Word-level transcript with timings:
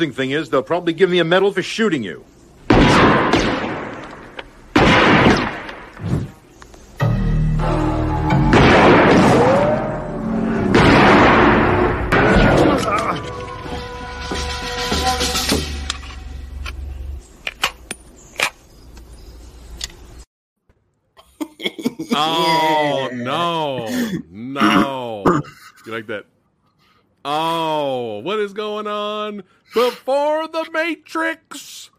amusing 0.00 0.16
thing 0.16 0.30
is, 0.30 0.48
they'll 0.48 0.62
probably 0.62 0.94
give 0.94 1.10
me 1.10 1.18
a 1.18 1.24
medal 1.24 1.52
for 1.52 1.62
shooting 1.62 2.02
you. 2.02 2.24
Oh 22.12 23.08
no, 23.12 23.86
no! 24.30 25.22
You 25.86 25.92
like 25.92 26.06
that? 26.08 26.24
Oh, 27.24 28.18
what 28.20 28.38
is 28.38 28.52
going 28.52 28.86
on? 28.86 29.42
Before 29.74 30.48
the 30.48 30.68
Matrix, 30.72 31.90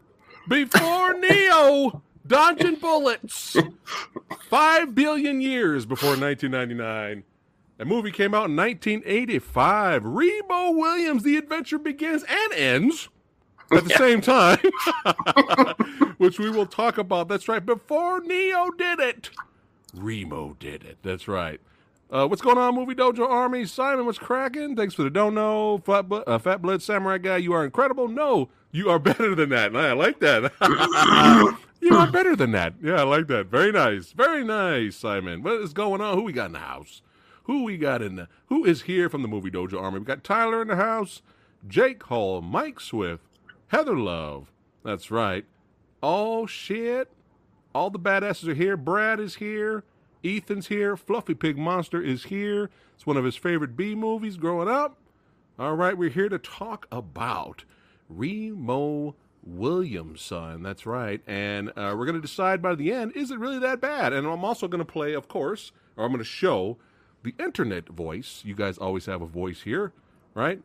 before 0.48 1.14
Neo, 1.18 2.02
dodging 2.26 2.76
bullets. 2.76 3.56
Five 4.48 4.94
billion 4.94 5.40
years 5.40 5.86
before 5.86 6.16
1999. 6.16 7.24
A 7.78 7.84
movie 7.84 8.10
came 8.12 8.34
out 8.34 8.50
in 8.50 8.56
1985. 8.56 10.04
Remo 10.04 10.70
Williams, 10.72 11.22
The 11.22 11.36
Adventure 11.36 11.78
Begins 11.78 12.24
and 12.28 12.52
Ends 12.52 13.08
at 13.72 13.84
the 13.84 13.90
same 13.90 14.20
time, 14.20 14.58
which 16.18 16.38
we 16.38 16.50
will 16.50 16.66
talk 16.66 16.98
about. 16.98 17.28
That's 17.28 17.48
right. 17.48 17.64
Before 17.64 18.20
Neo 18.20 18.70
did 18.70 19.00
it, 19.00 19.30
Remo 19.94 20.56
did 20.60 20.84
it. 20.84 20.98
That's 21.02 21.26
right. 21.26 21.60
Uh, 22.12 22.26
what's 22.28 22.42
going 22.42 22.58
on, 22.58 22.74
Movie 22.74 22.94
Dojo 22.94 23.26
Army? 23.26 23.64
Simon, 23.64 24.04
what's 24.04 24.18
cracking? 24.18 24.76
Thanks 24.76 24.92
for 24.92 25.02
the 25.02 25.08
don't 25.08 25.34
know. 25.34 25.78
Fat, 25.78 26.10
Blo- 26.10 26.22
uh, 26.26 26.38
Fat 26.38 26.60
Blood 26.60 26.82
Samurai 26.82 27.16
guy, 27.16 27.38
you 27.38 27.54
are 27.54 27.64
incredible. 27.64 28.06
No, 28.06 28.50
you 28.70 28.90
are 28.90 28.98
better 29.00 29.34
than 29.34 29.48
that. 29.48 29.74
I 29.74 29.94
like 29.94 30.20
that. 30.20 30.52
you 31.80 31.96
are 31.96 32.12
better 32.12 32.36
than 32.36 32.52
that. 32.52 32.74
Yeah, 32.82 32.96
I 32.96 33.04
like 33.04 33.28
that. 33.28 33.46
Very 33.46 33.72
nice. 33.72 34.12
Very 34.12 34.44
nice, 34.44 34.94
Simon. 34.94 35.42
What 35.42 35.54
is 35.62 35.72
going 35.72 36.02
on? 36.02 36.18
Who 36.18 36.24
we 36.24 36.34
got 36.34 36.46
in 36.46 36.52
the 36.52 36.58
house? 36.58 37.00
Who 37.44 37.64
we 37.64 37.78
got 37.78 38.02
in 38.02 38.16
the 38.16 38.28
Who 38.48 38.66
is 38.66 38.82
here 38.82 39.08
from 39.08 39.22
the 39.22 39.28
Movie 39.28 39.50
Dojo 39.50 39.80
Army? 39.80 40.00
We 40.00 40.04
got 40.04 40.22
Tyler 40.22 40.60
in 40.60 40.68
the 40.68 40.76
house, 40.76 41.22
Jake 41.66 42.02
Hall, 42.02 42.42
Mike 42.42 42.78
Swift, 42.78 43.24
Heather 43.68 43.96
Love. 43.96 44.52
That's 44.84 45.10
right. 45.10 45.46
Oh 46.02 46.44
shit. 46.46 47.08
All 47.74 47.88
the 47.88 47.98
badasses 47.98 48.48
are 48.48 48.54
here. 48.54 48.76
Brad 48.76 49.18
is 49.18 49.36
here. 49.36 49.82
Ethan's 50.24 50.68
here. 50.68 50.96
Fluffy 50.96 51.34
Pig 51.34 51.58
Monster 51.58 52.02
is 52.02 52.24
here. 52.24 52.70
It's 52.94 53.06
one 53.06 53.16
of 53.16 53.24
his 53.24 53.36
favorite 53.36 53.76
B 53.76 53.94
movies 53.94 54.36
growing 54.36 54.68
up. 54.68 54.96
All 55.58 55.74
right, 55.74 55.96
we're 55.96 56.10
here 56.10 56.28
to 56.28 56.38
talk 56.38 56.86
about 56.90 57.64
Remo 58.08 59.14
Williamson. 59.42 60.62
That's 60.62 60.86
right. 60.86 61.20
And 61.26 61.70
uh, 61.70 61.94
we're 61.96 62.06
going 62.06 62.14
to 62.14 62.20
decide 62.20 62.62
by 62.62 62.74
the 62.74 62.92
end 62.92 63.12
is 63.14 63.30
it 63.30 63.38
really 63.38 63.58
that 63.58 63.80
bad? 63.80 64.12
And 64.12 64.26
I'm 64.26 64.44
also 64.44 64.68
going 64.68 64.84
to 64.84 64.84
play, 64.84 65.12
of 65.12 65.28
course, 65.28 65.72
or 65.96 66.04
I'm 66.04 66.12
going 66.12 66.18
to 66.18 66.24
show 66.24 66.78
the 67.22 67.34
internet 67.38 67.88
voice. 67.88 68.42
You 68.44 68.54
guys 68.54 68.78
always 68.78 69.06
have 69.06 69.22
a 69.22 69.26
voice 69.26 69.62
here, 69.62 69.92
right? 70.34 70.62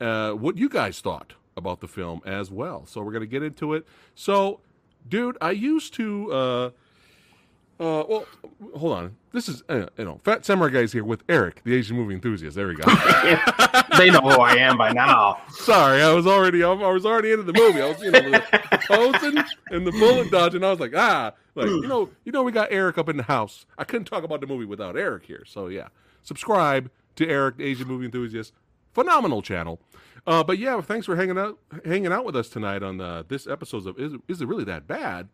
Uh, 0.00 0.32
what 0.32 0.58
you 0.58 0.68
guys 0.68 1.00
thought 1.00 1.34
about 1.56 1.80
the 1.80 1.88
film 1.88 2.20
as 2.26 2.50
well. 2.50 2.84
So 2.86 3.00
we're 3.00 3.12
going 3.12 3.22
to 3.22 3.26
get 3.26 3.42
into 3.42 3.74
it. 3.74 3.86
So, 4.14 4.60
dude, 5.08 5.38
I 5.40 5.52
used 5.52 5.94
to. 5.94 6.32
Uh, 6.32 6.70
uh, 7.78 8.04
well, 8.08 8.26
hold 8.74 8.92
on. 8.92 9.16
This 9.32 9.48
is 9.48 9.62
uh, 9.68 9.86
you 9.98 10.04
know, 10.04 10.20
Fat 10.24 10.46
Samurai 10.46 10.70
Guy's 10.70 10.92
here 10.92 11.04
with 11.04 11.22
Eric, 11.28 11.62
the 11.64 11.74
Asian 11.74 11.96
movie 11.96 12.14
enthusiast. 12.14 12.56
There 12.56 12.68
we 12.68 12.74
go. 12.74 12.84
they 13.98 14.10
know 14.10 14.20
who 14.20 14.40
I 14.40 14.56
am 14.58 14.78
by 14.78 14.92
now. 14.92 15.42
Sorry, 15.50 16.00
I 16.00 16.10
was 16.12 16.26
already 16.26 16.64
I 16.64 16.72
was 16.72 17.04
already 17.04 17.32
into 17.32 17.42
the 17.42 17.52
movie. 17.52 17.82
I 17.82 17.88
was 17.88 18.00
you 18.00 18.10
know 18.10 18.20
the 18.20 18.80
posing 18.86 19.44
and 19.70 19.86
the 19.86 19.92
bullet 19.92 20.30
dodging. 20.30 20.64
I 20.64 20.70
was 20.70 20.80
like, 20.80 20.94
ah, 20.96 21.32
like 21.54 21.66
you 21.66 21.86
know, 21.86 22.08
you 22.24 22.32
know, 22.32 22.42
we 22.42 22.52
got 22.52 22.68
Eric 22.70 22.96
up 22.96 23.10
in 23.10 23.18
the 23.18 23.24
house. 23.24 23.66
I 23.76 23.84
couldn't 23.84 24.06
talk 24.06 24.24
about 24.24 24.40
the 24.40 24.46
movie 24.46 24.64
without 24.64 24.96
Eric 24.96 25.26
here. 25.26 25.44
So 25.46 25.66
yeah, 25.66 25.88
subscribe 26.22 26.90
to 27.16 27.28
Eric, 27.28 27.58
the 27.58 27.64
Asian 27.64 27.88
movie 27.88 28.06
enthusiast. 28.06 28.54
Phenomenal 28.94 29.42
channel. 29.42 29.80
Uh, 30.26 30.42
but 30.42 30.58
yeah, 30.58 30.80
thanks 30.80 31.04
for 31.04 31.14
hanging 31.14 31.36
out 31.36 31.58
hanging 31.84 32.12
out 32.12 32.24
with 32.24 32.36
us 32.36 32.48
tonight 32.48 32.82
on 32.82 33.00
uh, 33.00 33.22
this 33.28 33.46
episode 33.46 33.86
of 33.86 33.98
is, 33.98 34.14
is 34.28 34.40
it 34.40 34.48
really 34.48 34.64
that 34.64 34.86
bad? 34.86 35.28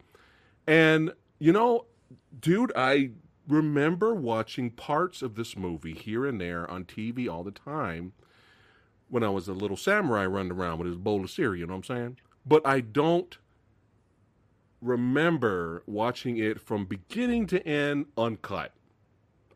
And 0.66 1.12
you 1.38 1.52
know, 1.52 1.86
dude, 2.38 2.72
I 2.76 3.10
remember 3.48 4.14
watching 4.14 4.70
parts 4.70 5.20
of 5.22 5.34
this 5.34 5.56
movie 5.56 5.94
here 5.94 6.24
and 6.26 6.40
there 6.40 6.70
on 6.70 6.84
TV 6.84 7.28
all 7.28 7.42
the 7.44 7.50
time 7.50 8.12
when 9.08 9.22
I 9.22 9.28
was 9.28 9.48
a 9.48 9.52
little 9.52 9.76
samurai 9.76 10.24
running 10.24 10.52
around 10.52 10.78
with 10.78 10.86
his 10.88 10.96
bowl 10.96 11.22
of 11.24 11.30
cereal, 11.30 11.56
you 11.60 11.66
know 11.66 11.74
what 11.74 11.90
I'm 11.90 11.96
saying? 11.96 12.16
But 12.46 12.66
I 12.66 12.80
don't 12.80 13.36
remember 14.80 15.82
watching 15.86 16.36
it 16.38 16.60
from 16.60 16.84
beginning 16.86 17.46
to 17.48 17.66
end 17.66 18.06
uncut. 18.16 18.72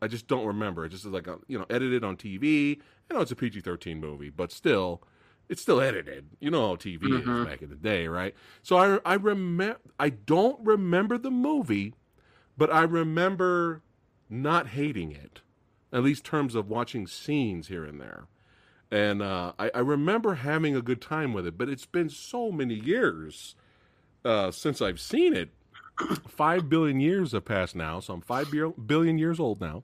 I 0.01 0.07
just 0.07 0.27
don't 0.27 0.45
remember. 0.45 0.85
It 0.85 0.89
just 0.89 1.05
is 1.05 1.11
like, 1.11 1.27
a, 1.27 1.37
you 1.47 1.57
know, 1.57 1.65
edited 1.69 2.03
on 2.03 2.17
TV. 2.17 2.79
I 3.09 3.13
know 3.15 3.21
it's 3.21 3.31
a 3.31 3.35
PG 3.35 3.61
13 3.61 3.99
movie, 3.99 4.29
but 4.29 4.51
still, 4.51 5.01
it's 5.49 5.61
still 5.61 5.81
edited. 5.81 6.27
You 6.39 6.51
know 6.51 6.67
how 6.67 6.75
TV 6.75 7.01
Mhm. 7.03 7.41
is 7.41 7.45
back 7.47 7.61
in 7.61 7.69
the 7.69 7.75
day, 7.75 8.07
right? 8.07 8.35
So 8.61 8.77
I, 8.77 8.99
I 9.05 9.15
remember, 9.15 9.79
I 9.99 10.09
don't 10.09 10.63
remember 10.65 11.17
the 11.17 11.31
movie, 11.31 11.93
but 12.57 12.73
I 12.73 12.83
remember 12.83 13.81
not 14.29 14.69
hating 14.69 15.11
it, 15.11 15.41
at 15.93 16.03
least 16.03 16.23
terms 16.23 16.55
of 16.55 16.67
watching 16.67 17.07
scenes 17.07 17.67
here 17.67 17.85
and 17.85 18.01
there. 18.01 18.27
And 18.89 19.21
uh, 19.21 19.53
I, 19.59 19.69
I 19.75 19.79
remember 19.79 20.35
having 20.35 20.75
a 20.75 20.81
good 20.81 21.01
time 21.01 21.33
with 21.33 21.45
it, 21.45 21.57
but 21.57 21.69
it's 21.69 21.85
been 21.85 22.09
so 22.09 22.51
many 22.51 22.75
years 22.75 23.55
uh, 24.23 24.51
since 24.51 24.81
I've 24.81 24.99
seen 24.99 25.35
it. 25.35 25.49
five 26.27 26.69
billion 26.69 26.99
years 26.99 27.31
have 27.31 27.45
passed 27.45 27.75
now, 27.75 27.99
so 27.99 28.13
I'm 28.13 28.21
five 28.21 28.51
billion 28.51 29.17
years 29.17 29.39
old 29.39 29.59
now. 29.59 29.83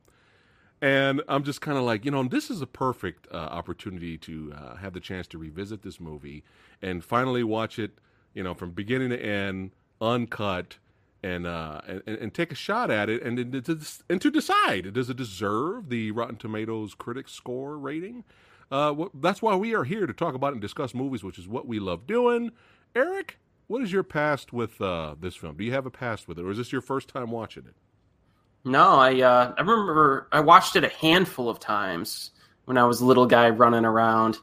And 0.82 1.22
I'm 1.30 1.44
just 1.44 1.62
kind 1.62 1.78
of 1.78 1.86
like, 1.86 2.04
you 2.04 2.12
know, 2.12 2.24
this 2.24 2.52
is 2.52 2.62
a 2.62 2.68
perfect 2.68 3.28
uh, 3.32 3.38
opportunity 3.38 4.18
to 4.18 4.54
uh, 4.54 4.76
have 4.76 4.94
the 4.94 5.00
chance 5.00 5.28
to 5.28 5.38
revisit 5.38 5.82
this 5.82 6.00
movie 6.00 6.44
and 6.82 7.04
finally 7.04 7.44
watch 7.44 7.80
it, 7.80 8.00
you 8.34 8.44
know, 8.44 8.54
from 8.54 8.72
beginning 8.72 9.10
to 9.10 9.18
end, 9.18 9.72
uncut, 10.02 10.78
and 11.24 11.48
uh, 11.48 11.82
and, 11.88 12.02
and 12.06 12.34
take 12.34 12.52
a 12.52 12.56
shot 12.56 12.92
at 12.92 13.10
it, 13.10 13.24
and 13.24 13.40
and 13.40 14.22
to, 14.22 14.32
decide 14.32 14.94
does 14.94 15.10
it 15.10 15.18
deserve 15.18 15.90
the 15.90 16.12
Rotten 16.12 16.36
Tomatoes 16.36 16.94
critic 16.94 17.30
score 17.30 17.78
rating. 17.78 18.24
Uh, 18.70 19.06
that's 19.16 19.42
why 19.42 19.56
we 19.56 19.74
are 19.74 19.84
here 19.84 20.06
to 20.06 20.14
talk 20.14 20.36
about 20.36 20.52
and 20.54 20.62
discuss 20.62 20.94
movies, 20.94 21.24
which 21.24 21.38
is 21.38 21.48
what 21.48 21.68
we 21.68 21.80
love 21.80 22.08
doing. 22.08 22.52
Eric, 22.96 23.38
what 23.68 23.82
is 23.82 23.92
your 23.92 24.04
past 24.04 24.52
with 24.52 24.82
uh, 24.82 25.16
this 25.20 25.36
film? 25.36 25.58
Do 25.58 25.64
you 25.64 25.72
have 25.74 25.86
a 25.86 25.92
past 25.92 26.28
with 26.28 26.40
it, 26.40 26.46
or 26.46 26.52
is 26.52 26.58
this 26.58 26.72
your 26.72 26.82
first 26.82 27.08
time 27.08 27.32
watching 27.32 27.66
it? 27.66 27.76
No, 28.66 29.00
I 29.00 29.22
uh, 29.22 29.54
I 29.58 29.62
remember 29.62 30.28
I 30.32 30.42
watched 30.42 30.76
it 30.76 30.84
a 30.84 30.90
handful 30.90 31.50
of 31.50 31.60
times 31.60 32.32
when 32.66 32.78
I 32.78 32.84
was 32.86 33.02
a 33.02 33.06
little 33.06 33.26
guy 33.26 33.50
running 33.50 33.86
around. 33.86 34.38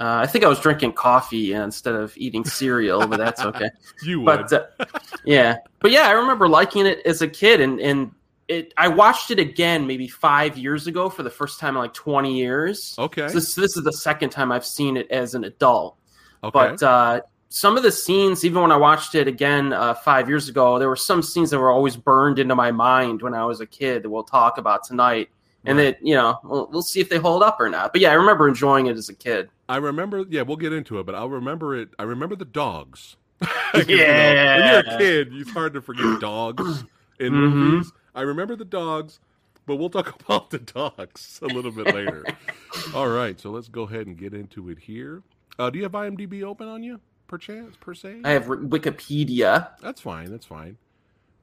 Uh, 0.00 0.16
I 0.22 0.26
think 0.26 0.44
I 0.44 0.48
was 0.48 0.60
drinking 0.60 0.92
coffee 0.94 1.52
instead 1.52 1.94
of 1.94 2.16
eating 2.16 2.44
cereal, 2.44 3.06
but 3.06 3.18
that's 3.18 3.40
okay. 3.44 3.70
You 4.02 4.20
would. 4.20 4.46
But 4.48 4.52
uh, 4.52 4.84
yeah, 5.24 5.58
but 5.80 5.90
yeah, 5.90 6.08
I 6.08 6.12
remember 6.12 6.48
liking 6.48 6.86
it 6.86 7.00
as 7.04 7.22
a 7.22 7.28
kid, 7.28 7.60
and 7.60 7.80
and 7.80 8.12
it. 8.48 8.72
I 8.76 8.88
watched 8.88 9.30
it 9.30 9.38
again 9.38 9.86
maybe 9.86 10.08
five 10.08 10.56
years 10.58 10.86
ago 10.86 11.08
for 11.08 11.22
the 11.22 11.30
first 11.30 11.60
time 11.60 11.74
in 11.76 11.80
like 11.82 11.94
twenty 11.94 12.36
years. 12.38 12.94
okay. 12.98 13.28
So 13.28 13.34
this 13.34 13.54
this 13.54 13.76
is 13.76 13.84
the 13.84 13.92
second 13.92 14.30
time 14.30 14.50
I've 14.52 14.66
seen 14.66 14.96
it 14.96 15.10
as 15.10 15.34
an 15.34 15.44
adult. 15.44 15.96
okay. 16.42 16.50
But 16.52 16.82
uh, 16.82 17.20
some 17.48 17.76
of 17.76 17.82
the 17.82 17.92
scenes, 17.92 18.44
even 18.46 18.62
when 18.62 18.72
I 18.72 18.76
watched 18.78 19.14
it 19.14 19.28
again 19.28 19.72
uh, 19.74 19.92
five 19.94 20.28
years 20.28 20.48
ago, 20.48 20.78
there 20.78 20.88
were 20.88 20.96
some 20.96 21.22
scenes 21.22 21.50
that 21.50 21.58
were 21.58 21.70
always 21.70 21.96
burned 21.96 22.38
into 22.38 22.54
my 22.56 22.72
mind 22.72 23.20
when 23.20 23.34
I 23.34 23.44
was 23.44 23.60
a 23.60 23.66
kid 23.66 24.02
that 24.02 24.10
we'll 24.10 24.24
talk 24.24 24.56
about 24.58 24.84
tonight. 24.84 25.28
And 25.64 25.78
Right. 25.78 25.96
that, 25.96 26.04
you 26.04 26.14
know, 26.16 26.40
we'll, 26.42 26.66
we'll 26.72 26.82
see 26.82 27.00
if 27.00 27.08
they 27.08 27.18
hold 27.18 27.42
up 27.42 27.60
or 27.60 27.68
not. 27.68 27.92
But 27.92 28.00
yeah, 28.00 28.10
I 28.10 28.14
remember 28.14 28.48
enjoying 28.48 28.86
it 28.86 28.96
as 28.96 29.08
a 29.10 29.14
kid. 29.14 29.48
I 29.72 29.76
remember. 29.78 30.24
Yeah, 30.28 30.42
we'll 30.42 30.58
get 30.58 30.72
into 30.72 30.98
it, 30.98 31.06
but 31.06 31.14
I'll 31.14 31.30
remember 31.30 31.74
it. 31.74 31.88
I 31.98 32.02
remember 32.02 32.36
the 32.36 32.44
dogs. 32.44 33.16
'Cause, 33.40 33.48
you 33.88 33.96
know, 33.96 34.02
when 34.04 34.36
Yeah. 34.36 34.70
you're 34.82 34.94
a 34.94 34.98
kid, 34.98 35.28
it's 35.32 35.50
hard 35.50 35.72
to 35.74 35.80
forget 35.80 36.20
dogs 36.20 36.84
in 37.18 37.32
Mhm. 37.32 37.52
movies. 37.54 37.90
I 38.14 38.20
remember 38.20 38.54
the 38.54 38.64
dogs, 38.66 39.18
but 39.66 39.76
we'll 39.76 39.88
talk 39.90 40.14
about 40.20 40.50
the 40.50 40.58
dogs 40.58 41.40
a 41.42 41.46
little 41.46 41.70
bit 41.72 41.86
later. 41.86 42.24
All 42.94 43.08
right, 43.08 43.40
so 43.40 43.50
let's 43.50 43.68
go 43.68 43.82
ahead 43.84 44.06
and 44.06 44.16
get 44.18 44.34
into 44.34 44.68
it 44.68 44.78
here. 44.80 45.22
Uh, 45.58 45.70
do 45.70 45.78
you 45.78 45.84
have 45.84 45.92
IMDb 45.92 46.42
open 46.42 46.68
on 46.68 46.82
you, 46.82 47.00
perchance, 47.26 47.76
per 47.80 47.94
se? 47.94 48.20
I 48.24 48.30
have 48.32 48.44
Wikipedia. 48.46 49.70
That's 49.80 50.00
fine. 50.02 50.30
That's 50.30 50.46
fine. 50.46 50.76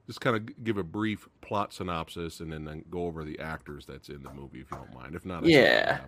Just 0.06 0.20
kind 0.20 0.36
of 0.36 0.64
give 0.64 0.76
a 0.78 0.82
brief 0.84 1.28
plot 1.40 1.72
synopsis 1.72 2.40
and 2.40 2.52
then, 2.52 2.64
then 2.64 2.84
go 2.90 3.06
over 3.06 3.24
the 3.24 3.38
actors 3.40 3.86
that's 3.86 4.08
in 4.08 4.22
the 4.22 4.30
movie, 4.32 4.60
if 4.60 4.70
you 4.70 4.76
don't 4.76 4.94
mind. 4.94 5.14
If 5.14 5.24
not, 5.24 5.44
I 5.44 5.48
Yeah. 5.48 6.00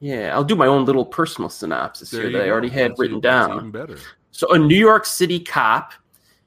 Look 0.00 0.10
it 0.10 0.14
up. 0.14 0.20
Yeah, 0.20 0.34
I'll 0.34 0.44
do 0.44 0.56
my 0.56 0.66
own 0.66 0.84
little 0.84 1.04
personal 1.04 1.48
synopsis 1.50 2.10
There 2.10 2.22
here 2.28 2.32
that 2.38 2.46
I 2.46 2.50
already 2.50 2.68
had 2.68 2.92
That's 2.92 3.00
written 3.00 3.16
even- 3.18 3.20
down. 3.30 3.56
Even 3.56 3.70
better. 3.70 3.98
So, 4.32 4.52
a 4.52 4.58
New 4.58 4.76
York 4.76 5.04
City 5.06 5.40
cop 5.40 5.92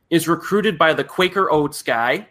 is 0.09 0.27
recruited 0.27 0.77
by 0.77 0.94
the 0.94 1.03
Quaker 1.03 1.51
Oats 1.51 1.81
guy, 1.81 2.27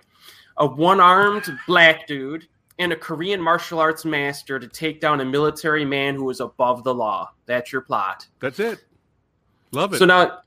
a 0.56 0.66
one 0.66 1.00
armed 1.00 1.44
black 1.66 2.06
dude, 2.06 2.46
and 2.78 2.92
a 2.92 2.96
Korean 2.96 3.40
martial 3.40 3.78
arts 3.78 4.04
master 4.04 4.58
to 4.58 4.66
take 4.66 5.00
down 5.00 5.20
a 5.20 5.24
military 5.24 5.84
man 5.84 6.14
who 6.14 6.30
is 6.30 6.40
above 6.40 6.84
the 6.84 6.94
law. 6.94 7.30
That's 7.46 7.70
your 7.72 7.82
plot. 7.82 8.26
That's 8.40 8.58
it. 8.60 8.84
Love 9.72 9.94
it. 9.94 9.98
So 9.98 10.04
now, 10.06 10.40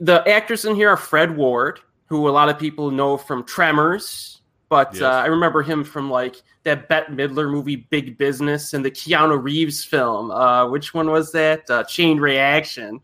the 0.00 0.26
actors 0.28 0.64
in 0.64 0.74
here 0.74 0.90
are 0.90 0.96
Fred 0.96 1.34
Ward, 1.36 1.80
who 2.06 2.28
a 2.28 2.30
lot 2.30 2.48
of 2.48 2.58
people 2.58 2.90
know 2.90 3.16
from 3.16 3.44
Tremors, 3.44 4.42
but 4.68 4.92
Yes. 4.94 5.02
uh, 5.02 5.10
I 5.10 5.26
remember 5.26 5.62
him 5.62 5.84
from 5.84 6.10
like 6.10 6.42
that 6.64 6.88
Bette 6.88 7.12
Midler 7.12 7.50
movie, 7.50 7.76
Big 7.76 8.18
Business, 8.18 8.74
and 8.74 8.84
the 8.84 8.90
Keanu 8.90 9.42
Reeves 9.42 9.82
film. 9.84 10.30
Uh, 10.30 10.68
which 10.68 10.92
one 10.94 11.10
was 11.10 11.32
that? 11.32 11.68
Uh, 11.70 11.84
Chain 11.84 12.18
Reaction. 12.20 13.00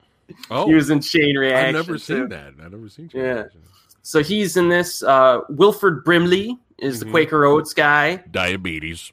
oh, 0.50 0.66
He 0.66 0.74
was 0.74 0.90
in 0.90 1.00
Chain 1.00 1.36
Reaction. 1.36 1.66
I've 1.68 1.74
never 1.74 1.92
too. 1.94 1.98
seen 1.98 2.28
that. 2.30 2.54
I've 2.62 2.72
never 2.72 2.88
seen. 2.88 3.08
Chain 3.08 3.20
Yeah. 3.20 3.32
Reaction. 3.32 3.60
So 4.02 4.22
he's 4.22 4.56
in 4.56 4.68
this. 4.68 5.02
Uh, 5.02 5.40
Wilford 5.48 6.04
Brimley 6.04 6.58
is 6.78 6.96
Mhm. 6.96 7.00
the 7.06 7.10
Quaker 7.10 7.44
Oats 7.46 7.72
guy, 7.74 8.16
Diabetes. 8.30 9.12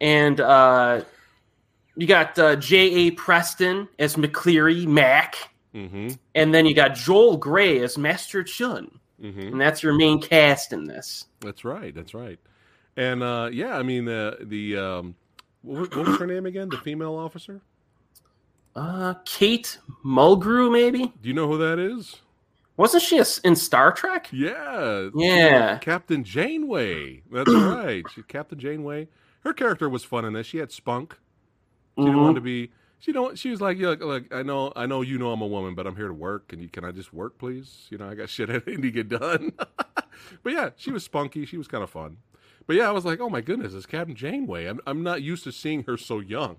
and 0.00 0.40
uh, 0.40 1.02
you 1.96 2.06
got 2.06 2.38
uh, 2.38 2.56
J.A. 2.56 3.12
Preston 3.12 3.88
as 3.98 4.16
MacCleary 4.16 4.86
Mac, 4.86 5.36
Mm-hmm. 5.74 6.08
and 6.34 6.52
then 6.52 6.66
you 6.66 6.74
got 6.74 6.96
Joel 6.96 7.36
Grey 7.36 7.78
as 7.84 7.96
Master 7.96 8.42
Chun. 8.42 8.90
Mm-hmm. 9.22 9.40
and 9.52 9.60
that's 9.60 9.82
your 9.82 9.92
main 9.92 10.18
cast 10.20 10.72
in 10.72 10.84
this. 10.84 11.26
That's 11.40 11.62
right. 11.62 11.94
That's 11.94 12.14
right. 12.14 12.38
And 13.00 13.22
uh, 13.22 13.48
yeah, 13.50 13.78
I 13.78 13.82
mean 13.82 14.06
uh, 14.08 14.34
the 14.42 14.76
um, 14.76 15.14
what, 15.62 15.96
what 15.96 16.06
was 16.06 16.18
her 16.18 16.26
name 16.26 16.44
again? 16.44 16.68
The 16.68 16.76
female 16.76 17.14
officer. 17.14 17.62
Uh, 18.76 19.14
Kate 19.24 19.78
Mulgrew, 20.04 20.70
maybe 20.70 21.06
Do 21.22 21.28
you 21.28 21.32
know 21.34 21.48
who 21.48 21.56
that 21.58 21.78
is? 21.78 22.16
wasn't 22.76 23.02
she 23.02 23.18
a 23.18 23.24
in 23.44 23.56
Star 23.56 23.90
Trek? 23.92 24.28
Yeah. 24.32 25.08
Yeah. 25.14 25.78
Captain 25.78 26.22
Janeway. 26.24 27.22
That's 27.32 27.50
right. 27.54 28.04
She, 28.14 28.22
Captain 28.22 28.58
Janeway. 28.58 29.08
Her 29.44 29.52
character 29.54 29.88
was 29.88 30.04
fun 30.04 30.24
in 30.26 30.34
this. 30.34 30.46
She 30.46 30.58
had 30.58 30.70
spunk. 30.70 31.16
She 31.98 32.04
didn't 32.04 32.20
want 32.20 32.32
Mhm. 32.32 32.36
to 32.36 32.40
be. 32.42 32.70
She 32.98 33.12
don't. 33.12 33.38
She 33.38 33.48
was 33.50 33.62
like, 33.62 33.78
yeah, 33.78 33.88
look, 33.88 34.00
look, 34.02 34.24
I 34.34 34.42
know, 34.42 34.72
I 34.76 34.84
know, 34.84 35.00
you 35.00 35.18
know, 35.18 35.32
I'm 35.32 35.40
a 35.40 35.46
woman, 35.46 35.74
but 35.74 35.86
I'm 35.86 35.96
here 35.96 36.08
to 36.08 36.14
work. 36.14 36.52
And 36.52 36.60
you, 36.60 36.68
can 36.68 36.84
I 36.84 36.90
just 36.90 37.14
work, 37.14 37.38
please? 37.38 37.86
You 37.88 37.96
know, 37.96 38.08
I 38.10 38.14
got 38.14 38.28
shit 38.28 38.50
I 38.50 38.60
need 38.66 38.82
to 38.82 38.90
get 38.90 39.08
done. 39.08 39.52
but 40.42 40.52
yeah, 40.52 40.70
she 40.76 40.90
was 40.92 41.02
spunky. 41.02 41.46
She 41.46 41.56
was 41.56 41.66
kind 41.66 41.82
of 41.82 41.88
fun. 41.90 42.18
But 42.70 42.76
yeah, 42.76 42.88
I 42.88 42.92
was 42.92 43.04
like, 43.04 43.18
oh 43.18 43.28
my 43.28 43.40
goodness, 43.40 43.74
it's 43.74 43.84
Captain 43.84 44.14
Janeway. 44.14 44.66
I'm, 44.66 44.78
I'm 44.86 45.02
not 45.02 45.22
used 45.22 45.42
to 45.42 45.50
seeing 45.50 45.82
her 45.88 45.96
so 45.96 46.20
young, 46.20 46.58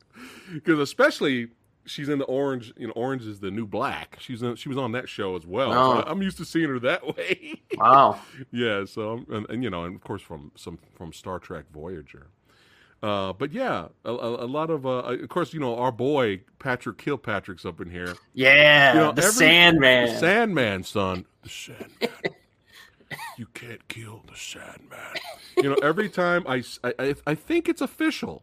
because 0.54 0.78
especially 0.78 1.48
she's 1.84 2.08
in 2.08 2.18
the 2.18 2.24
orange. 2.24 2.72
You 2.78 2.86
know, 2.86 2.94
orange 2.94 3.26
is 3.26 3.40
the 3.40 3.50
new 3.50 3.66
black. 3.66 4.16
She's 4.20 4.40
in, 4.40 4.56
she 4.56 4.70
was 4.70 4.78
on 4.78 4.92
that 4.92 5.06
show 5.06 5.36
as 5.36 5.44
well. 5.46 5.70
Oh. 5.70 6.00
I- 6.00 6.10
I'm 6.10 6.22
used 6.22 6.38
to 6.38 6.46
seeing 6.46 6.70
her 6.70 6.78
that 6.78 7.06
way. 7.16 7.60
Wow. 7.76 8.18
yeah 8.52 8.86
so 8.86 9.22
and, 9.30 9.44
and 9.50 9.62
you 9.62 9.68
know 9.68 9.84
and 9.84 9.96
of 9.96 10.00
course 10.00 10.22
from 10.22 10.50
some 10.56 10.78
from 10.94 11.12
star 11.12 11.38
trek 11.38 11.66
voyager 11.74 12.28
uh 13.02 13.32
but 13.34 13.52
yeah 13.52 13.88
a, 14.06 14.10
a, 14.10 14.44
a 14.44 14.48
lot 14.48 14.70
of 14.70 14.86
uh 14.86 14.90
of 15.00 15.28
course 15.28 15.52
you 15.54 15.60
know 15.60 15.76
our 15.76 15.92
boy 15.92 16.40
patrick 16.58 16.96
kilpatrick's 16.98 17.64
up 17.66 17.80
in 17.82 17.90
here 17.90 18.14
Yeah, 18.34 18.94
You 18.94 19.00
know, 19.00 19.12
the 19.12 19.22
every- 19.22 19.32
Sandman. 19.34 20.06
the 20.14 20.18
sandman 20.18 20.82
son 20.84 21.26
the 21.42 21.48
sandman 21.50 22.10
you 23.40 23.46
can't 23.54 23.88
kill 23.88 24.22
the 24.30 24.36
sandman 24.36 25.14
you 25.56 25.62
know 25.62 25.76
every 25.82 26.10
time 26.10 26.44
I—I 26.46 27.34
think 27.34 27.70
it's 27.70 27.80
official 27.80 28.42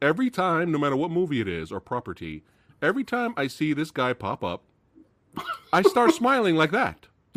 every 0.00 0.30
time 0.30 0.72
no 0.72 0.78
matter 0.78 0.96
what 0.96 1.10
movie 1.10 1.42
it 1.42 1.46
is 1.46 1.70
or 1.70 1.78
property 1.78 2.42
every 2.80 3.04
time 3.04 3.34
i 3.36 3.46
see 3.46 3.74
this 3.74 3.90
guy 3.90 4.14
pop 4.14 4.42
up 4.42 4.62
i 5.74 5.82
start 5.82 6.12
smiling 6.14 6.56
like 6.56 6.70
that 6.70 7.06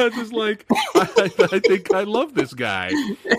I 0.00 0.10
just 0.10 0.32
like 0.32 0.66
I, 0.96 1.30
I 1.52 1.58
think 1.60 1.94
I 1.94 2.02
love 2.02 2.34
this 2.34 2.52
guy. 2.54 2.90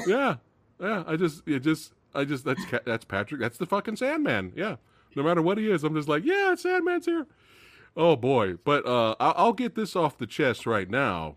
Yeah, 0.08 0.38
yeah. 0.80 1.04
I 1.06 1.16
just 1.16 1.48
it 1.48 1.60
just 1.60 1.94
I 2.16 2.26
just 2.26 2.44
that's 2.44 2.62
that's 2.86 3.06
Patrick. 3.06 3.40
That's 3.40 3.58
the 3.58 3.66
fucking 3.66 3.98
Sandman. 3.98 4.54
Yeah. 4.56 4.78
No 5.16 5.24
matter 5.24 5.42
what 5.42 5.58
he 5.58 5.70
is, 5.70 5.84
I'm 5.84 5.96
just 5.96 6.08
like 6.08 6.24
yeah, 6.26 6.56
Sandman's 6.56 7.06
here. 7.06 7.28
Oh 8.00 8.16
boy, 8.16 8.54
but 8.64 8.86
uh, 8.86 9.14
I'll, 9.20 9.52
get 9.52 9.76
this 9.76 9.94
off 9.94 10.18
the 10.18 10.26
chest 10.26 10.66
right 10.66 10.90
now. 10.90 11.36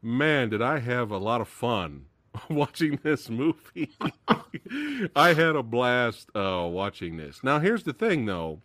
Man, 0.00 0.50
did 0.50 0.62
I 0.62 0.78
have 0.78 1.10
a 1.10 1.18
lot 1.18 1.40
of 1.40 1.48
fun 1.48 2.04
watching 2.48 3.00
this 3.02 3.28
movie. 3.28 3.90
I 5.16 5.34
had 5.34 5.56
a 5.56 5.64
blast 5.64 6.30
uh, 6.32 6.68
watching 6.70 7.16
this. 7.16 7.42
Now 7.42 7.58
here's 7.58 7.82
the 7.82 7.92
thing 7.92 8.24
though. 8.24 8.60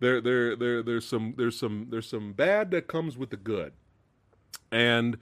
There 0.00 0.20
there 0.20 0.54
there 0.56 0.82
there's 0.82 1.06
some 1.06 1.32
there's 1.38 1.58
some 1.58 1.86
there's 1.88 2.06
some 2.06 2.34
bad 2.34 2.70
that 2.72 2.86
comes 2.86 3.16
with 3.16 3.30
the 3.30 3.38
good. 3.38 3.72
And 4.70 5.16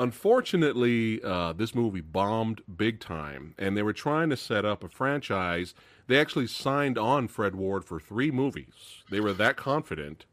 unfortunately, 0.00 1.22
uh, 1.22 1.52
this 1.52 1.74
movie 1.74 2.00
bombed 2.00 2.62
big 2.76 3.00
time, 3.00 3.54
and 3.58 3.76
they 3.76 3.82
were 3.82 3.92
trying 3.92 4.30
to 4.30 4.36
set 4.36 4.64
up 4.64 4.82
a 4.82 4.88
franchise. 4.88 5.74
They 6.06 6.18
actually 6.18 6.46
signed 6.46 6.98
on 6.98 7.28
Fred 7.28 7.54
Ward 7.54 7.84
for 7.84 8.00
three 8.00 8.30
movies. 8.30 9.04
They 9.10 9.20
were 9.20 9.34
that 9.34 9.56
confident 9.56 10.24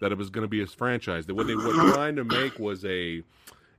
that 0.00 0.12
it 0.12 0.18
was 0.18 0.30
going 0.30 0.42
to 0.44 0.48
be 0.48 0.62
a 0.62 0.66
franchise. 0.66 1.26
That 1.26 1.34
what 1.34 1.48
they 1.48 1.56
were 1.56 1.72
trying 1.72 2.16
to 2.16 2.24
make 2.24 2.58
was 2.58 2.84
a 2.84 3.22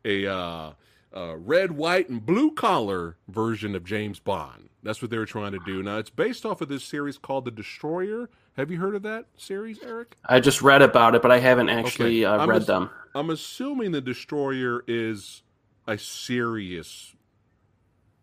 a 0.06 0.28
uh, 0.28 0.72
uh, 1.16 1.36
red, 1.38 1.72
white, 1.72 2.10
and 2.10 2.26
blue 2.26 2.52
collar 2.52 3.18
version 3.28 3.76
of 3.76 3.84
James 3.84 4.20
Bond. 4.20 4.70
That's 4.84 5.02
what 5.02 5.12
they 5.12 5.18
were 5.18 5.26
trying 5.26 5.52
to 5.54 5.60
do. 5.66 5.84
Now 5.84 5.98
it's 5.98 6.10
based 6.10 6.46
off 6.46 6.62
of 6.62 6.70
this 6.70 6.84
series 6.84 7.18
called 7.18 7.46
The 7.46 7.52
Destroyer. 7.52 8.30
Have 8.56 8.70
you 8.72 8.78
heard 8.80 8.96
of 8.96 9.02
that 9.04 9.26
series, 9.38 9.80
Eric? 9.84 10.16
I 10.26 10.40
just 10.40 10.62
read 10.62 10.82
about 10.82 11.16
it, 11.16 11.22
but 11.22 11.32
I 11.32 11.40
haven't 11.40 11.70
actually 11.70 12.26
Okay. 12.26 12.42
uh, 12.44 12.46
read 12.48 12.58
just- 12.58 12.68
them. 12.68 12.90
I'm 13.16 13.30
assuming 13.30 13.92
the 13.92 14.02
Destroyer 14.02 14.84
is 14.88 15.42
a 15.88 15.98
serious 15.98 17.16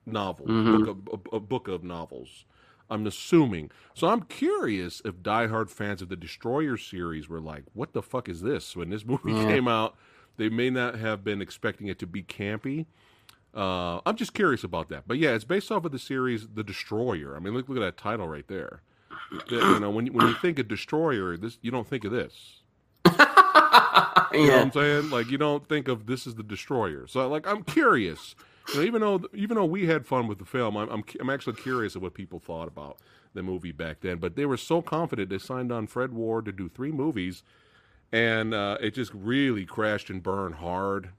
novel, 0.04 0.46
Mhm. 0.46 0.78
book 0.84 0.88
of, 1.12 1.20
a, 1.32 1.36
a 1.36 1.40
book 1.40 1.68
of 1.68 1.82
novels. 1.82 2.44
I'm 2.88 3.04
assuming. 3.06 3.72
So 3.94 4.06
I'm 4.08 4.22
curious 4.22 5.02
if 5.04 5.16
diehard 5.16 5.70
fans 5.70 6.02
of 6.02 6.08
the 6.08 6.14
Destroyer 6.16 6.76
series 6.76 7.28
were 7.28 7.40
like, 7.40 7.64
"What 7.74 7.92
the 7.94 8.02
fuck 8.02 8.28
is 8.28 8.42
this?" 8.42 8.76
When 8.76 8.90
this 8.90 9.04
movie 9.04 9.32
Yeah. 9.32 9.44
came 9.46 9.66
out, 9.66 9.96
they 10.36 10.48
may 10.48 10.70
not 10.70 10.96
have 10.96 11.24
been 11.24 11.40
expecting 11.42 11.88
it 11.88 11.98
to 12.00 12.06
be 12.06 12.22
campy. 12.22 12.86
Uh, 13.54 14.00
I'm 14.04 14.16
just 14.16 14.34
curious 14.34 14.64
about 14.64 14.88
that. 14.90 15.04
But 15.06 15.18
yeah, 15.18 15.30
it's 15.30 15.44
based 15.44 15.72
off 15.72 15.84
of 15.84 15.92
the 15.92 15.98
series 15.98 16.46
The 16.54 16.62
Destroyer. 16.62 17.34
I 17.36 17.40
mean, 17.40 17.54
look 17.54 17.68
look 17.68 17.78
at 17.78 17.80
that 17.80 17.96
title 17.96 18.28
right 18.28 18.46
there. 18.48 18.82
The- 19.48 19.56
you 19.56 19.80
know, 19.80 19.90
when 19.90 20.06
you, 20.06 20.12
when 20.12 20.26
you 20.28 20.34
think 20.34 20.58
of 20.58 20.68
Destroyer, 20.68 21.36
this 21.36 21.58
you 21.62 21.70
don't 21.70 21.86
think 21.88 22.04
of 22.04 22.12
this. 22.12 22.60
You 24.32 24.38
know 24.38 24.46
what 24.48 24.54
yeah. 24.54 24.62
I'm 24.62 24.72
saying? 24.72 25.10
Like 25.10 25.30
you 25.30 25.38
don't 25.38 25.66
think 25.68 25.88
of 25.88 26.06
this 26.06 26.26
as 26.26 26.34
the 26.34 26.42
destroyer. 26.42 27.06
So 27.06 27.26
like 27.28 27.46
I'm 27.46 27.62
curious. 27.62 28.34
You 28.74 28.80
know, 28.80 28.82
even 28.86 29.00
though 29.00 29.20
even 29.32 29.56
though 29.56 29.64
we 29.64 29.86
had 29.86 30.06
fun 30.06 30.26
with 30.26 30.38
the 30.38 30.44
film, 30.44 30.76
I'm 30.76 30.88
I'm, 30.90 31.04
I'm 31.20 31.30
actually 31.30 31.54
curious 31.56 31.94
of 31.96 32.02
what 32.02 32.14
people 32.14 32.38
thought 32.38 32.68
about 32.68 32.98
the 33.34 33.42
movie 33.42 33.72
back 33.72 34.00
then. 34.00 34.18
But 34.18 34.36
they 34.36 34.44
were 34.44 34.56
so 34.56 34.82
confident 34.82 35.30
they 35.30 35.38
signed 35.38 35.72
on 35.72 35.86
Fred 35.86 36.12
Ward 36.12 36.44
to 36.46 36.52
do 36.52 36.68
three 36.68 36.92
movies, 36.92 37.42
and 38.16 38.54
uh, 38.54 38.78
it 38.80 38.94
just 38.94 39.12
really 39.14 39.66
crashed 39.66 40.08
and 40.08 40.22
burned 40.22 40.56
hard. 40.56 41.10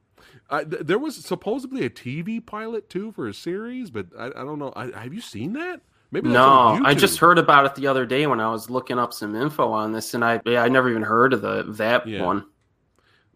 I, 0.49 0.63
th- 0.63 0.83
there 0.83 0.97
was 0.97 1.15
supposedly 1.15 1.85
a 1.85 1.89
TV 1.89 2.43
pilot 2.43 2.89
too 2.89 3.11
for 3.11 3.27
a 3.27 3.33
series, 3.33 3.91
but 3.91 4.07
I, 4.17 4.27
I 4.27 4.43
don't 4.43 4.57
know. 4.59 4.73
I, 4.75 4.87
have 5.03 5.13
you 5.13 5.21
seen 5.21 5.53
that? 5.53 5.81
Maybe 6.09 6.29
No, 6.29 6.79
I 6.85 6.93
just 6.93 7.19
heard 7.19 7.37
about 7.37 7.65
it 7.65 7.75
the 7.75 7.87
other 7.87 8.05
day 8.05 8.27
when 8.27 8.39
I 8.39 8.49
was 8.49 8.69
looking 8.69 8.97
up 8.97 9.13
some 9.13 9.35
info 9.35 9.71
on 9.71 9.91
this, 9.91 10.13
and 10.13 10.23
I 10.23 10.41
yeah, 10.45 10.63
I 10.63 10.69
never 10.69 10.89
even 10.89 11.03
heard 11.03 11.33
of 11.33 11.41
the 11.41 11.63
that 11.73 12.07
Yeah. 12.07 12.23
one. 12.23 12.45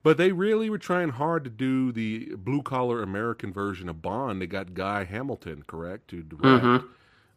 But 0.04 0.18
they 0.18 0.32
really 0.32 0.70
were 0.70 0.80
trying 0.80 1.10
hard 1.10 1.44
to 1.44 1.50
do 1.52 1.92
the 1.92 2.34
blue 2.36 2.64
collar 2.64 3.04
American 3.04 3.54
version 3.54 3.88
of 3.90 4.02
Bond. 4.02 4.42
They 4.42 4.48
got 4.48 4.74
Guy 4.74 5.04
Hamilton, 5.04 5.64
correct, 5.68 6.08
to 6.08 6.24
direct 6.24 6.64
Mhm. 6.66 6.86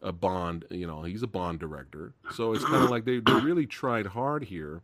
a 0.01 0.11
Bond. 0.13 0.65
You 0.71 0.87
know, 0.87 1.03
he's 1.03 1.21
a 1.21 1.27
Bond 1.27 1.59
director, 1.59 2.13
so 2.33 2.53
it's 2.53 2.63
kind 2.65 2.83
of 2.83 2.89
like 2.89 3.03
they, 3.05 3.19
they 3.19 3.33
really 3.33 3.67
tried 3.67 4.07
hard 4.07 4.45
here. 4.45 4.81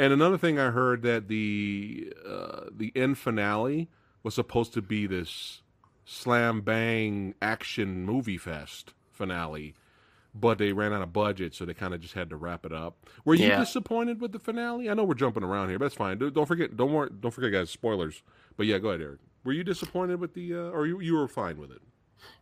And 0.00 0.14
another 0.14 0.38
thing 0.38 0.58
I 0.58 0.70
heard 0.70 1.02
that 1.02 1.28
the 1.28 2.10
uh, 2.26 2.62
the 2.74 2.90
end 2.96 3.18
finale 3.18 3.90
was 4.22 4.34
supposed 4.34 4.72
to 4.72 4.80
be 4.82 5.06
this 5.06 5.60
slam 6.06 6.62
bang 6.62 7.34
action 7.42 8.04
movie 8.06 8.38
fest 8.38 8.94
finale, 9.10 9.74
but 10.34 10.56
they 10.56 10.72
ran 10.72 10.94
out 10.94 11.02
of 11.02 11.12
budget, 11.12 11.54
so 11.54 11.66
they 11.66 11.74
kind 11.74 11.92
of 11.92 12.00
just 12.00 12.14
had 12.14 12.30
to 12.30 12.36
wrap 12.36 12.64
it 12.64 12.72
up. 12.72 13.06
Were 13.26 13.34
you 13.34 13.48
Yeah. 13.48 13.58
disappointed 13.58 14.22
with 14.22 14.32
the 14.32 14.38
finale? 14.38 14.88
I 14.88 14.94
know 14.94 15.04
we're 15.04 15.12
jumping 15.14 15.44
around 15.44 15.68
here, 15.68 15.78
but 15.78 15.84
that's 15.84 15.94
fine. 15.96 16.16
Don't 16.16 16.32
don't 16.32 16.46
forget, 16.46 16.74
don't 16.78 16.92
worry, 16.94 17.10
don't 17.20 17.30
forget, 17.30 17.52
guys. 17.52 17.68
Spoilers. 17.68 18.22
But 18.56 18.64
yeah, 18.66 18.78
go 18.78 18.88
ahead, 18.88 19.02
Eric. 19.02 19.20
Were 19.44 19.52
you 19.52 19.64
disappointed 19.64 20.18
with 20.18 20.32
the, 20.32 20.54
uh, 20.54 20.70
or 20.70 20.86
you 20.86 21.00
you 21.00 21.14
were 21.14 21.28
fine 21.28 21.58
with 21.58 21.70
it? 21.72 21.82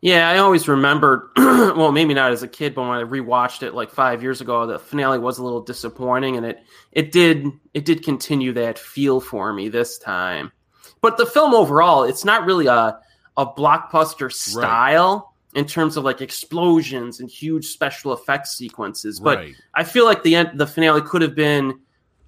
Yeah, 0.01 0.29
I 0.29 0.39
always 0.39 0.69
remembered. 0.69 1.31
well, 1.37 1.91
maybe 1.91 2.15
not 2.15 2.31
as 2.31 2.43
a 2.43 2.49
kid, 2.49 2.75
but 2.75 2.83
when 2.83 2.99
I 2.99 3.03
rewatched 3.03 3.63
it 3.63 3.75
like 3.75 3.91
five 3.91 4.23
years 4.23 4.41
ago, 4.41 4.67
the 4.67 4.79
finale 4.79 5.19
was 5.19 5.39
a 5.39 5.45
little 5.45 5.61
disappointing, 5.61 6.37
and 6.37 6.47
it 6.47 6.63
it 6.93 7.11
did 7.11 7.47
it 7.75 7.85
did 7.85 8.05
continue 8.05 8.53
that 8.53 8.79
feel 8.79 9.21
for 9.21 9.53
me 9.53 9.69
this 9.69 9.99
time. 9.99 10.53
But 11.01 11.17
the 11.17 11.27
film 11.27 11.53
overall, 11.53 12.05
it's 12.05 12.25
not 12.25 12.47
really 12.47 12.67
a 12.67 12.99
a 13.37 13.47
blockbuster 13.47 14.33
style 14.33 15.35
in 15.55 15.65
terms 15.67 15.97
of 15.97 16.05
like 16.05 16.21
explosions 16.21 17.21
and 17.21 17.31
huge 17.31 17.67
special 17.67 18.13
effects 18.13 18.57
sequences. 18.57 19.19
But 19.19 19.39
right. 19.39 19.55
I 19.75 19.85
feel 19.85 20.05
like 20.05 20.23
the 20.23 20.37
end, 20.37 20.59
the 20.59 20.67
finale 20.67 21.03
could 21.03 21.23
have 21.23 21.35
been. 21.35 21.81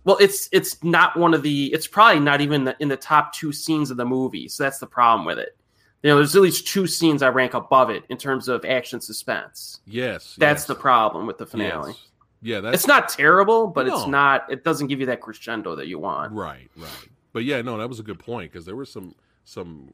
Well, 0.04 0.16
it's 0.18 0.48
it's 0.50 0.82
not 0.82 1.16
one 1.16 1.34
of 1.34 1.42
the. 1.42 1.72
It's 1.72 1.86
probably 1.86 2.20
not 2.20 2.40
even 2.40 2.64
the, 2.64 2.76
in 2.80 2.88
the 2.88 2.96
top 2.96 3.32
two 3.34 3.52
scenes 3.52 3.90
of 3.90 3.96
the 3.96 4.06
movie. 4.06 4.48
So 4.48 4.64
that's 4.64 4.78
the 4.78 4.86
problem 4.86 5.26
with 5.26 5.38
it. 5.38 5.56
You 6.02 6.10
know, 6.10 6.16
there's 6.16 6.34
at 6.34 6.42
least 6.42 6.66
two 6.66 6.86
scenes 6.86 7.22
I 7.22 7.28
rank 7.28 7.52
above 7.54 7.90
it 7.90 8.04
in 8.08 8.16
terms 8.16 8.48
of 8.48 8.64
action 8.64 9.00
suspense. 9.00 9.80
Yes. 9.86 10.34
That's 10.38 10.62
yes, 10.62 10.66
the 10.66 10.74
problem 10.74 11.26
with 11.26 11.36
the 11.38 11.46
finale. 11.46 11.90
Yes. 11.90 12.06
Yeah, 12.42 12.60
that's 12.60 12.74
It's 12.74 12.86
not 12.86 13.10
terrible, 13.10 13.66
but 13.66 13.86
it's 13.86 14.06
not. 14.06 14.50
It 14.50 14.64
doesn't 14.64 14.86
give 14.86 14.98
you 14.98 15.04
that 15.06 15.20
crescendo 15.20 15.76
that 15.76 15.88
you 15.88 15.98
want. 15.98 16.32
Right, 16.32 16.70
right. 16.74 17.08
But 17.34 17.44
yeah, 17.44 17.60
no, 17.60 17.76
that 17.76 17.88
was 17.88 18.00
a 18.00 18.02
good 18.02 18.18
point 18.18 18.50
because 18.50 18.64
there 18.64 18.76
were 18.76 18.86
some 18.86 19.14
some 19.44 19.92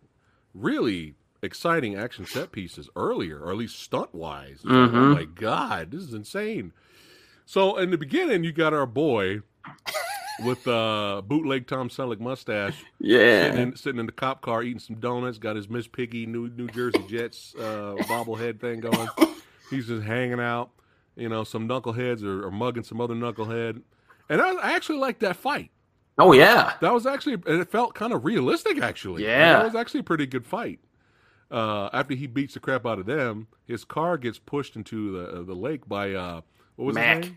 really 0.54 1.14
exciting 1.42 1.96
action 1.96 2.24
set 2.24 2.52
pieces 2.52 2.88
earlier, 2.94 3.40
or 3.40 3.50
at 3.50 3.56
least 3.56 3.80
stunt 3.80 4.14
wise. 4.14 4.60
Oh 4.64 4.68
Mhm. 4.68 5.14
my 5.14 5.24
god, 5.24 5.90
this 5.90 6.02
is 6.02 6.14
insane. 6.14 6.72
So 7.46 7.76
in 7.78 7.90
the 7.90 7.98
beginning, 7.98 8.44
you 8.44 8.52
got 8.52 8.72
our 8.72 8.86
boy 8.86 9.40
with 10.44 10.66
uh 10.68 11.22
bootleg 11.26 11.66
Tom 11.66 11.88
Selleck 11.88 12.20
mustache 12.20 12.74
sitting, 12.76 12.88
Yeah, 13.00 13.54
in, 13.54 13.76
sitting 13.76 14.00
in 14.00 14.06
the 14.06 14.12
cop 14.12 14.42
car 14.42 14.62
eating 14.62 14.78
some 14.78 14.96
donuts, 14.96 15.38
got 15.38 15.56
his 15.56 15.68
Miss 15.68 15.86
Piggy 15.86 16.26
New 16.26 16.48
New 16.50 16.68
Jersey 16.68 17.04
Jets 17.08 17.54
uh 17.58 17.94
bobblehead 18.02 18.60
thing 18.60 18.80
going. 18.80 19.08
He's 19.70 19.86
just 19.88 20.04
hanging 20.04 20.40
out, 20.40 20.70
you 21.16 21.28
know, 21.28 21.42
some 21.44 21.68
knuckleheads 21.68 22.22
are, 22.22 22.46
are 22.46 22.50
mugging 22.52 22.84
some 22.84 23.00
other 23.00 23.14
knucklehead. 23.14 23.82
And 24.28 24.40
I, 24.40 24.54
I 24.54 24.72
actually 24.72 24.98
like 24.98 25.18
that 25.20 25.36
fight. 25.36 25.70
oh 26.18 26.32
yeah, 26.32 26.74
That 26.80 26.92
was 26.92 27.06
actually, 27.06 27.34
and 27.34 27.60
it 27.60 27.70
felt 27.70 27.94
kind 27.94 28.12
of 28.12 28.24
realistic, 28.24 28.80
actually. 28.80 29.24
Yeah. 29.24 29.54
that 29.54 29.64
was 29.64 29.74
actually 29.74 30.00
a 30.00 30.04
pretty 30.04 30.26
good 30.26 30.46
fight. 30.46 30.80
Uh, 31.50 31.88
after 31.92 32.14
he 32.14 32.26
beats 32.26 32.54
the 32.54 32.60
crap 32.60 32.84
out 32.86 32.98
of 32.98 33.06
them, 33.06 33.46
his 33.66 33.84
car 33.84 34.18
gets 34.18 34.38
pushed 34.38 34.74
into 34.76 35.12
the 35.12 35.28
uh, 35.28 35.42
the 35.42 35.54
lake 35.54 35.88
by 35.88 36.12
uh, 36.12 36.40
what 36.74 36.86
was 36.86 36.96
it? 36.96 37.00
Mac. 37.00 37.30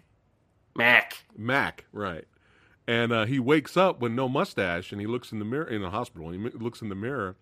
Mac. 0.75 1.17
Mac, 1.37 1.85
right? 1.91 2.25
And 2.89 3.12
uh, 3.12 3.25
he 3.25 3.39
wakes 3.39 3.77
up 3.77 4.00
with 4.00 4.12
no 4.13 4.27
mustache, 4.27 4.91
and 4.91 5.00
he 5.00 5.05
looks 5.05 5.31
in 5.31 5.38
the 5.38 5.46
mirror 5.46 5.67
in 5.67 5.84
the 5.84 5.91
hospital. 5.91 6.29
And 6.31 6.43
he 6.43 6.58
looks 6.58 6.81
in 6.81 6.89
the 6.89 6.96
mirror, 6.96 7.36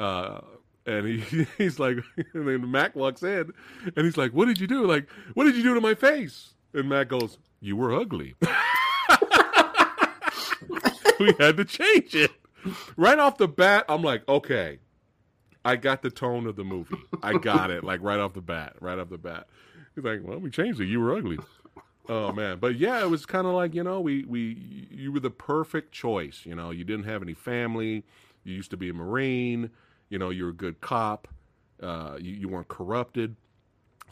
uh, 0.00 0.40
and 0.84 1.06
he 1.06 1.46
he's 1.58 1.78
like, 1.78 1.98
and 2.34 2.48
then 2.48 2.68
Mac 2.68 2.96
walks 2.96 3.22
in, 3.22 3.52
and 3.84 4.04
he's 4.04 4.16
like, 4.16 4.32
"What 4.32 4.46
did 4.46 4.58
you 4.58 4.66
do? 4.66 4.84
Like, 4.84 5.08
what 5.34 5.44
did 5.44 5.54
you 5.54 5.62
do 5.62 5.74
to 5.74 5.80
my 5.80 5.94
face?" 5.94 6.54
And 6.74 6.88
Mac 6.88 7.06
goes, 7.06 7.38
"You 7.60 7.76
were 7.76 7.94
ugly." 7.94 8.34
we 11.20 11.34
had 11.38 11.56
to 11.58 11.64
change 11.64 12.16
it 12.16 12.32
right 12.96 13.20
off 13.20 13.38
the 13.38 13.46
bat. 13.46 13.84
I'm 13.88 14.02
like, 14.02 14.26
okay, 14.28 14.80
I 15.64 15.76
got 15.76 16.02
the 16.02 16.10
tone 16.10 16.48
of 16.48 16.56
the 16.56 16.64
movie. 16.64 16.98
I 17.22 17.38
got 17.38 17.70
it, 17.70 17.84
like 17.84 18.02
right 18.02 18.18
off 18.18 18.34
the 18.34 18.40
bat, 18.40 18.74
right 18.80 18.98
off 18.98 19.08
the 19.10 19.18
bat. 19.18 19.46
He's 19.94 20.02
like, 20.02 20.20
well, 20.24 20.38
we 20.38 20.50
changed 20.50 20.80
it. 20.80 20.86
You 20.86 20.98
were 20.98 21.14
ugly. 21.14 21.38
Oh 22.10 22.32
man, 22.32 22.58
but 22.58 22.74
yeah, 22.74 23.00
it 23.00 23.08
was 23.08 23.24
kind 23.24 23.46
of 23.46 23.52
like 23.52 23.72
you 23.72 23.84
know, 23.84 24.00
we 24.00 24.24
we 24.24 24.88
you 24.90 25.12
were 25.12 25.20
the 25.20 25.30
perfect 25.30 25.92
choice. 25.92 26.40
You 26.44 26.56
know, 26.56 26.70
you 26.72 26.82
didn't 26.82 27.04
have 27.04 27.22
any 27.22 27.34
family. 27.34 28.04
You 28.42 28.54
used 28.56 28.72
to 28.72 28.76
be 28.76 28.88
a 28.88 28.92
marine. 28.92 29.70
You 30.08 30.18
know, 30.18 30.30
you're 30.30 30.48
a 30.48 30.54
good 30.54 30.80
cop. 30.80 31.28
Uh, 31.80 32.16
you, 32.20 32.32
you 32.32 32.48
weren't 32.48 32.66
corrupted. 32.66 33.36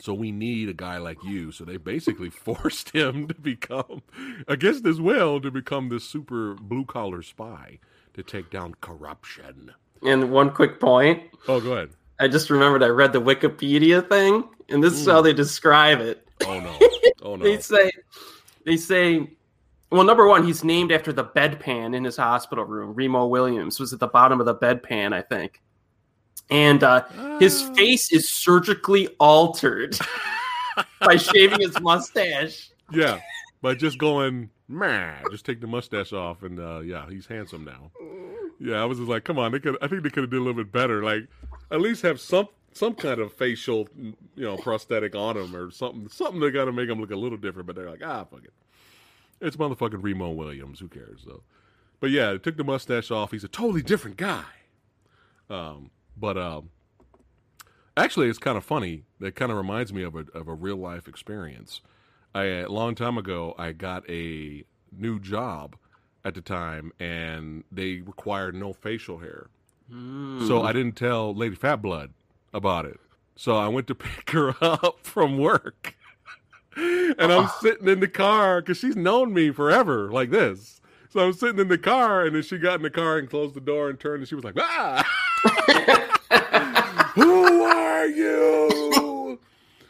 So 0.00 0.14
we 0.14 0.30
need 0.30 0.68
a 0.68 0.74
guy 0.74 0.98
like 0.98 1.24
you. 1.24 1.50
So 1.50 1.64
they 1.64 1.76
basically 1.76 2.30
forced 2.44 2.90
him 2.90 3.26
to 3.26 3.34
become, 3.34 4.02
against 4.46 4.84
his 4.84 5.00
will, 5.00 5.40
to 5.40 5.50
become 5.50 5.88
this 5.88 6.04
super 6.04 6.54
blue 6.54 6.84
collar 6.84 7.22
spy 7.22 7.80
to 8.14 8.22
take 8.22 8.48
down 8.48 8.76
corruption. 8.80 9.72
And 10.04 10.30
one 10.30 10.50
quick 10.50 10.78
point. 10.78 11.24
Oh, 11.48 11.60
go 11.60 11.72
ahead. 11.72 11.90
I 12.20 12.28
just 12.28 12.48
remembered 12.48 12.84
I 12.84 12.88
read 12.88 13.12
the 13.12 13.20
Wikipedia 13.20 14.08
thing, 14.08 14.44
and 14.68 14.84
this 14.84 14.94
is 14.94 15.06
how 15.06 15.20
they 15.20 15.32
describe 15.32 16.00
it. 16.00 16.24
Oh 16.46 16.60
no. 16.60 16.78
Oh 17.22 17.36
no. 17.36 17.44
They 17.44 17.58
say, 17.58 17.90
they 18.64 18.76
say, 18.76 19.30
well, 19.90 20.04
number 20.04 20.26
one, 20.26 20.44
he's 20.44 20.62
named 20.64 20.92
after 20.92 21.12
the 21.12 21.24
bedpan 21.24 21.94
in 21.96 22.04
his 22.04 22.16
hospital 22.16 22.64
room. 22.64 22.94
Remo 22.94 23.26
Williams 23.26 23.80
was 23.80 23.92
at 23.92 24.00
the 24.00 24.06
bottom 24.08 24.40
of 24.40 24.46
the 24.46 24.54
bedpan, 24.54 25.12
I 25.12 25.22
think. 25.22 25.60
And 26.50 26.82
uh, 26.82 27.04
his 27.38 27.62
Ah. 27.62 27.74
face 27.74 28.12
is 28.12 28.28
surgically 28.28 29.08
altered 29.18 29.98
by 31.00 31.16
shaving 31.16 31.60
his 31.60 31.78
mustache. 31.80 32.70
Yeah, 32.92 33.20
but 33.60 33.78
just 33.78 33.98
going, 33.98 34.48
man, 34.68 35.22
just 35.30 35.44
take 35.44 35.60
the 35.60 35.66
mustache 35.66 36.12
off, 36.12 36.42
and 36.42 36.58
uh, 36.60 36.80
yeah, 36.80 37.06
he's 37.08 37.26
handsome 37.26 37.64
now. 37.64 37.90
Yeah, 38.60 38.76
I 38.82 38.84
was 38.86 38.98
just 38.98 39.10
like, 39.10 39.24
come 39.24 39.38
on, 39.38 39.52
they 39.52 39.60
could. 39.60 39.76
I 39.82 39.88
think 39.88 40.02
they 40.02 40.10
could 40.10 40.22
have 40.24 40.30
did 40.30 40.36
a 40.38 40.42
little 40.42 40.54
bit 40.62 40.72
better. 40.72 41.02
Like, 41.02 41.28
at 41.70 41.80
least 41.80 42.02
have 42.02 42.20
some 42.20 42.48
some 42.72 42.94
kind 42.94 43.20
of 43.20 43.32
facial, 43.32 43.88
you 43.96 44.14
know, 44.36 44.56
prosthetic 44.56 45.14
on 45.14 45.36
him 45.36 45.54
or 45.54 45.70
something. 45.70 46.08
Something 46.08 46.40
that 46.40 46.52
got 46.52 46.66
to 46.66 46.72
make 46.72 46.88
him 46.88 47.00
look 47.00 47.10
a 47.10 47.16
little 47.16 47.38
different. 47.38 47.66
But 47.66 47.76
they're 47.76 47.90
like, 47.90 48.04
ah, 48.04 48.24
fuck 48.24 48.44
it. 48.44 48.52
It's 49.40 49.56
motherfucking 49.56 50.02
Remo 50.02 50.30
Williams. 50.30 50.80
Who 50.80 50.88
cares 50.88 51.24
though? 51.26 51.42
But 52.00 52.10
yeah, 52.10 52.32
they 52.32 52.38
took 52.38 52.56
the 52.56 52.64
mustache 52.64 53.10
off. 53.10 53.32
He's 53.32 53.44
a 53.44 53.48
totally 53.48 53.82
different 53.82 54.16
guy. 54.16 54.44
Um, 55.50 55.90
but 56.16 56.36
um, 56.36 56.70
actually, 57.96 58.28
it's 58.28 58.38
kind 58.38 58.56
of 58.56 58.64
funny. 58.64 59.04
That 59.20 59.34
kind 59.34 59.50
of 59.50 59.58
reminds 59.58 59.92
me 59.92 60.02
of 60.02 60.14
a 60.14 60.26
of 60.34 60.48
a 60.48 60.54
real 60.54 60.76
life 60.76 61.08
experience. 61.08 61.80
I 62.34 62.44
a 62.44 62.68
long 62.68 62.94
time 62.94 63.18
ago, 63.18 63.54
I 63.58 63.72
got 63.72 64.08
a 64.08 64.64
new 64.96 65.18
job 65.18 65.76
at 66.24 66.34
the 66.34 66.40
time, 66.40 66.92
and 67.00 67.64
they 67.72 68.00
required 68.00 68.54
no 68.54 68.72
facial 68.72 69.18
hair. 69.18 69.48
So 70.46 70.60
I 70.62 70.74
didn't 70.74 70.96
tell 70.96 71.34
Lady 71.34 71.54
Fat 71.54 71.76
Blood 71.76 72.12
about 72.52 72.84
it. 72.84 72.98
So 73.36 73.56
I 73.56 73.68
went 73.68 73.86
to 73.88 73.94
pick 73.94 74.30
her 74.32 74.54
up 74.60 75.00
from 75.02 75.38
work, 75.38 75.96
and 76.76 77.32
I'm 77.32 77.48
sitting 77.60 77.88
in 77.88 78.00
the 78.00 78.08
car 78.08 78.60
because 78.60 78.78
she's 78.78 78.96
known 78.96 79.32
me 79.32 79.50
forever 79.50 80.10
like 80.10 80.30
this. 80.30 80.80
So 81.10 81.20
I'm 81.20 81.32
sitting 81.32 81.58
in 81.58 81.68
the 81.68 81.78
car, 81.78 82.24
and 82.24 82.34
then 82.34 82.42
she 82.42 82.58
got 82.58 82.74
in 82.76 82.82
the 82.82 82.90
car 82.90 83.16
and 83.18 83.30
closed 83.30 83.54
the 83.54 83.60
door 83.60 83.88
and 83.88 83.98
turned, 83.98 84.20
and 84.20 84.28
she 84.28 84.34
was 84.34 84.44
like, 84.44 84.56
"Ah, 84.58 85.06
who 87.14 87.62
are 87.62 88.06
you? 88.06 89.38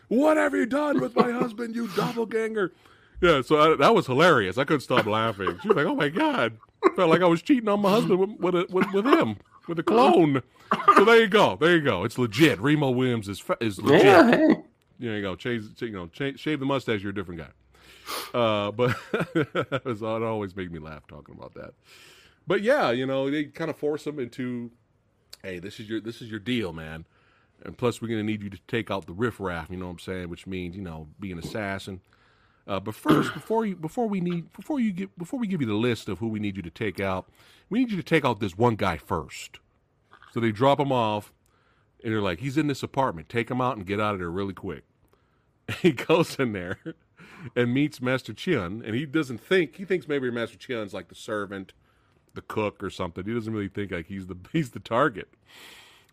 What 0.08 0.36
have 0.36 0.54
you 0.54 0.64
done 0.66 1.00
with 1.00 1.16
my 1.16 1.30
husband, 1.32 1.74
you 1.74 1.88
doppelganger?" 1.88 2.72
Yeah, 3.20 3.42
so 3.42 3.72
I, 3.72 3.76
that 3.76 3.94
was 3.94 4.06
hilarious. 4.06 4.58
I 4.58 4.64
couldn't 4.64 4.80
stop 4.82 5.06
laughing. 5.06 5.58
She 5.62 5.68
was 5.68 5.76
like, 5.76 5.86
"Oh 5.86 5.94
my 5.96 6.08
god!" 6.08 6.58
Felt 6.94 7.10
like 7.10 7.20
I 7.22 7.26
was 7.26 7.42
cheating 7.42 7.68
on 7.68 7.80
my 7.80 7.90
husband 7.90 8.18
with 8.20 8.30
with, 8.38 8.54
a, 8.54 8.66
with, 8.70 8.92
with 8.92 9.06
him 9.06 9.36
with 9.66 9.78
a 9.78 9.82
clone. 9.82 10.42
So 10.96 11.04
there 11.04 11.20
you 11.20 11.26
go. 11.28 11.56
There 11.60 11.74
you 11.74 11.82
go. 11.82 12.04
It's 12.04 12.18
legit. 12.18 12.60
Remo 12.60 12.90
Williams 12.90 13.28
is 13.28 13.42
is 13.60 13.80
legit. 13.80 14.04
Yeah. 14.04 14.54
There 15.00 15.16
you 15.16 15.22
go. 15.22 15.34
Change, 15.36 15.80
you 15.80 15.90
know, 15.90 16.06
change, 16.08 16.38
shave 16.40 16.60
the 16.60 16.66
mustache. 16.66 17.02
You're 17.02 17.10
a 17.10 17.14
different 17.14 17.40
guy. 17.40 18.38
Uh, 18.38 18.70
but 18.72 18.96
it 19.34 19.84
was- 19.84 20.02
it 20.02 20.04
always 20.22 20.56
made 20.56 20.72
me 20.72 20.78
laugh 20.78 21.06
talking 21.06 21.34
about 21.36 21.54
that. 21.54 21.74
But 22.46 22.62
yeah, 22.62 22.90
you 22.90 23.06
know, 23.06 23.30
they 23.30 23.44
kind 23.44 23.70
of 23.70 23.76
force 23.76 24.04
them 24.04 24.18
into, 24.18 24.70
hey, 25.42 25.58
this 25.58 25.78
is 25.80 25.88
your 25.88 26.00
this 26.00 26.22
is 26.22 26.30
your 26.30 26.40
deal, 26.40 26.72
man. 26.72 27.04
And 27.64 27.76
plus, 27.76 28.00
we're 28.00 28.08
gonna 28.08 28.22
need 28.22 28.42
you 28.42 28.50
to 28.50 28.58
take 28.68 28.90
out 28.90 29.06
the 29.06 29.12
riffraff. 29.12 29.70
You 29.70 29.76
know 29.76 29.86
what 29.86 29.92
I'm 29.92 29.98
saying? 29.98 30.28
Which 30.30 30.46
means, 30.46 30.76
you 30.76 30.82
know, 30.82 31.08
be 31.20 31.32
an 31.32 31.38
assassin. 31.38 32.00
Uh, 32.68 32.78
but 32.78 32.94
first, 32.94 33.32
before 33.32 33.64
you 33.64 33.74
before 33.74 34.06
we 34.06 34.20
need 34.20 34.52
before 34.52 34.78
you 34.78 34.92
get 34.92 35.18
before 35.18 35.40
we 35.40 35.46
give 35.46 35.62
you 35.62 35.66
the 35.66 35.72
list 35.72 36.06
of 36.06 36.18
who 36.18 36.28
we 36.28 36.38
need 36.38 36.54
you 36.54 36.62
to 36.62 36.70
take 36.70 37.00
out, 37.00 37.26
we 37.70 37.78
need 37.78 37.90
you 37.90 37.96
to 37.96 38.02
take 38.02 38.26
out 38.26 38.40
this 38.40 38.58
one 38.58 38.76
guy 38.76 38.98
first. 38.98 39.58
So 40.32 40.38
they 40.38 40.52
drop 40.52 40.78
him 40.78 40.92
off, 40.92 41.32
and 42.04 42.12
they're 42.12 42.20
like, 42.20 42.40
he's 42.40 42.58
in 42.58 42.66
this 42.66 42.82
apartment. 42.82 43.30
Take 43.30 43.50
him 43.50 43.62
out 43.62 43.78
and 43.78 43.86
get 43.86 43.98
out 44.00 44.12
of 44.12 44.20
there 44.20 44.30
really 44.30 44.54
quick. 44.54 44.84
He 45.82 45.92
goes 45.92 46.36
in 46.38 46.52
there 46.52 46.78
and 47.54 47.74
meets 47.74 48.00
Master 48.00 48.32
Chiun, 48.32 48.82
and 48.84 48.94
he 48.94 49.06
doesn't 49.06 49.38
think 49.38 49.76
he 49.76 49.84
thinks 49.84 50.06
maybe 50.06 50.30
Master 50.30 50.58
Chiun's 50.58 50.92
like 50.92 51.08
the 51.08 51.14
servant, 51.14 51.72
the 52.34 52.42
cook, 52.42 52.82
or 52.82 52.90
something. 52.90 53.24
He 53.24 53.32
doesn't 53.32 53.52
really 53.52 53.68
think 53.68 53.92
like 53.92 54.06
he's 54.06 54.26
the 54.26 54.36
he's 54.52 54.70
the 54.70 54.80
target. 54.80 55.28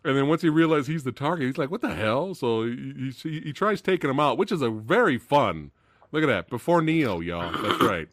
And 0.04 0.16
then 0.16 0.28
once 0.28 0.40
he 0.40 0.48
realizes 0.48 0.86
he's 0.86 1.04
the 1.04 1.12
target, 1.12 1.46
he's 1.46 1.58
like, 1.58 1.70
"What 1.70 1.82
the 1.82 1.94
hell?" 1.94 2.34
So 2.34 2.64
he, 2.64 3.12
he, 3.22 3.40
he 3.40 3.52
tries 3.52 3.82
taking 3.82 4.08
him 4.08 4.20
out, 4.20 4.38
which 4.38 4.52
is 4.52 4.62
a 4.62 4.70
very 4.70 5.18
fun. 5.18 5.70
Look 6.12 6.22
at 6.22 6.26
that 6.26 6.48
before 6.48 6.82
Neo, 6.82 7.20
y'all. 7.20 7.52
That's 7.62 7.82
right. 7.82 8.08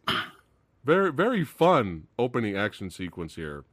Very 0.84 1.12
very 1.12 1.44
fun 1.44 2.08
opening 2.20 2.58
action 2.58 2.90
sequence 2.90 3.36
here. 3.36 3.64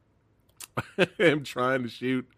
him 1.19 1.43
trying 1.43 1.83
to 1.83 1.89
shoot 1.89 2.29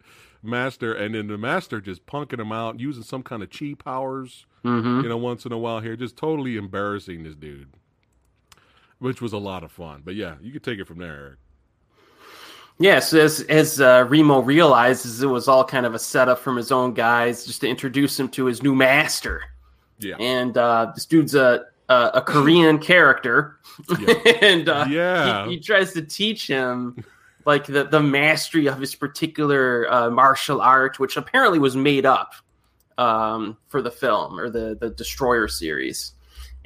Master, 0.41 0.93
and 0.93 1.15
then 1.15 1.27
the 1.27 1.37
Master 1.37 1.79
just 1.79 2.05
punking 2.05 2.39
him 2.39 2.51
out, 2.51 2.79
using 2.79 3.03
some 3.03 3.23
kind 3.23 3.43
of 3.43 3.49
chi 3.49 3.75
powers. 3.77 4.45
Mm-hmm. 4.65 5.01
You 5.01 5.09
know, 5.09 5.17
once 5.17 5.45
in 5.45 5.51
a 5.51 5.57
while 5.57 5.79
here, 5.79 5.95
just 5.95 6.17
totally 6.17 6.57
embarrassing 6.57 7.23
this 7.23 7.35
dude, 7.35 7.69
which 8.99 9.21
was 9.21 9.33
a 9.33 9.37
lot 9.37 9.63
of 9.63 9.71
fun. 9.71 10.01
But 10.03 10.15
yeah, 10.15 10.35
you 10.41 10.51
could 10.51 10.63
take 10.63 10.79
it 10.79 10.87
from 10.87 10.99
there, 10.99 11.13
Eric. 11.13 11.39
Yes, 12.79 13.13
as 13.13 13.41
as 13.41 13.79
uh, 13.79 14.05
Remo 14.07 14.41
realizes, 14.41 15.21
it 15.21 15.27
was 15.27 15.47
all 15.47 15.63
kind 15.63 15.85
of 15.85 15.93
a 15.93 15.99
setup 15.99 16.39
from 16.39 16.57
his 16.57 16.71
own 16.71 16.93
guys, 16.93 17.45
just 17.45 17.61
to 17.61 17.67
introduce 17.67 18.19
him 18.19 18.29
to 18.29 18.45
his 18.45 18.63
new 18.63 18.73
master. 18.73 19.43
Yeah, 19.99 20.15
And 20.19 20.57
uh, 20.57 20.91
this 20.93 21.05
dude's 21.05 21.35
a 21.35 21.65
a, 21.89 22.11
a 22.15 22.21
Korean 22.21 22.79
character, 22.79 23.57
and 24.41 24.69
uh, 24.69 24.85
Yeah. 24.89 25.45
he, 25.47 25.55
he 25.55 25.59
tries 25.59 25.93
to 25.93 26.01
teach 26.01 26.47
him 26.47 27.03
like 27.45 27.65
the 27.65 27.83
the 27.83 27.99
mastery 28.01 28.67
of 28.67 28.79
his 28.79 28.95
particular 28.95 29.91
uh, 29.91 30.09
martial 30.09 30.61
art, 30.61 30.99
which 30.99 31.17
apparently 31.17 31.59
was 31.59 31.75
made 31.75 32.05
up 32.05 32.33
um, 32.97 33.57
for 33.67 33.81
the 33.81 33.91
film 33.91 34.39
or 34.39 34.49
the 34.49 34.77
the 34.79 34.89
Destroyer 34.91 35.47
series. 35.47 36.13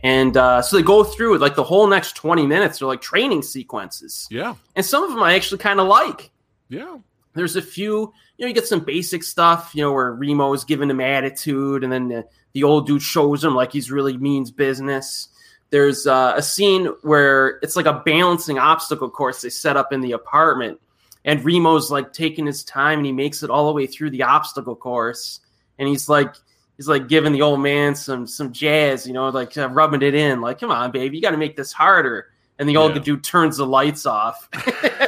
And 0.03 0.38
uh, 0.38 0.62
so 0.62 0.77
they 0.77 0.84
go 0.84 1.03
through 1.03 1.36
it 1.36 1.41
like 1.41 1.56
the 1.56 1.63
whole 1.63 1.88
next 1.88 2.15
twenty 2.15 2.45
minutes. 2.45 2.80
They're 2.80 2.88
like 2.88 3.01
training 3.01 3.41
sequences, 3.41 4.27
yeah, 4.30 4.53
and 4.75 4.86
some 4.86 5.03
of 5.03 5.10
them 5.10 5.23
I 5.23 5.34
actually 5.34 5.58
kind 5.58 5.80
of 5.80 5.88
like. 5.88 6.30
yeah, 6.69 6.97
There's 7.34 7.56
a 7.56 7.62
few, 7.63 8.13
you 8.38 8.43
know, 8.45 8.47
you 8.47 8.53
get 8.53 8.67
some 8.67 8.82
basic 8.82 9.23
stuff, 9.23 9.71
you 9.73 9.82
know, 9.82 9.91
where 9.91 10.13
Remo 10.13 10.53
is 10.53 10.63
giving 10.65 10.91
him 10.91 11.01
attitude, 11.01 11.84
and 11.84 11.91
then 11.91 12.23
the, 12.62 12.63
old 12.67 12.88
dude 12.88 13.02
shows 13.02 13.43
him 13.43 13.56
like 13.56 13.72
he's 13.72 13.91
really 13.91 14.17
means 14.17 14.52
business. 14.52 15.30
there's 15.70 16.08
uh, 16.08 16.34
a 16.36 16.41
scene 16.41 16.86
where 17.02 17.60
it's 17.62 17.76
like 17.76 17.86
a 17.86 18.02
balancing 18.06 18.58
obstacle 18.58 19.10
course 19.10 19.41
they 19.41 19.50
set 19.50 19.76
up 19.78 19.91
in 19.93 20.02
the 20.02 20.13
apartment, 20.13 20.80
and 21.26 21.41
Remo's 21.41 21.91
like 21.91 22.13
taking 22.13 22.46
his 22.46 22.63
time 22.63 23.00
and 23.00 23.06
he 23.06 23.12
makes 23.12 23.43
it 23.43 23.50
all 23.50 23.67
the 23.67 23.74
way 23.74 23.86
through 23.88 24.12
the 24.12 24.24
obstacle 24.24 24.76
course, 24.76 25.41
and 25.78 25.88
he's 25.88 26.08
like 26.10 26.34
he's 26.78 26.88
like 26.88 27.08
giving 27.08 27.34
the 27.34 27.41
old 27.41 27.60
man 27.60 27.96
some 27.96 28.26
some 28.28 28.52
jazz, 28.54 29.06
you 29.08 29.13
know, 29.13 29.30
like 29.30 29.58
uh, 29.58 29.67
rubbing 29.70 30.02
it 30.04 30.13
in, 30.15 30.39
like 30.41 30.60
come 30.60 30.72
on, 30.72 30.91
baby, 30.91 31.15
you 31.17 31.22
got 31.22 31.32
to 31.32 31.38
make 31.38 31.56
this 31.58 31.74
harder. 31.74 32.28
And 32.60 32.67
the 32.67 32.78
old 32.78 32.96
Yeah. 32.96 33.02
dude 33.04 33.24
turns 33.24 33.58
the 33.58 33.65
lights 33.67 34.06
off. 34.08 34.50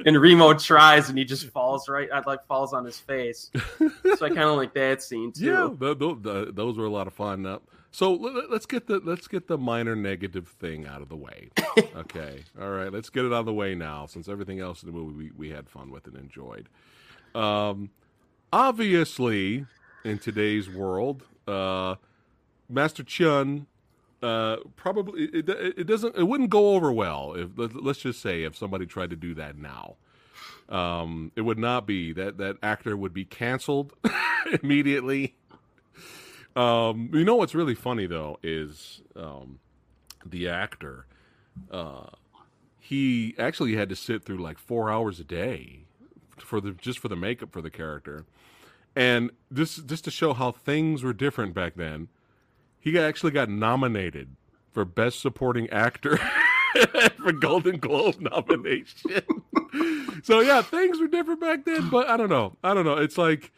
and 0.06 0.20
Remo 0.20 0.54
tries 0.54 1.08
and 1.08 1.18
he 1.18 1.24
just 1.24 1.46
falls 1.48 1.88
right 1.88 2.08
uh, 2.10 2.22
like 2.26 2.44
falls 2.46 2.72
on 2.72 2.84
his 2.84 2.98
face. 2.98 3.50
So 4.16 4.26
I 4.26 4.28
kind 4.28 4.40
of 4.40 4.56
like 4.56 4.74
that 4.74 5.02
scene 5.02 5.32
too. 5.32 5.44
Yeah, 5.44 5.68
th- 5.78 5.98
th- 5.98 6.22
th- 6.22 6.48
those 6.54 6.76
were 6.78 6.86
a 6.86 6.90
lot 6.90 7.06
of 7.06 7.12
fun. 7.12 7.46
Uh, 7.46 7.58
so 7.90 8.12
let- 8.14 8.50
let's 8.50 8.66
get 8.66 8.86
the 8.86 9.00
let's 9.04 9.28
get 9.28 9.46
the 9.48 9.58
minor 9.58 9.94
negative 9.96 10.48
thing 10.48 10.86
out 10.86 11.02
of 11.02 11.08
the 11.08 11.16
way. 11.16 11.50
okay, 11.96 12.44
all 12.60 12.70
right, 12.70 12.92
let's 12.92 13.10
get 13.10 13.24
it 13.24 13.32
out 13.32 13.40
of 13.40 13.46
the 13.46 13.54
way 13.54 13.74
now, 13.74 14.06
since 14.06 14.28
everything 14.28 14.60
else 14.60 14.82
in 14.82 14.90
the 14.90 14.96
movie 14.96 15.30
we, 15.36 15.48
we 15.48 15.50
had 15.50 15.68
fun 15.68 15.90
with 15.90 16.06
and 16.06 16.16
enjoyed. 16.16 16.68
Um, 17.34 17.90
obviously, 18.52 19.66
in 20.04 20.18
today's 20.18 20.68
world, 20.68 21.22
uh, 21.46 21.96
Master 22.68 23.02
Chun 23.02 23.66
uh, 24.22 24.56
probably 24.76 25.24
it, 25.24 25.48
it, 25.48 25.86
doesn't 25.86 26.16
it 26.16 26.24
wouldn't 26.24 26.50
go 26.50 26.74
over 26.74 26.92
well 26.92 27.34
if 27.34 27.50
let- 27.56 27.82
let's 27.82 28.00
just 28.00 28.20
say 28.20 28.44
if 28.44 28.56
somebody 28.56 28.86
tried 28.86 29.10
to 29.10 29.16
do 29.16 29.34
that 29.34 29.56
now. 29.56 29.96
Um, 30.68 31.30
it 31.36 31.42
would 31.42 31.58
not 31.58 31.86
be 31.86 32.12
that 32.14 32.38
that 32.38 32.56
actor 32.62 32.96
would 32.96 33.12
be 33.12 33.24
canceled 33.26 33.92
immediately. 34.62 35.34
Um, 36.56 37.10
you 37.12 37.24
know 37.24 37.34
what's 37.34 37.54
really 37.54 37.74
funny 37.74 38.06
though 38.06 38.38
is 38.42 39.02
um, 39.16 39.58
the 40.24 40.48
actor. 40.48 41.06
Uh, 41.70 42.06
he 42.78 43.34
actually 43.38 43.76
had 43.76 43.88
to 43.88 43.96
sit 43.96 44.24
through 44.24 44.38
like 44.38 44.58
four 44.58 44.90
hours 44.90 45.20
a 45.20 45.24
day 45.24 45.80
for 46.38 46.60
the 46.60 46.72
just 46.72 46.98
for 46.98 47.08
the 47.08 47.16
makeup 47.16 47.52
for 47.52 47.62
the 47.62 47.70
character, 47.70 48.24
and 48.94 49.30
this 49.50 49.76
just 49.76 50.04
to 50.04 50.10
show 50.10 50.32
how 50.32 50.52
things 50.52 51.02
were 51.02 51.12
different 51.12 51.54
back 51.54 51.74
then. 51.76 52.08
He 52.84 52.98
actually 52.98 53.32
got 53.32 53.48
nominated 53.48 54.36
for 54.70 54.84
best 54.84 55.20
supporting 55.20 55.70
actor 55.70 56.18
for 57.16 57.32
Golden 57.32 57.78
Globe 57.78 58.20
nomination. 58.20 59.22
so 60.22 60.40
yeah, 60.40 60.60
things 60.60 61.00
were 61.00 61.08
different 61.08 61.40
back 61.40 61.64
then, 61.64 61.88
but 61.88 62.08
I 62.10 62.18
don't 62.18 62.28
know. 62.28 62.56
I 62.62 62.74
don't 62.74 62.84
know. 62.84 62.98
It's 62.98 63.16
like 63.16 63.52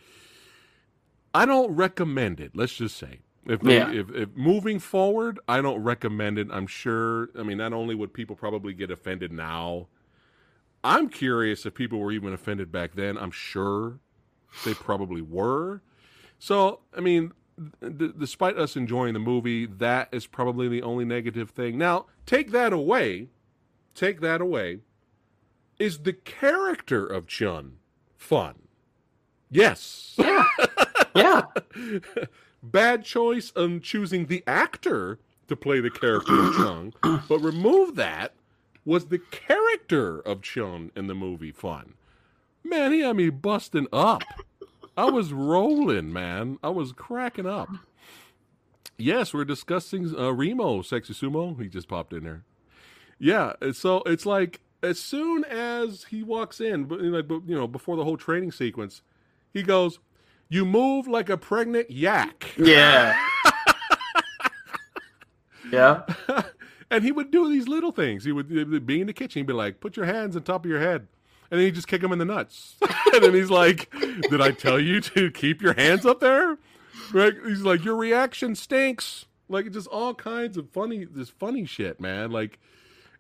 I 1.35 1.45
don't 1.45 1.73
recommend 1.75 2.39
it. 2.39 2.53
Let's 2.55 2.75
just 2.75 2.97
say 2.97 3.19
if 3.47 3.61
they, 3.63 3.77
Yeah. 3.79 3.93
if, 3.93 4.11
if 4.15 4.29
moving 4.37 4.79
forward, 4.79 5.41
I 5.49 5.61
don't 5.61 5.83
recommend 5.83 6.39
it. 6.39 6.47
I'm 6.53 6.69
sure. 6.69 7.31
I 7.37 7.43
mean, 7.43 7.59
not 7.59 7.73
only 7.73 7.97
would 7.97 8.13
people 8.15 8.37
probably 8.37 8.75
get 8.75 8.93
offended 8.93 9.33
now, 9.33 9.89
I'm 10.85 11.09
curious 11.09 11.67
if 11.67 11.75
people 11.75 11.99
were 11.99 12.13
even 12.13 12.33
offended 12.33 12.71
back 12.71 12.95
then. 12.95 13.19
I'm 13.19 13.33
sure 13.33 13.99
they 14.65 14.73
probably 14.75 15.21
were. 15.21 15.83
So 16.39 16.81
I 16.97 17.01
mean, 17.01 17.33
d- 17.81 18.13
despite 18.19 18.57
us 18.57 18.77
enjoying 18.77 19.15
the 19.15 19.21
movie, 19.21 19.67
that 19.67 20.09
is 20.13 20.27
probably 20.27 20.69
the 20.69 20.83
only 20.83 21.05
negative 21.05 21.51
thing. 21.51 21.79
Now, 21.79 22.07
take 22.25 22.51
that 22.51 22.73
away. 22.73 23.29
Take 23.95 24.21
that 24.21 24.41
away. 24.41 24.81
Is 25.79 26.01
the 26.01 26.13
character 26.13 27.07
of 27.07 27.27
Chun 27.27 27.77
fun? 28.17 28.55
Yes. 29.51 30.15
Yeah. 30.19 30.45
yeah. 31.15 31.43
Bad 32.63 33.05
choice 33.05 33.53
on 33.55 33.81
choosing 33.81 34.27
the 34.27 34.43
actor 34.47 35.19
to 35.49 35.57
play 35.57 35.81
the 35.81 35.91
character 35.91 36.39
of 36.41 36.55
Chung, 36.55 36.93
but 37.29 37.39
remove 37.39 37.95
that. 37.97 38.33
Was 38.85 39.07
the 39.07 39.19
character 39.19 40.21
of 40.21 40.43
Chun 40.43 40.91
in 40.97 41.07
the 41.07 41.15
movie 41.15 41.53
fun? 41.53 41.95
Man, 42.65 42.93
he 42.93 43.01
had 43.01 43.17
me 43.17 43.31
busting 43.31 43.87
up. 43.93 44.23
I 44.97 45.07
was 45.11 45.33
rolling, 45.33 46.13
man. 46.13 46.59
I 46.63 46.71
was 46.71 46.93
cracking 46.93 47.47
up. 47.47 47.69
Yes, 48.99 49.35
we're 49.35 49.45
discussing 49.45 50.15
uh, 50.19 50.33
Remo, 50.33 50.81
sexy 50.83 51.13
sumo. 51.13 51.61
He 51.61 51.69
just 51.69 51.87
popped 51.89 52.13
in 52.15 52.25
there. 52.25 52.45
Yeah, 53.19 53.53
so 53.73 54.03
it's 54.07 54.25
like 54.27 54.61
as 54.83 54.99
soon 54.99 55.45
as 55.45 56.05
he 56.05 56.23
walks 56.23 56.61
in, 56.61 56.85
but 56.85 57.01
like 57.03 57.29
you 57.31 57.55
know, 57.55 57.67
before 57.67 57.97
the 57.97 58.05
whole 58.05 58.17
training 58.17 58.53
sequence, 58.53 59.03
he 59.53 59.63
goes, 59.63 59.99
"You 60.49 60.65
move 60.65 61.07
like 61.07 61.29
a 61.29 61.37
pregnant 61.37 61.91
yak," 61.91 62.53
Yeah. 62.57 63.19
yeah. 65.73 66.03
and 66.91 67.05
he 67.05 67.13
would 67.13 67.31
do 67.31 67.49
these 67.51 67.69
little 67.69 67.93
things. 67.93 68.25
He 68.25 68.33
would 68.33 68.87
be 68.87 69.01
in 69.01 69.07
the 69.07 69.13
kitchen. 69.13 69.41
He'd 69.41 69.47
be 69.47 69.53
like, 69.53 69.81
"Put 69.81 69.97
your 69.97 70.07
hands 70.07 70.37
on 70.37 70.43
top 70.43 70.65
of 70.65 70.71
your 70.71 70.81
head," 70.81 71.07
and 71.51 71.59
then 71.59 71.67
he'd 71.67 71.75
just 71.75 71.89
kick 71.89 72.03
him 72.03 72.13
in 72.13 72.19
the 72.19 72.25
nuts. 72.25 72.77
and 73.15 73.23
then 73.23 73.35
he's 73.35 73.51
like, 73.51 73.91
"Did 74.31 74.41
I 74.41 74.51
tell 74.51 74.81
you 74.81 75.01
to 75.03 75.31
keep 75.31 75.63
your 75.63 75.75
hands 75.75 76.05
up 76.07 76.21
there?" 76.21 76.59
Right? 77.13 77.35
He's 77.47 77.63
like, 77.63 77.85
"Your 77.85 77.97
reaction 77.97 78.55
stinks." 78.55 79.27
Like 79.49 79.71
just 79.71 79.87
all 79.89 80.15
kinds 80.15 80.57
of 80.57 80.71
funny, 80.71 81.05
this 81.05 81.31
funny 81.31 81.65
shit, 81.67 82.01
man. 82.01 82.33
Like, 82.33 82.59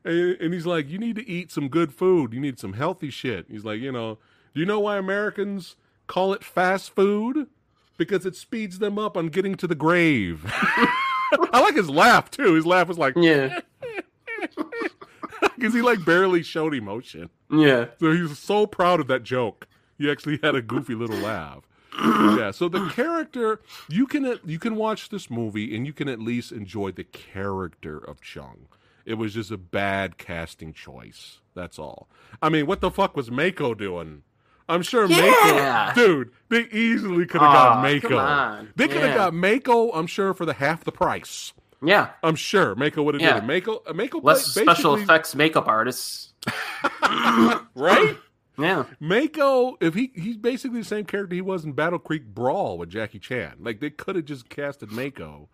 and, 0.05 0.37
and 0.41 0.55
he's 0.55 0.67
like, 0.67 0.89
"You 0.89 0.99
need 0.99 1.17
to 1.17 1.29
eat 1.29 1.51
some 1.51 1.69
good 1.69 1.93
food. 1.93 2.33
You 2.33 2.41
need 2.41 2.59
some 2.59 2.73
healthy 2.73 3.11
shit." 3.11 3.47
He's 3.49 3.65
like, 3.65 3.81
"You 3.81 3.93
know, 3.93 4.19
do 4.55 4.61
you 4.61 4.67
know 4.67 4.81
why 4.81 4.97
Americans 4.97 5.77
call 6.07 6.33
it 6.33 6.43
fast 6.43 6.95
food? 6.95 7.47
Because 7.97 8.27
it 8.27 8.37
speeds 8.37 8.79
them 8.79 8.99
up 8.99 9.17
on 9.17 9.29
getting 9.29 9.55
to 9.57 9.67
the 9.67 9.75
grave." 9.75 10.45
I 11.53 11.61
like 11.61 11.75
his 11.77 11.91
laugh 11.91 12.31
too. 12.31 12.55
His 12.55 12.67
laugh 12.67 12.89
was 12.89 12.99
like, 12.99 13.15
Yeah. 13.17 13.33
Eh, 13.57 13.61
because 15.57 15.75
he 15.75 15.83
like 15.83 16.05
barely 16.05 16.43
showed 16.43 16.75
emotion. 16.75 17.31
Yeah. 17.51 17.87
So 18.01 18.13
he 18.13 18.23
was 18.23 18.39
so 18.39 18.67
proud 18.67 19.01
of 19.01 19.07
that 19.09 19.23
joke. 19.23 19.67
He 19.99 20.11
actually 20.11 20.39
had 20.43 20.55
a 20.55 20.63
goofy 20.63 20.95
little 20.95 21.17
laugh. 21.19 21.63
yeah. 22.01 22.51
So 22.51 22.69
the 22.69 22.89
character, 22.91 23.61
you 23.89 24.07
can 24.07 24.39
you 24.45 24.59
can 24.59 24.77
watch 24.77 25.09
this 25.09 25.31
movie 25.31 25.75
and 25.75 25.87
you 25.87 25.93
can 25.93 26.09
at 26.09 26.21
least 26.21 26.53
enjoy 26.53 26.93
the 26.93 27.05
character 27.05 27.99
of 27.99 28.21
Chung. 28.21 28.67
It 29.05 29.15
was 29.15 29.35
just 29.35 29.51
a 29.51 29.57
bad 29.57 30.19
casting 30.19 30.73
choice. 30.73 31.41
That's 31.55 31.79
all. 31.79 32.09
I 32.43 32.49
mean, 32.49 32.67
what 32.67 32.81
the 32.81 32.91
fuck 32.91 33.17
was 33.17 33.31
Mako 33.31 33.75
doing? 33.75 34.23
I'm 34.69 34.83
sure 34.83 35.07
Yeah. 35.07 35.93
Mako, 35.95 36.01
dude. 36.07 36.31
They 36.49 36.65
easily 36.77 37.25
could 37.25 37.41
have 37.41 37.51
Aw, 37.51 37.75
got 37.75 37.83
Mako. 37.83 38.67
They 38.75 38.89
could 38.89 38.97
have 39.01 39.11
Yeah. 39.11 39.15
got 39.15 39.35
Mako. 39.35 39.93
I'm 39.93 40.09
sure 40.09 40.35
for 40.35 40.45
the 40.45 40.55
half 40.55 40.83
the 40.85 40.91
price. 40.93 41.53
Yeah. 41.83 42.11
I'm 42.23 42.37
sure 42.37 42.75
Mako 42.75 43.03
would 43.03 43.15
have 43.15 43.21
Yeah. 43.23 43.35
did 43.41 43.45
it. 43.45 43.47
Mako, 43.47 43.83
uh, 43.87 43.93
Mako, 43.93 44.21
Less 44.21 44.45
ba- 44.55 44.61
special 44.63 44.95
basically- 44.97 45.03
effects 45.03 45.35
makeup 45.35 45.67
artists. 45.69 46.33
right? 47.75 48.17
Yeah. 48.59 48.85
Mako, 49.01 49.77
if 49.81 49.95
he 49.95 50.13
he's 50.15 50.37
basically 50.37 50.81
the 50.81 50.85
same 50.87 51.05
character 51.05 51.35
he 51.35 51.43
was 51.43 51.65
in 51.65 51.73
Battle 51.73 51.99
Creek 51.99 52.25
Brawl 52.27 52.79
with 52.79 52.89
Jackie 52.89 53.19
Chan. 53.19 53.57
Like 53.61 53.81
they 53.81 53.91
could 53.91 54.17
have 54.17 54.25
just 54.25 54.49
casted 54.49 54.91
Mako. 54.91 55.49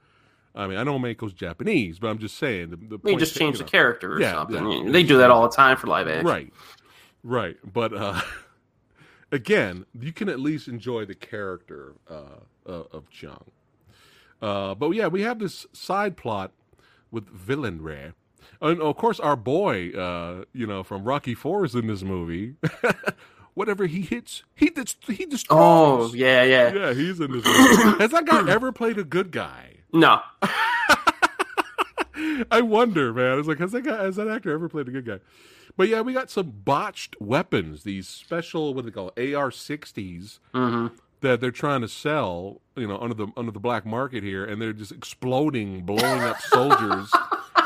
I 0.54 0.66
mean, 0.66 0.76
I 0.78 0.84
know 0.84 0.98
Mako's 0.98 1.32
Japanese, 1.32 1.98
but 1.98 2.08
I'm 2.08 2.18
just 2.18 2.36
saying 2.36 2.70
the, 2.70 2.76
the 2.76 2.98
They 3.02 3.16
just 3.16 3.34
change 3.36 3.58
the 3.58 3.64
character 3.64 4.14
or 4.14 4.20
Yeah, 4.20 4.32
something. 4.34 4.86
yeah. 4.86 4.92
They 4.92 5.02
do 5.02 5.16
that 5.18 5.30
all 5.30 5.42
the 5.48 5.56
time 5.56 5.76
for 5.78 5.86
live 5.86 6.06
action. 6.06 6.26
Right, 6.26 6.52
right. 7.24 7.56
But 7.64 7.94
uh, 7.94 8.20
again, 9.32 9.86
you 9.98 10.12
can 10.12 10.28
at 10.28 10.38
least 10.38 10.68
enjoy 10.68 11.06
the 11.06 11.14
character 11.14 11.94
uh, 12.08 12.40
uh, 12.68 12.82
of 12.92 13.08
Chung. 13.10 13.50
Uh, 14.42 14.74
but 14.74 14.90
yeah, 14.90 15.06
we 15.06 15.22
have 15.22 15.38
this 15.38 15.66
side 15.72 16.16
plot 16.16 16.50
with 17.10 17.28
Villain 17.28 17.80
Rare. 17.80 18.14
And 18.60 18.82
of 18.82 18.96
course, 18.96 19.20
our 19.20 19.36
boy, 19.36 19.90
uh, 19.90 20.44
you 20.52 20.66
know, 20.66 20.82
from 20.82 21.04
Rocky 21.04 21.34
Four 21.34 21.64
is 21.64 21.74
in 21.74 21.86
this 21.86 22.02
movie. 22.02 22.56
Whatever 23.54 23.86
he 23.86 24.00
hits, 24.00 24.44
he 24.54 24.70
dis- 24.70 24.96
he 25.06 25.26
destroys. 25.26 25.58
Oh, 25.60 26.12
yeah, 26.14 26.42
yeah. 26.42 26.72
yeah, 26.72 26.94
he's 26.94 27.20
in 27.20 27.30
this 27.32 27.44
movie. 27.44 27.98
Has 27.98 28.10
that 28.10 28.24
guy 28.24 28.50
ever 28.50 28.72
played 28.72 28.98
a 28.98 29.04
good 29.04 29.30
guy? 29.30 29.76
No. 29.92 30.20
I 32.50 32.60
wonder, 32.62 33.12
man. 33.12 33.38
It's 33.38 33.48
like, 33.48 33.58
has 33.58 33.72
that 33.72 33.82
guy, 33.82 34.04
has 34.04 34.16
that 34.16 34.28
actor 34.28 34.52
ever 34.52 34.68
played 34.68 34.88
a 34.88 34.90
good 34.90 35.04
guy? 35.04 35.18
But 35.76 35.88
yeah, 35.88 36.00
we 36.00 36.12
got 36.12 36.30
some 36.30 36.50
botched 36.64 37.16
weapons. 37.20 37.82
These 37.84 38.08
special, 38.08 38.74
what 38.74 38.84
do 38.84 38.90
they 38.90 38.94
call 38.94 39.08
AR-60s 39.16 40.38
hmm 40.54 40.86
that 41.22 41.40
they're 41.40 41.50
trying 41.50 41.80
to 41.80 41.88
sell, 41.88 42.60
you 42.76 42.86
know, 42.86 42.98
under 42.98 43.14
the 43.14 43.28
under 43.36 43.50
the 43.50 43.60
black 43.60 43.86
market 43.86 44.22
here, 44.22 44.44
and 44.44 44.60
they're 44.60 44.72
just 44.72 44.92
exploding, 44.92 45.82
blowing 45.82 46.22
up 46.22 46.40
soldiers. 46.40 47.10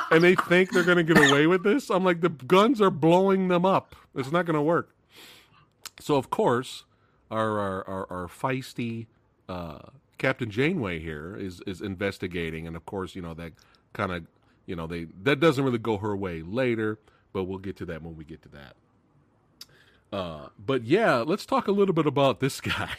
And 0.08 0.22
they 0.22 0.36
think 0.36 0.70
they're 0.70 0.84
going 0.84 1.04
to 1.04 1.14
get 1.14 1.18
away 1.18 1.48
with 1.48 1.64
this. 1.64 1.90
I'm 1.90 2.04
like, 2.04 2.20
the 2.20 2.28
guns 2.28 2.80
are 2.80 2.92
blowing 2.92 3.48
them 3.48 3.66
up. 3.66 3.96
It's 4.14 4.30
not 4.30 4.46
going 4.46 4.54
to 4.54 4.62
work. 4.62 4.94
So 5.98 6.14
of 6.14 6.30
course, 6.30 6.84
our 7.28 7.58
our 7.58 7.88
our, 7.88 8.06
our 8.12 8.26
feisty 8.28 9.06
uh, 9.48 9.78
Captain 10.18 10.50
Janeway 10.50 11.00
here 11.00 11.36
is 11.36 11.60
is 11.66 11.80
investigating, 11.80 12.66
and 12.66 12.76
of 12.76 12.86
course, 12.86 13.14
you 13.14 13.22
know 13.22 13.34
that 13.34 13.52
kind 13.92 14.12
of 14.12 14.26
you 14.66 14.76
know 14.76 14.86
they 14.86 15.06
that 15.22 15.40
doesn't 15.40 15.64
really 15.64 15.78
go 15.78 15.98
her 15.98 16.16
way 16.16 16.42
later, 16.42 16.98
but 17.32 17.44
we'll 17.44 17.58
get 17.58 17.76
to 17.76 17.84
that 17.86 18.02
when 18.02 18.16
we 18.16 18.24
get 18.24 18.42
to 18.42 18.48
that. 18.50 18.76
Uh, 20.12 20.48
but 20.58 20.84
yeah, 20.84 21.16
let's 21.16 21.44
talk 21.44 21.66
a 21.68 21.72
little 21.72 21.94
bit 21.94 22.06
about 22.06 22.40
this 22.40 22.60
guy. 22.62 22.96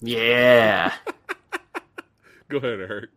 Yeah. 0.00 0.92
Go 2.48 2.58
ahead, 2.58 2.80
Eric. 2.80 3.10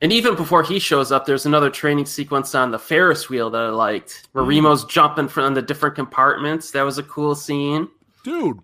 And 0.00 0.12
even 0.12 0.36
before 0.36 0.62
he 0.62 0.78
shows 0.78 1.10
up, 1.10 1.26
there's 1.26 1.46
another 1.46 1.70
training 1.70 2.06
sequence 2.06 2.54
on 2.54 2.70
the 2.70 2.78
Ferris 2.78 3.28
wheel 3.28 3.50
that 3.50 3.62
I 3.62 3.68
liked, 3.70 4.28
where 4.32 4.44
Mm. 4.44 4.48
Remo's 4.62 4.84
jumping 4.84 5.26
from 5.28 5.54
the 5.54 5.62
different 5.62 5.96
compartments. 5.96 6.70
That 6.70 6.82
was 6.82 6.98
a 6.98 7.02
cool 7.02 7.34
scene. 7.34 7.88
dude, 8.22 8.60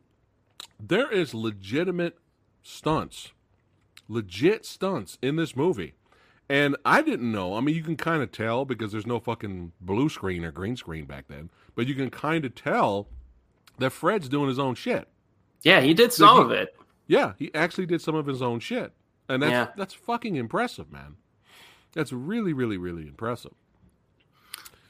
there 0.78 1.10
is 1.10 1.32
legitimate 1.34 2.18
stunts, 2.62 3.32
legit 4.08 4.64
stunts 4.66 5.18
in 5.22 5.36
this 5.36 5.56
movie. 5.56 5.94
And 6.48 6.76
I 6.84 7.00
didn't 7.02 7.32
know. 7.32 7.56
I 7.56 7.60
mean, 7.60 7.74
you 7.74 7.82
can 7.82 7.96
kind 7.96 8.22
of 8.22 8.30
tell 8.30 8.64
because 8.66 8.92
there's 8.92 9.06
no 9.06 9.18
fucking 9.18 9.72
blue 9.80 10.10
screen 10.10 10.44
or 10.44 10.52
green 10.52 10.76
screen 10.76 11.06
back 11.06 11.24
then, 11.28 11.48
but 11.74 11.86
you 11.86 11.94
can 11.94 12.10
kind 12.10 12.44
of 12.44 12.54
tell 12.54 13.08
that 13.78 13.90
Fred's 13.90 14.28
doing 14.28 14.48
his 14.48 14.58
own 14.58 14.74
shit. 14.74 15.08
Yeah, 15.62 15.80
he 15.80 15.94
did 15.94 16.12
some 16.12 16.36
he- 16.36 16.42
of 16.44 16.50
it. 16.52 16.76
Yeah, 17.06 17.32
he 17.38 17.52
actually 17.54 17.86
did 17.86 18.00
some 18.00 18.14
of 18.14 18.26
his 18.26 18.40
own 18.42 18.60
shit. 18.60 18.92
And 19.28 19.42
that's 19.42 19.50
Yeah. 19.50 19.66
that's 19.76 19.94
fucking 19.94 20.36
impressive, 20.36 20.90
man. 20.92 21.16
That's 21.92 22.12
really 22.12 22.52
really 22.52 22.76
really 22.78 23.02
impressive. 23.08 23.52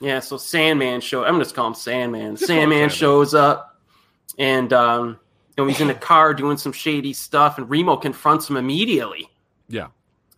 Yeah, 0.01 0.21
so 0.21 0.37
Sandman 0.37 1.01
show. 1.01 1.25
I'm 1.25 1.39
just 1.39 1.55
calling 1.55 1.73
him 1.73 1.77
Sandman. 1.77 2.37
Just 2.37 2.47
call 2.49 2.57
him 2.57 2.61
Sandman 2.63 2.79
Sandman. 2.79 2.91
shows 2.91 3.35
up, 3.35 3.81
and 4.39 4.73
um, 4.73 5.19
and 5.57 5.69
he's 5.71 5.81
in 5.81 5.89
the 5.89 5.95
car 5.95 6.35
doing 6.35 6.57
some 6.57 6.73
shady 6.73 7.13
stuff, 7.13 7.59
and 7.59 7.69
Remo 7.71 7.97
confronts 7.97 8.49
him 8.51 8.57
immediately, 8.57 9.29
Yeah. 9.69 9.89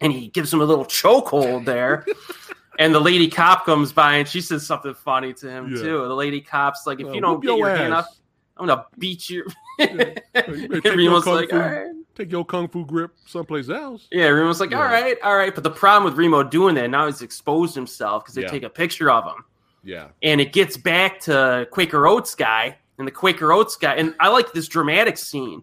and 0.00 0.12
he 0.12 0.28
gives 0.28 0.52
him 0.52 0.60
a 0.60 0.64
little 0.64 0.84
chokehold 0.84 1.64
there. 1.64 2.06
and 2.78 2.94
the 2.94 3.00
lady 3.00 3.28
cop 3.28 3.64
comes 3.64 3.92
by, 3.92 4.16
and 4.16 4.28
she 4.28 4.40
says 4.42 4.66
something 4.66 4.92
funny 4.94 5.32
to 5.34 5.50
him 5.50 5.74
Yeah. 5.74 5.82
too. 5.82 5.98
The 6.06 6.14
lady 6.14 6.42
cop's 6.42 6.86
like, 6.86 7.00
"If 7.00 7.06
Uh, 7.08 7.12
you 7.12 7.20
don't 7.22 7.40
get 7.42 7.56
your 7.56 7.70
hand 7.74 7.94
ass. 7.94 8.04
up, 8.04 8.10
I'm 8.56 8.66
gonna 8.66 8.86
beat 8.98 9.28
you." 9.30 9.44
Better 9.78 10.14
take 10.34 10.84
your 10.96 11.20
like, 11.20 11.50
fu- 11.50 11.56
"All 11.56 11.62
right." 11.62 11.86
Take 12.14 12.32
your 12.32 12.46
kung 12.46 12.66
fu 12.68 12.86
grip 12.86 13.10
someplace 13.26 13.68
else. 13.68 14.08
Yeah, 14.10 14.28
Remo's 14.28 14.58
like, 14.58 14.70
Yeah. 14.70 14.78
all 14.78 14.84
right, 14.84 15.18
all 15.22 15.36
right. 15.36 15.54
But 15.54 15.64
the 15.64 15.70
problem 15.70 16.04
with 16.10 16.18
Remo 16.18 16.42
doing 16.42 16.74
that 16.76 16.88
now 16.88 17.04
he's 17.04 17.20
exposed 17.20 17.74
himself 17.74 18.24
because 18.24 18.34
they 18.34 18.40
Yeah. 18.42 18.48
take 18.48 18.62
a 18.62 18.70
picture 18.70 19.10
of 19.10 19.24
him. 19.24 19.44
Yeah. 19.84 20.08
and 20.22 20.40
it 20.40 20.52
gets 20.52 20.76
back 20.76 21.20
to 21.20 21.68
Quaker 21.70 22.08
Oats 22.08 22.34
guy 22.34 22.76
and 22.98 23.06
the 23.06 23.12
Quaker 23.12 23.52
Oats 23.52 23.76
guy. 23.76 23.94
And 23.94 24.14
I 24.18 24.28
like 24.30 24.52
this 24.52 24.66
dramatic 24.66 25.16
scene. 25.18 25.62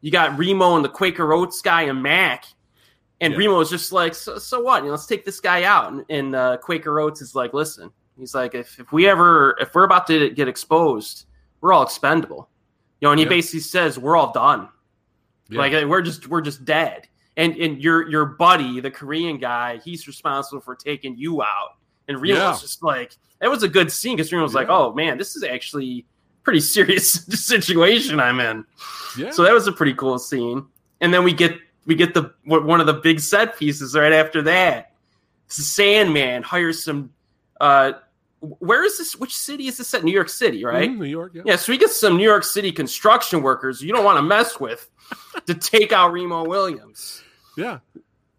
You 0.00 0.10
got 0.10 0.36
Remo 0.38 0.74
and 0.76 0.84
the 0.84 0.88
Quaker 0.88 1.32
Oats 1.34 1.60
guy 1.62 1.82
and 1.82 2.02
Mac, 2.02 2.46
and 3.20 3.34
Yeah. 3.34 3.38
Remo 3.38 3.60
is 3.60 3.68
just 3.70 3.92
like, 3.92 4.14
so, 4.14 4.38
so 4.38 4.60
what? 4.62 4.78
You 4.78 4.86
know, 4.86 4.92
let's 4.92 5.06
take 5.06 5.24
this 5.26 5.38
guy 5.38 5.64
out. 5.64 5.92
And, 5.92 6.04
and 6.08 6.34
uh, 6.34 6.56
Quaker 6.56 6.98
Oats 6.98 7.20
is 7.20 7.34
like, 7.36 7.52
listen, 7.52 7.92
he's 8.18 8.34
like, 8.34 8.54
if, 8.56 8.80
if 8.80 8.90
we 8.90 9.06
ever, 9.06 9.54
if 9.60 9.72
we're 9.74 9.84
about 9.84 10.06
to 10.08 10.30
get 10.30 10.48
exposed, 10.48 11.26
we're 11.60 11.72
all 11.72 11.82
expendable. 11.82 12.48
You 13.00 13.06
know, 13.08 13.12
and 13.12 13.18
he 13.18 13.24
Yeah. 13.24 13.30
basically 13.30 13.60
says 13.60 13.98
we're 13.98 14.16
all 14.16 14.32
done. 14.32 14.68
Yeah. 15.48 15.58
Like 15.58 15.72
we're 15.88 16.02
just 16.02 16.28
we're 16.28 16.40
just 16.42 16.64
dead. 16.64 17.08
And 17.36 17.56
and 17.56 17.82
your 17.82 18.08
your 18.10 18.24
buddy, 18.26 18.80
the 18.80 18.90
Korean 18.90 19.38
guy, 19.38 19.78
he's 19.84 20.06
responsible 20.06 20.60
for 20.60 20.74
taking 20.74 21.16
you 21.16 21.42
out. 21.42 21.76
And 22.08 22.18
Remo's 22.18 22.38
Yeah. 22.38 22.58
just 22.60 22.82
like 22.82 23.16
that 23.40 23.48
was 23.50 23.62
a 23.62 23.68
good 23.68 23.90
scene 23.90 24.16
because 24.16 24.32
Remo 24.32 24.42
was 24.44 24.54
like, 24.54 24.68
oh 24.68 24.92
man, 24.94 25.16
this 25.18 25.36
is 25.36 25.42
actually 25.42 26.04
pretty 26.42 26.60
serious 26.76 27.12
situation 27.12 28.20
I'm 28.20 28.40
in. 28.40 28.64
yeah. 29.16 29.30
So 29.30 29.42
that 29.44 29.52
was 29.54 29.66
a 29.66 29.72
pretty 29.72 29.94
cool 29.94 30.18
scene. 30.18 30.66
And 31.00 31.12
then 31.14 31.24
we 31.24 31.32
get 31.32 31.56
we 31.86 31.94
get 31.94 32.12
the 32.14 32.32
one 32.44 32.80
of 32.80 32.86
the 32.86 32.94
big 32.94 33.20
set 33.20 33.56
pieces 33.58 33.94
right 33.96 34.12
after 34.12 34.42
that. 34.42 34.92
Sandman 35.48 36.42
hires 36.42 36.82
some. 36.84 37.10
uh 37.60 37.92
Where 38.40 38.84
is 38.84 38.96
this? 38.98 39.16
Which 39.16 39.36
city 39.36 39.66
is 39.66 39.76
this 39.78 39.88
set? 39.88 40.02
New 40.02 40.12
York 40.12 40.28
City, 40.30 40.64
right? 40.64 40.88
Mhm, 40.90 40.98
New 40.98 41.04
York. 41.04 41.32
Yeah. 41.34 41.42
Yeah, 41.44 41.56
so 41.56 41.72
we 41.72 41.78
get 41.78 41.90
some 41.90 42.16
New 42.16 42.24
York 42.24 42.44
City 42.44 42.72
construction 42.72 43.42
workers 43.42 43.82
you 43.82 43.92
don't 43.92 44.04
want 44.04 44.16
to 44.16 44.22
mess 44.22 44.58
with 44.58 44.88
to 45.46 45.54
take 45.54 45.92
out 45.92 46.12
Remo 46.12 46.44
Williams 46.46 47.22
Yeah. 47.56 47.80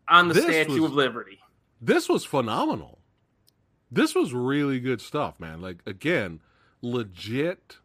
on 0.08 0.28
the 0.28 0.34
This 0.34 0.44
Statue 0.46 0.82
was- 0.82 0.92
of 0.92 0.94
Liberty. 0.94 1.40
This 1.80 2.10
was 2.10 2.26
phenomenal. 2.26 3.00
This 3.92 4.16
was 4.16 4.34
really 4.34 4.80
good 4.80 5.02
stuff, 5.02 5.40
man. 5.40 5.62
Like 5.62 5.80
again, 5.86 6.40
legit 6.82 7.78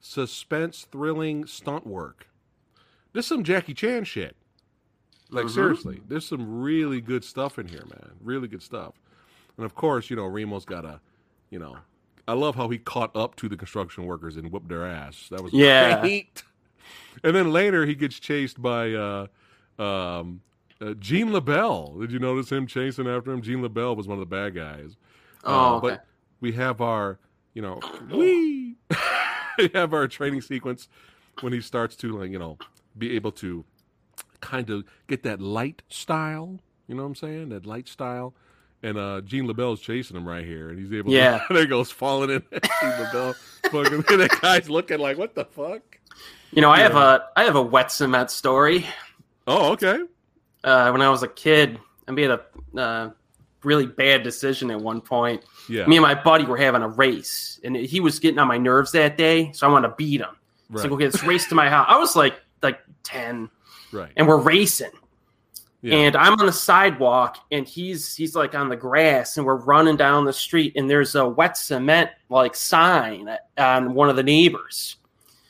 suspense 0.00 0.86
thrilling 0.90 1.46
stunt 1.46 1.86
work. 1.86 2.26
This 3.14 3.26
some 3.26 3.42
Jackie 3.44 3.74
Chan 3.74 4.04
shit. 4.04 4.36
Like 5.30 5.46
Mhm. 5.46 5.50
seriously, 5.50 6.02
there's 6.08 6.26
some 6.26 6.60
really 6.60 7.00
good 7.00 7.24
stuff 7.24 7.58
in 7.58 7.68
here, 7.68 7.84
man. 7.86 8.12
Really 8.20 8.48
good 8.48 8.62
stuff. 8.62 8.94
And 9.56 9.64
of 9.64 9.74
course, 9.74 10.10
you 10.10 10.16
know, 10.16 10.24
Remo's 10.24 10.64
got 10.66 10.84
a, 10.84 11.00
you 11.50 11.58
know, 11.58 11.76
I 12.26 12.32
love 12.32 12.54
how 12.56 12.68
he 12.68 12.78
caught 12.78 13.14
up 13.16 13.36
to 13.36 13.48
the 13.48 13.56
construction 13.56 14.06
workers 14.06 14.36
and 14.36 14.50
whooped 14.50 14.68
their 14.68 14.86
ass. 14.86 15.28
That 15.30 15.42
was 15.42 15.52
Yeah. 15.52 16.00
great. 16.00 16.42
And 17.22 17.34
then 17.34 17.52
later 17.52 17.86
he 17.86 17.94
gets 17.94 18.18
chased 18.18 18.60
by 18.60 18.92
uh 18.92 19.26
um 19.78 20.40
uh, 20.80 20.94
Gene 20.94 21.28
LeBell. 21.28 22.00
Did 22.00 22.10
you 22.12 22.18
notice 22.18 22.50
him 22.50 22.66
chasing 22.66 23.06
after 23.08 23.32
him? 23.32 23.40
Gene 23.42 23.60
LeBell 23.62 23.96
was 23.96 24.08
one 24.08 24.18
of 24.18 24.20
the 24.20 24.26
bad 24.34 24.54
guys. 24.54 24.96
Oh, 25.44 25.52
Uh, 25.52 25.76
okay. 25.76 25.88
But 25.88 26.06
we 26.40 26.52
have 26.52 26.80
our, 26.80 27.18
you 27.54 27.62
know, 27.62 27.80
we 28.10 28.76
we 29.58 29.70
have 29.74 29.94
our 29.94 30.08
training 30.08 30.42
sequence 30.42 30.88
when 31.40 31.52
he 31.52 31.60
starts 31.60 31.94
to, 31.96 32.18
like, 32.18 32.30
you 32.30 32.38
know, 32.38 32.58
be 32.98 33.14
able 33.14 33.32
to 33.32 33.64
kind 34.40 34.68
of 34.70 34.84
get 35.06 35.22
that 35.22 35.40
light 35.40 35.82
style. 35.88 36.58
You 36.88 36.96
know 36.96 37.02
what 37.02 37.08
I'm 37.08 37.14
saying? 37.14 37.48
That 37.50 37.64
light 37.66 37.88
style. 37.88 38.34
And 38.84 38.98
uh, 38.98 39.22
Gene 39.22 39.48
LeBell's 39.48 39.80
chasing 39.80 40.14
him 40.14 40.28
right 40.28 40.44
here, 40.44 40.68
and 40.68 40.78
he's 40.78 40.92
able. 40.92 41.10
Yeah. 41.10 41.38
to... 41.38 41.44
there 41.54 41.64
goes 41.64 41.90
falling 41.90 42.28
in. 42.28 42.42
Gene 42.52 42.60
LeBell, 42.92 43.34
fucking, 43.70 43.94
and 44.10 44.20
that 44.20 44.38
guy's 44.42 44.68
looking 44.68 44.98
like, 44.98 45.16
"What 45.16 45.34
the 45.34 45.46
fuck?" 45.46 45.80
You 46.52 46.60
know, 46.60 46.70
I 46.70 46.80
have 46.80 46.94
a 46.94 47.26
I 47.34 47.44
have 47.44 47.56
a 47.56 47.62
wet 47.62 47.90
cement 47.90 48.30
story. 48.30 48.84
Oh, 49.46 49.72
okay. 49.72 50.00
Uh, 50.62 50.90
when 50.90 51.00
I 51.00 51.08
was 51.08 51.22
a 51.22 51.28
kid, 51.28 51.80
I 52.06 52.10
made 52.10 52.28
a 52.28 52.42
uh, 52.76 53.10
really 53.62 53.86
bad 53.86 54.22
decision 54.22 54.70
at 54.70 54.78
one 54.78 55.00
point. 55.00 55.42
Yeah. 55.66 55.86
Me 55.86 55.96
and 55.96 56.02
my 56.02 56.14
buddy 56.14 56.44
were 56.44 56.58
having 56.58 56.82
a 56.82 56.88
race, 56.88 57.58
and 57.64 57.74
he 57.74 58.00
was 58.00 58.18
getting 58.18 58.38
on 58.38 58.48
my 58.48 58.58
nerves 58.58 58.92
that 58.92 59.16
day, 59.16 59.50
so 59.52 59.66
I 59.66 59.72
wanted 59.72 59.88
to 59.88 59.94
beat 59.96 60.20
him. 60.20 60.36
right. 60.68 60.82
So 60.82 60.90
okay, 60.90 61.04
let's 61.04 61.24
race 61.24 61.46
to 61.48 61.54
my 61.54 61.70
house. 61.70 61.86
I 61.88 61.96
was 61.96 62.14
like 62.14 62.38
like 62.62 62.80
ten, 63.02 63.48
right. 63.92 64.12
and 64.14 64.28
we're 64.28 64.36
racing. 64.36 64.92
Yeah. 65.84 65.96
And 65.96 66.16
I'm 66.16 66.32
on 66.40 66.46
the 66.46 66.52
sidewalk, 66.52 67.36
and 67.52 67.68
he's 67.68 68.16
he's 68.16 68.34
like 68.34 68.54
on 68.54 68.70
the 68.70 68.76
grass, 68.76 69.36
and 69.36 69.44
we're 69.44 69.56
running 69.56 69.96
down 69.96 70.24
the 70.24 70.32
street, 70.32 70.72
and 70.76 70.88
there's 70.88 71.14
a 71.14 71.28
wet 71.28 71.58
cement 71.58 72.08
like 72.30 72.56
sign 72.56 73.28
on 73.58 73.92
one 73.92 74.08
of 74.08 74.16
the 74.16 74.22
neighbors, 74.22 74.96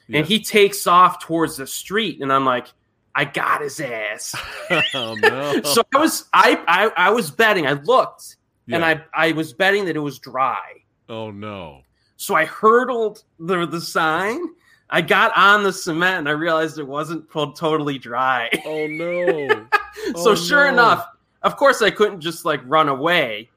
Yeah. 0.09 0.19
and 0.19 0.27
he 0.27 0.41
takes 0.43 0.89
off 0.89 1.21
towards 1.21 1.57
the 1.57 1.69
street, 1.69 2.21
and 2.21 2.33
I'm 2.33 2.45
like, 2.45 2.67
I 3.15 3.27
got 3.27 3.63
his 3.63 3.79
ass. 3.79 4.35
oh 4.95 5.15
no. 5.15 5.63
So 5.63 5.85
I 5.95 5.99
was 5.99 6.29
I 6.33 6.61
I, 6.67 7.07
I 7.07 7.11
was 7.11 7.31
betting. 7.31 7.69
I 7.69 7.75
looked, 7.75 8.35
and 8.69 8.85
I 8.85 9.05
I 9.15 9.31
was 9.31 9.53
betting 9.53 9.85
that 9.85 9.95
it 9.95 10.01
was 10.01 10.19
dry. 10.19 10.65
Oh 11.09 11.31
no. 11.31 11.83
So 12.17 12.35
I 12.35 12.45
hurdled 12.45 13.23
the 13.39 13.67
the 13.67 13.81
sign. 13.81 14.49
I 14.91 15.01
got 15.01 15.31
on 15.37 15.63
the 15.63 15.73
cement, 15.73 16.19
and 16.19 16.29
I 16.29 16.33
realized 16.33 16.81
it 16.81 16.87
wasn't 16.89 17.31
to- 17.31 17.53
totally 17.57 17.99
dry. 17.99 18.51
Oh 18.67 18.89
no. 18.89 19.67
so 20.17 20.31
Oh, 20.31 20.35
sure 20.35 20.65
no. 20.67 20.73
enough, 20.73 21.07
of 21.43 21.57
course, 21.57 21.83
I 21.83 21.91
couldn't 21.91 22.21
just 22.21 22.45
like 22.45 22.61
run 22.65 22.89
away 22.89 23.51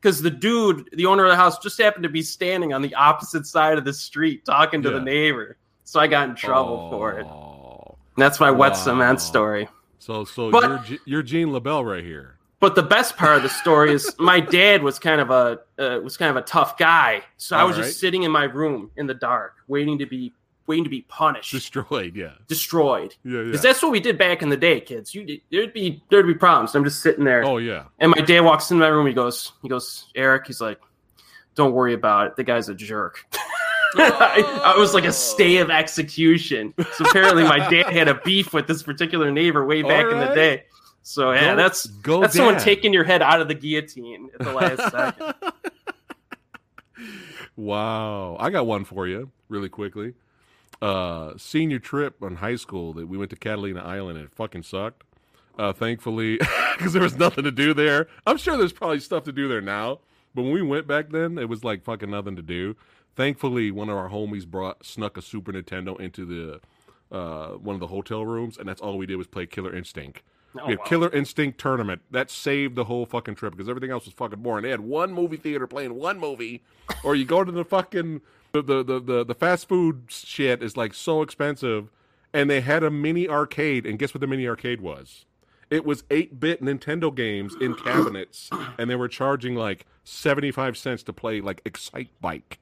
because 0.00 0.20
the 0.22 0.30
dude, 0.30 0.88
the 0.92 1.06
owner 1.06 1.24
of 1.24 1.30
the 1.30 1.36
house, 1.36 1.58
just 1.58 1.78
happened 1.80 2.02
to 2.04 2.08
be 2.08 2.22
standing 2.22 2.72
on 2.72 2.82
the 2.82 2.94
opposite 2.94 3.46
side 3.46 3.78
of 3.78 3.84
the 3.84 3.92
street 3.92 4.44
talking 4.44 4.82
to 4.82 4.90
Yeah. 4.90 4.98
the 4.98 5.04
neighbor. 5.04 5.56
So 5.84 6.00
I 6.00 6.06
got 6.06 6.28
in 6.28 6.34
trouble 6.34 6.88
for 6.90 7.18
it. 7.18 7.26
Oh. 7.26 7.96
And 8.16 8.22
that's 8.22 8.40
my 8.40 8.50
wet 8.50 8.76
cement 8.76 9.20
story. 9.20 9.68
So 9.98 10.24
so 10.24 10.50
But- 10.50 10.88
you're 10.88 10.98
you're 11.04 11.22
Gene 11.22 11.48
LeBell 11.48 11.84
right 11.84 12.04
here. 12.04 12.36
But 12.60 12.76
the 12.76 12.82
best 12.82 13.18
part 13.18 13.36
of 13.36 13.42
the 13.42 13.50
story 13.50 13.92
is 13.92 14.14
my 14.18 14.40
dad 14.40 14.82
was 14.82 14.98
kind 14.98 15.20
of 15.20 15.30
a 15.30 15.60
uh, 15.78 16.00
was 16.00 16.16
kind 16.16 16.30
of 16.30 16.36
a 16.36 16.42
tough 16.46 16.78
guy. 16.78 17.22
So 17.36 17.56
I 17.56 17.64
was 17.64 17.76
All 17.76 17.82
just 17.82 18.00
sitting 18.00 18.22
in 18.22 18.30
my 18.30 18.44
room 18.44 18.90
in 18.96 19.06
the 19.06 19.12
dark, 19.14 19.54
waiting 19.68 19.98
to 19.98 20.06
be 20.06 20.32
waiting 20.66 20.84
to 20.84 20.90
be 20.90 21.02
punished, 21.02 21.50
Destroyed, 21.52 22.16
yeah. 22.16 22.32
destroyed. 22.48 23.14
Yeah, 23.24 23.38
yeah. 23.38 23.44
Because 23.44 23.62
that's 23.62 23.82
what 23.82 23.92
we 23.92 24.00
did 24.00 24.16
back 24.18 24.42
in 24.42 24.48
the 24.48 24.56
day, 24.56 24.80
kids. 24.80 25.14
You 25.14 25.40
there'd 25.50 25.72
be 25.72 26.02
there'd 26.10 26.26
be 26.26 26.34
problems. 26.34 26.74
I'm 26.74 26.84
just 26.84 27.00
sitting 27.02 27.24
there. 27.24 27.44
Oh 27.44 27.58
yeah. 27.58 27.84
And 27.98 28.10
my 28.16 28.22
dad 28.24 28.40
walks 28.40 28.70
in 28.70 28.78
my 28.78 28.88
room. 28.88 29.06
He 29.06 29.12
goes, 29.12 29.52
he 29.62 29.68
goes, 29.68 30.10
Eric. 30.14 30.46
He's 30.46 30.60
like, 30.60 30.80
don't 31.54 31.72
worry 31.72 31.94
about 31.94 32.26
it. 32.28 32.36
The 32.36 32.44
guy's 32.44 32.68
a 32.68 32.74
jerk. 32.74 33.24
I, 33.96 34.72
I 34.74 34.78
was 34.80 34.92
like 34.92 35.04
a 35.04 35.12
stay 35.12 35.58
of 35.58 35.70
execution. 35.70 36.74
So 36.94 37.04
apparently, 37.04 37.44
my 37.44 37.58
dad 37.70 37.92
had 37.92 38.08
a 38.08 38.14
beef 38.14 38.52
with 38.52 38.66
this 38.66 38.82
particular 38.82 39.30
neighbor 39.30 39.64
way 39.64 39.82
back 39.82 40.10
in 40.10 40.18
the 40.18 40.34
day. 40.34 40.64
So 41.02 41.30
yeah, 41.32 41.50
Go- 41.50 41.56
that's 41.56 41.86
go 41.86 42.20
that's 42.22 42.34
someone 42.34 42.58
taking 42.58 42.92
your 42.92 43.04
head 43.04 43.22
out 43.22 43.40
of 43.40 43.46
the 43.46 43.54
guillotine 43.54 44.30
at 44.34 44.40
the 44.44 44.52
last 44.52 44.90
second. 44.90 45.34
Wow. 47.56 48.36
I 48.40 48.50
got 48.50 48.66
one 48.66 48.84
for 48.84 49.06
you 49.06 49.30
really 49.48 49.68
quickly. 49.68 50.14
Uh 50.84 51.32
senior 51.38 51.78
trip 51.78 52.22
on 52.22 52.36
high 52.36 52.56
school 52.56 52.92
that 52.92 53.08
we 53.08 53.16
went 53.16 53.30
to 53.30 53.36
Catalina 53.36 53.80
Island 53.80 54.18
and 54.18 54.26
it 54.26 54.34
fucking 54.34 54.64
sucked. 54.64 55.02
Uh 55.58 55.72
thankfully 55.72 56.36
because 56.76 56.92
there 56.92 57.02
was 57.02 57.16
nothing 57.16 57.44
to 57.44 57.50
do 57.50 57.72
there. 57.72 58.08
I'm 58.26 58.36
sure 58.36 58.58
there's 58.58 58.72
probably 58.72 59.00
stuff 59.00 59.24
to 59.24 59.32
do 59.32 59.48
there 59.48 59.62
now, 59.62 60.00
but 60.34 60.42
when 60.42 60.52
we 60.52 60.60
went 60.60 60.86
back 60.86 61.08
then 61.08 61.38
it 61.38 61.48
was 61.48 61.64
like 61.64 61.82
fucking 61.84 62.10
nothing 62.10 62.36
to 62.36 62.42
do. 62.42 62.76
Thankfully 63.16 63.70
one 63.70 63.88
of 63.88 63.96
our 63.96 64.10
homies 64.10 64.46
brought 64.46 64.84
snuck 64.84 65.16
a 65.16 65.22
Super 65.22 65.52
Nintendo 65.52 65.98
into 65.98 66.26
the 66.26 66.60
uh 67.16 67.52
one 67.56 67.74
of 67.74 67.80
the 67.80 67.86
hotel 67.86 68.26
rooms 68.26 68.58
and 68.58 68.68
that's 68.68 68.82
all 68.82 68.98
we 68.98 69.06
did 69.06 69.16
was 69.16 69.26
play 69.26 69.46
Killer 69.46 69.74
Instinct. 69.74 70.22
Oh, 70.60 70.66
we 70.66 70.72
had 70.72 70.80
wow. 70.80 70.84
Killer 70.84 71.12
Instinct 71.12 71.58
Tournament. 71.58 72.02
That 72.10 72.30
saved 72.30 72.76
the 72.76 72.84
whole 72.84 73.06
fucking 73.06 73.36
trip 73.36 73.52
because 73.52 73.68
everything 73.68 73.90
else 73.90 74.04
was 74.04 74.14
fucking 74.14 74.40
boring. 74.40 74.62
They 74.62 74.70
had 74.70 74.80
one 74.80 75.12
movie 75.12 75.36
theater 75.36 75.66
playing 75.66 75.94
one 75.94 76.18
movie, 76.20 76.62
or 77.02 77.14
you 77.16 77.24
go 77.24 77.42
to 77.42 77.50
the 77.50 77.64
fucking 77.64 78.20
the 78.62 78.82
the 78.84 79.00
the, 79.00 79.24
the, 79.24 79.34
fast 79.34 79.68
food 79.68 80.04
shit 80.08 80.62
is 80.62 80.76
like 80.76 80.94
so 80.94 81.22
expensive, 81.22 81.90
and 82.32 82.48
they 82.48 82.60
had 82.60 82.82
a 82.82 82.90
mini 82.90 83.28
arcade. 83.28 83.86
And 83.86 83.98
guess 83.98 84.14
what 84.14 84.20
the 84.20 84.26
mini 84.26 84.46
arcade 84.46 84.80
was? 84.80 85.24
It 85.70 85.84
was 85.84 86.04
eight 86.10 86.38
bit 86.38 86.62
Nintendo 86.62 87.14
games 87.14 87.54
in 87.60 87.74
cabinets, 87.74 88.50
and 88.78 88.88
they 88.88 88.96
were 88.96 89.08
charging 89.08 89.54
like 89.54 89.86
seventy 90.04 90.50
five 90.50 90.76
cents 90.76 91.02
to 91.04 91.12
play 91.12 91.40
like 91.40 91.60
Excite 91.64 92.10
Bike. 92.20 92.58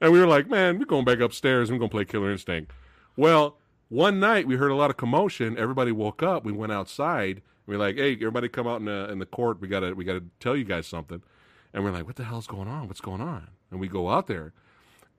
And 0.00 0.12
we 0.12 0.18
were 0.18 0.26
like, 0.26 0.48
man, 0.48 0.78
we're 0.78 0.86
going 0.86 1.04
back 1.04 1.20
upstairs 1.20 1.68
and 1.68 1.76
we're 1.76 1.80
going 1.80 1.90
to 1.90 1.94
play 1.94 2.04
Killer 2.06 2.30
Instinct. 2.30 2.72
Well, 3.16 3.58
one 3.90 4.18
night 4.18 4.46
we 4.46 4.56
heard 4.56 4.70
a 4.70 4.74
lot 4.74 4.88
of 4.88 4.96
commotion. 4.96 5.58
Everybody 5.58 5.92
woke 5.92 6.22
up. 6.22 6.42
We 6.42 6.52
went 6.52 6.72
outside. 6.72 7.42
We 7.66 7.74
are 7.74 7.78
like, 7.78 7.96
hey, 7.96 8.14
everybody 8.14 8.48
come 8.48 8.66
out 8.66 8.80
in 8.80 8.86
the, 8.86 9.10
in 9.10 9.18
the 9.18 9.26
court. 9.26 9.60
We 9.60 9.68
got 9.68 9.80
to 9.80 9.92
we 9.92 10.04
gotta 10.04 10.24
tell 10.38 10.56
you 10.56 10.64
guys 10.64 10.86
something. 10.86 11.22
And 11.74 11.84
we're 11.84 11.90
like, 11.90 12.06
what 12.06 12.16
the 12.16 12.24
hell's 12.24 12.46
going 12.46 12.66
on? 12.66 12.88
What's 12.88 13.02
going 13.02 13.20
on? 13.20 13.48
And 13.70 13.78
we 13.78 13.88
go 13.88 14.08
out 14.08 14.26
there. 14.26 14.54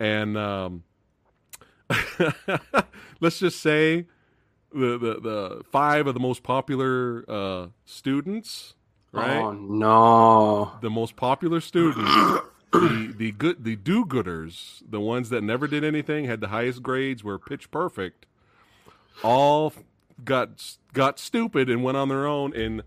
And 0.01 0.35
um, 0.35 0.83
let's 3.19 3.37
just 3.39 3.59
say 3.59 4.05
the, 4.73 4.97
the, 4.97 5.19
the 5.21 5.61
five 5.71 6.07
of 6.07 6.13
the 6.15 6.19
most 6.19 6.41
popular 6.43 7.23
uh, 7.27 7.67
students, 7.85 8.73
right? 9.11 9.37
Oh 9.37 9.51
no. 9.51 10.71
the 10.81 10.89
most 10.89 11.15
popular 11.15 11.61
students, 11.61 12.01
the 12.71 13.13
the 13.15 13.31
good 13.31 13.63
the 13.63 13.75
do-gooders, 13.75 14.81
the 14.89 14.99
ones 14.99 15.29
that 15.29 15.43
never 15.43 15.67
did 15.67 15.83
anything, 15.83 16.25
had 16.25 16.41
the 16.41 16.47
highest 16.47 16.81
grades, 16.81 17.23
were 17.23 17.37
pitch 17.37 17.69
perfect, 17.69 18.25
all 19.23 19.71
got 20.25 20.77
got 20.93 21.19
stupid 21.19 21.69
and 21.69 21.83
went 21.83 21.97
on 21.97 22.09
their 22.09 22.25
own 22.25 22.55
and 22.55 22.81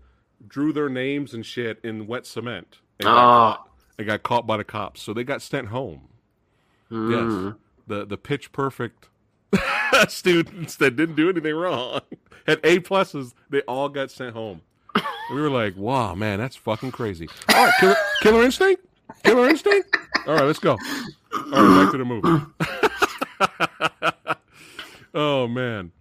drew 0.45 0.73
their 0.73 0.89
names 0.89 1.33
and 1.33 1.45
shit 1.45 1.79
in 1.81 2.07
wet 2.07 2.25
cement. 2.25 2.79
And 2.99 3.05
got, 3.05 3.13
Oh. 3.15 3.53
caught, 3.55 3.69
and 3.99 4.07
got 4.07 4.23
caught 4.23 4.45
by 4.45 4.57
the 4.57 4.63
cops, 4.65 5.01
so 5.01 5.13
they 5.13 5.23
got 5.23 5.41
sent 5.41 5.69
home. 5.69 6.09
Mm. 6.95 7.11
Yes, 7.11 7.55
the 7.87 8.05
the 8.05 8.17
pitch 8.17 8.51
perfect 8.53 9.09
students 10.07 10.77
that 10.77 10.95
didn't 10.95 11.15
do 11.15 11.29
anything 11.29 11.53
wrong 11.53 11.99
had 12.47 12.59
A 12.63 12.79
pluses. 12.79 13.33
They 13.49 13.61
all 13.61 13.89
got 13.89 14.11
sent 14.11 14.33
home. 14.33 14.61
And 14.95 15.35
we 15.35 15.41
were 15.41 15.49
like, 15.49 15.75
"Wow, 15.75 16.15
man, 16.15 16.39
that's 16.39 16.55
fucking 16.55 16.91
crazy." 16.91 17.27
All 17.53 17.65
right, 17.65 17.73
Killer, 17.79 17.95
Killer 18.21 18.43
Instinct, 18.43 18.85
Killer 19.23 19.49
Instinct. 19.49 19.97
All 20.25 20.35
right, 20.35 20.45
let's 20.45 20.59
go. 20.59 20.77
All 21.33 21.41
right, 21.51 21.83
back 21.83 21.91
to 21.91 21.97
the 21.97 22.05
movie. 22.05 22.45
oh 25.13 25.47
man, 25.47 25.91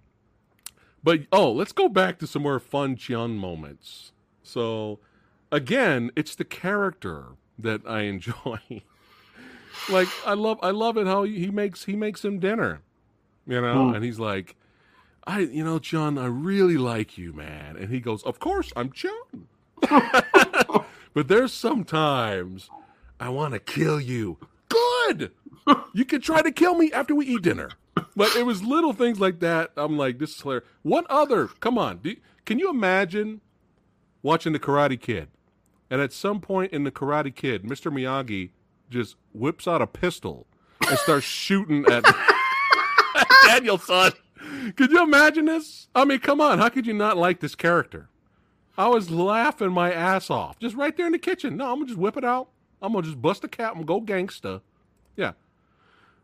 but 1.02 1.22
oh, 1.32 1.50
let's 1.50 1.72
go 1.72 1.88
back 1.88 2.20
to 2.20 2.26
some 2.28 2.42
more 2.42 2.60
fun 2.60 2.94
Chun 2.94 3.36
moments. 3.36 4.12
So, 4.44 5.00
again, 5.50 6.12
it's 6.14 6.36
the 6.36 6.44
character 6.44 7.32
that 7.58 7.80
I 7.84 8.02
enjoy. 8.02 8.82
Like 9.90 10.08
I 10.26 10.34
love 10.34 10.58
I 10.62 10.70
love 10.70 10.96
it 10.96 11.06
how 11.06 11.22
he 11.24 11.50
makes 11.50 11.84
he 11.84 11.96
makes 11.96 12.24
him 12.24 12.38
dinner. 12.38 12.80
You 13.46 13.60
know, 13.60 13.88
Hmm. 13.88 13.94
and 13.96 14.04
he's 14.04 14.18
like 14.18 14.56
I 15.26 15.40
you 15.40 15.64
know, 15.64 15.78
John, 15.78 16.18
I 16.18 16.26
really 16.26 16.76
like 16.76 17.16
you, 17.18 17.32
man. 17.32 17.76
And 17.76 17.90
he 17.90 18.00
goes, 18.00 18.22
"Of 18.24 18.38
course, 18.40 18.72
I'm 18.76 18.90
John." 18.92 19.48
but 21.14 21.28
there's 21.28 21.52
sometimes 21.52 22.70
I 23.20 23.28
want 23.28 23.54
to 23.54 23.60
kill 23.60 24.00
you. 24.00 24.38
Good. 24.68 25.32
You 25.94 26.04
can 26.04 26.20
try 26.20 26.42
to 26.42 26.50
kill 26.52 26.74
me 26.74 26.92
after 26.92 27.14
we 27.14 27.26
eat 27.26 27.42
dinner. 27.42 27.70
But 28.16 28.34
it 28.36 28.44
was 28.44 28.62
little 28.62 28.92
things 28.92 29.18
like 29.20 29.40
that. 29.40 29.70
I'm 29.76 29.96
like, 29.96 30.18
this 30.18 30.34
is 30.36 30.42
hilarious. 30.42 30.66
What 30.82 31.06
other? 31.08 31.46
Come 31.46 31.78
on. 31.78 32.00
Can 32.44 32.58
you 32.58 32.68
imagine 32.68 33.40
watching 34.22 34.52
the 34.52 34.58
Karate 34.58 35.00
Kid? 35.00 35.28
And 35.90 36.00
at 36.00 36.12
some 36.12 36.40
point 36.40 36.72
in 36.72 36.84
the 36.84 36.90
Karate 36.90 37.34
Kid, 37.34 37.62
Mr. 37.62 37.90
Miyagi 37.92 38.50
just 38.90 39.16
whips 39.32 39.66
out 39.66 39.82
a 39.82 39.86
pistol 39.86 40.46
and 40.88 40.98
starts 40.98 41.26
shooting 41.26 41.84
at 41.90 42.04
Daniel-san. 43.46 44.12
Could 44.76 44.90
you 44.90 45.02
imagine 45.02 45.46
this? 45.46 45.88
I 45.94 46.04
mean, 46.04 46.18
come 46.20 46.40
on. 46.40 46.58
How 46.58 46.68
could 46.68 46.86
you 46.86 46.94
not 46.94 47.16
like 47.16 47.40
this 47.40 47.54
character? 47.54 48.08
I 48.76 48.88
was 48.88 49.10
laughing 49.10 49.72
my 49.72 49.92
ass 49.92 50.30
off. 50.30 50.58
Just 50.58 50.74
right 50.74 50.96
there 50.96 51.06
in 51.06 51.12
the 51.12 51.18
kitchen. 51.18 51.56
No, 51.56 51.70
I'm 51.70 51.76
going 51.76 51.86
to 51.86 51.92
just 51.92 52.00
whip 52.00 52.16
it 52.16 52.24
out. 52.24 52.48
I'm 52.82 52.92
going 52.92 53.04
to 53.04 53.10
just 53.10 53.22
bust 53.22 53.44
a 53.44 53.48
cap 53.48 53.76
and 53.76 53.86
go 53.86 54.00
gangsta. 54.00 54.60
Yeah. 55.16 55.32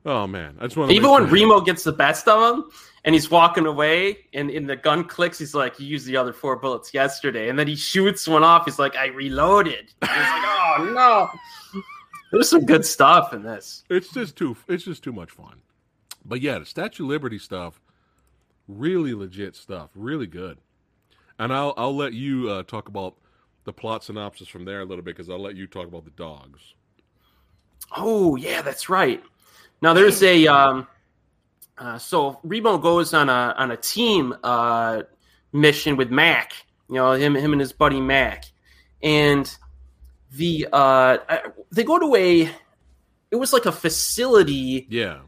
Oh, 0.05 0.27
man. 0.27 0.57
I 0.59 0.65
just 0.65 0.77
want 0.77 0.91
to 0.91 0.97
Even 0.97 1.11
when 1.11 1.31
Remo 1.31 1.61
gets 1.61 1.85
the 1.85 1.93
best 1.93 2.27
of 2.27 2.55
him 2.55 2.65
and 3.05 3.15
he's 3.15 3.31
walking 3.31 3.67
away 3.67 4.19
and, 4.35 4.51
and 4.51 4.69
the 4.69 4.77
gun 4.77 5.05
clicks, 5.05 5.39
he's 5.39 5.55
like, 5.55 5.79
You 5.79 5.87
used 5.87 6.07
the 6.07 6.17
other 6.17 6.33
four 6.33 6.57
bullets 6.57 6.93
yesterday. 6.93 7.49
And 7.49 7.59
then 7.59 7.69
he 7.69 7.77
shoots 7.77 8.27
one 8.27 8.43
off. 8.43 8.65
He's 8.65 8.79
like, 8.79 8.97
I 8.97 9.09
reloaded. 9.09 9.93
He's 10.01 10.11
like, 10.11 10.19
Oh, 10.19 10.93
no. 10.95 11.31
There's 12.31 12.49
some 12.49 12.65
good 12.65 12.85
stuff 12.85 13.33
in 13.33 13.43
this. 13.43 13.85
It's 13.91 14.13
just 14.13 14.37
too 14.37 14.57
it's 14.69 14.85
just 14.85 15.03
too 15.03 15.13
much 15.13 15.31
fun. 15.31 15.63
But 16.25 16.41
yeah, 16.41 16.59
the 16.59 16.67
Statue 16.67 17.05
of 17.05 17.09
Liberty 17.09 17.39
stuff, 17.39 17.81
really 18.69 19.15
legit 19.15 19.57
stuff, 19.57 19.91
really 19.95 20.27
good. 20.27 20.59
And 21.39 21.53
I'll 21.53 21.75
I'll 21.77 21.97
let 21.97 22.13
you 22.13 22.51
uh, 22.51 22.63
talk 22.63 22.89
about 22.89 23.17
the 23.65 23.73
plot 23.73 24.05
synopsis 24.05 24.49
from 24.49 24.65
there 24.65 24.81
a 24.81 24.85
little 24.85 25.03
bit 25.03 25.17
because 25.17 25.31
I'll 25.31 25.41
let 25.41 25.57
you 25.57 25.67
talk 25.67 25.87
about 25.87 26.05
the 26.05 26.11
dogs. 26.11 26.75
Oh, 27.97 28.37
yeah, 28.37 28.63
that's 28.63 28.89
right. 28.89 29.23
Now 29.83 29.95
there's 29.95 30.23
a 30.23 30.47
um 30.47 30.87
uh, 31.79 31.99
so 31.99 32.39
Remo 32.43 32.79
goes 32.79 33.15
on 33.15 33.29
a 33.29 33.55
on 33.57 33.71
a 33.71 33.77
team 33.77 34.35
uh 34.45 35.03
mission 35.53 35.97
with 35.97 36.11
Mac, 36.11 36.53
you 36.89 36.97
know, 36.97 37.13
him 37.13 37.35
him 37.35 37.53
and 37.53 37.61
his 37.61 37.73
buddy 37.73 38.01
Mac. 38.01 38.45
And 39.03 39.53
the 40.33 40.69
uh 40.73 41.19
they 41.73 41.85
go 41.85 41.99
to 41.99 42.15
a 42.17 42.51
it 43.31 43.37
was 43.37 43.53
like 43.53 43.67
a 43.67 43.73
facility 43.73 44.87
Yeah, 44.91 45.21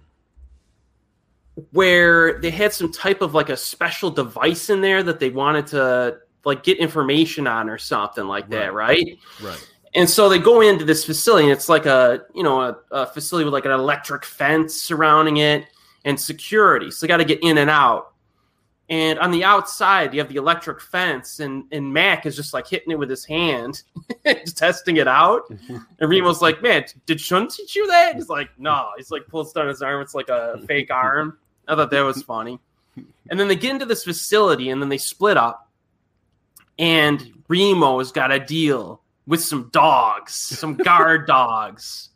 where 1.71 2.41
they 2.41 2.51
had 2.51 2.73
some 2.73 2.91
type 2.93 3.23
of 3.23 3.35
like 3.35 3.49
a 3.49 3.57
special 3.57 4.11
device 4.11 4.71
in 4.71 4.81
there 4.81 5.03
that 5.03 5.21
they 5.21 5.31
wanted 5.31 5.67
to 5.69 6.19
like 6.45 6.63
get 6.63 6.79
information 6.79 7.47
on 7.47 7.69
or 7.69 7.79
something 7.79 8.27
like 8.27 8.49
that, 8.51 8.75
right? 8.75 9.19
right. 9.43 9.69
And 9.95 10.09
so 10.09 10.29
they 10.29 10.39
go 10.39 10.63
into 10.63 10.85
this 10.85 11.05
facility, 11.05 11.45
and 11.45 11.53
it's 11.53 11.69
like 11.69 11.87
a 11.87 12.23
you 12.35 12.43
know 12.43 12.61
a, 12.63 12.77
a 12.91 13.07
facility 13.07 13.45
with 13.45 13.55
like 13.55 13.67
an 13.67 13.73
electric 13.73 14.25
fence 14.25 14.75
surrounding 14.75 15.37
it 15.37 15.67
and 16.05 16.19
security. 16.19 16.91
So 16.91 17.07
they 17.07 17.09
got 17.09 17.19
to 17.19 17.25
get 17.25 17.43
in 17.43 17.59
and 17.59 17.71
out. 17.71 18.12
And 18.93 19.19
on 19.21 19.31
the 19.31 19.43
outside, 19.43 20.13
you 20.13 20.21
have 20.21 20.29
the 20.29 20.37
electric 20.37 20.79
fence, 20.79 21.41
and 21.41 21.65
and 21.73 21.95
Mac 21.95 22.27
is 22.27 22.37
just 22.37 22.53
like 22.53 22.69
hitting 22.69 22.91
it 22.91 22.99
with 22.99 23.09
his 23.09 23.25
hand, 23.25 23.85
just 24.27 24.59
testing 24.59 24.99
it 24.99 25.09
out. 25.09 25.45
And 25.71 26.11
Remo's 26.11 26.43
like, 26.43 26.61
"Man, 26.61 26.85
did 27.07 27.17
Chiun 27.17 27.49
teach 27.49 27.75
you 27.75 27.87
that?" 27.87 28.17
He's 28.17 28.29
like, 28.29 28.51
"No." 28.59 28.91
He's 28.99 29.11
like 29.11 29.27
pulls 29.29 29.55
down 29.55 29.69
his 29.69 29.81
arm. 29.81 30.03
It's 30.03 30.15
like 30.15 30.29
a 30.29 30.61
fake 30.69 30.91
arm. 30.93 31.39
I 31.67 31.75
thought 31.75 31.91
that 31.91 32.03
was 32.03 32.23
funny. 32.23 32.61
And 33.31 33.41
then 33.41 33.49
they 33.49 33.57
get 33.57 33.71
into 33.71 33.87
this 33.87 34.05
facility, 34.05 34.69
and 34.69 34.83
then 34.83 34.91
they 34.91 34.99
split 34.99 35.39
up. 35.39 35.71
And 36.79 37.19
Remo's 37.49 38.13
got 38.13 38.31
a 38.31 38.41
deal 38.41 39.01
with 39.27 39.43
some 39.43 39.71
dogs, 39.73 40.35
some 40.35 40.75
guard 40.75 41.27
dogs. 41.27 42.11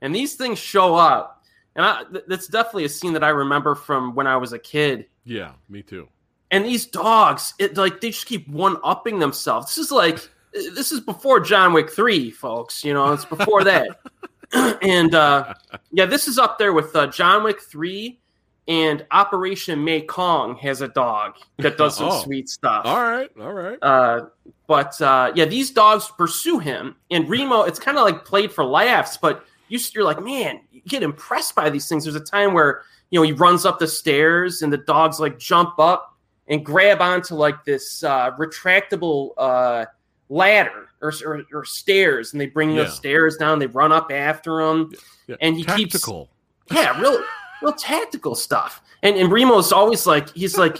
And 0.00 0.14
these 0.14 0.36
things 0.36 0.60
show 0.60 0.94
up. 0.94 1.42
And 1.74 1.84
I, 1.84 2.04
th- 2.04 2.24
that's 2.28 2.46
definitely 2.46 2.84
a 2.84 2.88
scene 2.88 3.14
that 3.14 3.24
I 3.24 3.30
remember 3.30 3.74
from 3.74 4.14
when 4.14 4.28
I 4.28 4.36
was 4.36 4.52
a 4.52 4.60
kid. 4.60 5.06
Yeah, 5.24 5.52
me 5.68 5.82
too. 5.82 6.08
And 6.50 6.64
these 6.64 6.86
dogs, 6.86 7.54
it 7.58 7.76
like 7.76 8.00
they 8.00 8.10
just 8.10 8.26
keep 8.26 8.48
one 8.48 8.78
upping 8.82 9.18
themselves. 9.18 9.66
This 9.66 9.78
is 9.86 9.92
like 9.92 10.18
this 10.52 10.92
is 10.92 11.00
before 11.00 11.40
John 11.40 11.72
Wick 11.72 11.90
3, 11.90 12.30
folks. 12.30 12.84
You 12.84 12.94
know, 12.94 13.12
it's 13.12 13.24
before 13.24 13.64
that. 13.64 14.00
and 14.80 15.14
uh 15.14 15.52
yeah, 15.92 16.06
this 16.06 16.26
is 16.26 16.38
up 16.38 16.58
there 16.58 16.72
with 16.72 16.96
uh, 16.96 17.08
John 17.08 17.44
Wick 17.44 17.60
3 17.60 18.18
and 18.66 19.04
Operation 19.10 19.82
Mekong 19.82 20.56
has 20.56 20.82
a 20.82 20.88
dog 20.88 21.34
that 21.58 21.76
does 21.76 21.96
some 21.96 22.08
Oh. 22.12 22.22
sweet 22.22 22.48
stuff. 22.48 22.86
All 22.86 23.02
right, 23.02 23.30
all 23.40 23.52
right. 23.52 23.78
Uh, 23.82 24.26
but 24.66 25.00
uh, 25.02 25.32
yeah, 25.34 25.46
these 25.46 25.70
dogs 25.70 26.10
pursue 26.16 26.58
him, 26.58 26.96
and 27.10 27.28
Remo. 27.28 27.62
It's 27.62 27.78
kind 27.78 27.96
of 27.98 28.04
like 28.04 28.24
played 28.24 28.52
for 28.52 28.64
laughs, 28.64 29.16
but 29.16 29.44
you, 29.68 29.78
you're 29.94 30.04
like, 30.04 30.22
man, 30.22 30.60
you 30.70 30.82
get 30.86 31.02
impressed 31.02 31.54
by 31.54 31.70
these 31.70 31.88
things. 31.88 32.04
There's 32.04 32.14
a 32.14 32.20
time 32.20 32.52
where 32.52 32.82
you 33.10 33.18
know 33.18 33.24
he 33.24 33.32
runs 33.32 33.64
up 33.64 33.78
the 33.78 33.86
stairs, 33.88 34.62
and 34.62 34.72
the 34.72 34.78
dogs 34.78 35.18
like 35.20 35.38
jump 35.38 35.78
up 35.78 36.16
and 36.48 36.64
grab 36.64 37.00
onto 37.00 37.34
like 37.34 37.64
this 37.64 38.02
uh, 38.04 38.30
retractable 38.38 39.30
uh, 39.38 39.84
ladder 40.28 40.88
or, 41.00 41.12
or, 41.24 41.42
or 41.52 41.64
stairs, 41.64 42.32
and 42.32 42.40
they 42.40 42.46
bring 42.46 42.70
Yeah. 42.72 42.84
the 42.84 42.90
stairs 42.90 43.36
down. 43.36 43.58
They 43.58 43.66
run 43.66 43.92
up 43.92 44.10
after 44.12 44.60
him, 44.60 44.92
Yeah. 45.26 45.36
and 45.40 45.56
he 45.56 45.64
keeps 45.64 45.92
Tactical. 45.92 46.30
yeah, 46.70 46.98
real 47.00 47.22
real 47.62 47.72
tactical 47.72 48.34
stuff. 48.34 48.80
And 49.02 49.16
and 49.16 49.30
Remo's 49.30 49.72
always 49.72 50.06
like 50.06 50.30
he's 50.34 50.56
like, 50.58 50.78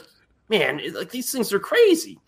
man, 0.48 0.80
like 0.94 1.10
these 1.10 1.30
things 1.32 1.52
are 1.52 1.58
crazy. 1.60 2.18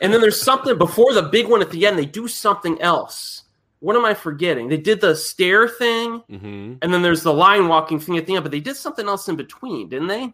And 0.00 0.12
then 0.12 0.20
there's 0.20 0.40
something 0.42 0.76
before 0.78 1.12
the 1.14 1.22
big 1.22 1.46
one 1.48 1.60
at 1.62 1.70
the 1.70 1.86
end. 1.86 1.96
They 1.98 2.04
do 2.04 2.26
something 2.26 2.80
else. 2.80 3.44
What 3.80 3.96
am 3.96 4.04
I 4.04 4.14
forgetting? 4.14 4.68
They 4.68 4.76
did 4.76 5.00
the 5.00 5.14
stair 5.16 5.66
thing, 5.68 6.18
hmm 6.28 6.74
and 6.82 6.92
then 6.94 7.02
there's 7.02 7.22
the 7.22 7.32
line 7.32 7.66
walking 7.68 7.98
thing 7.98 8.16
at 8.18 8.26
the 8.26 8.34
end. 8.36 8.44
But 8.44 8.52
they 8.52 8.60
did 8.60 8.76
something 8.76 9.06
else 9.08 9.28
in 9.28 9.36
between, 9.36 9.88
didn't 9.88 10.08
they? 10.08 10.32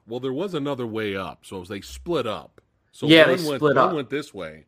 Well, 0.07 0.19
there 0.19 0.33
was 0.33 0.53
another 0.55 0.87
way 0.87 1.15
up, 1.15 1.45
so 1.45 1.63
they 1.63 1.79
split 1.81 2.27
up. 2.27 2.59
So 2.91 3.07
Yeah, 3.07 3.27
one 3.29 3.37
they 3.37 3.43
went, 3.47 3.59
split 3.59 3.75
one 3.75 3.77
up. 3.77 3.93
went 3.93 4.09
this 4.09 4.33
way. 4.33 4.65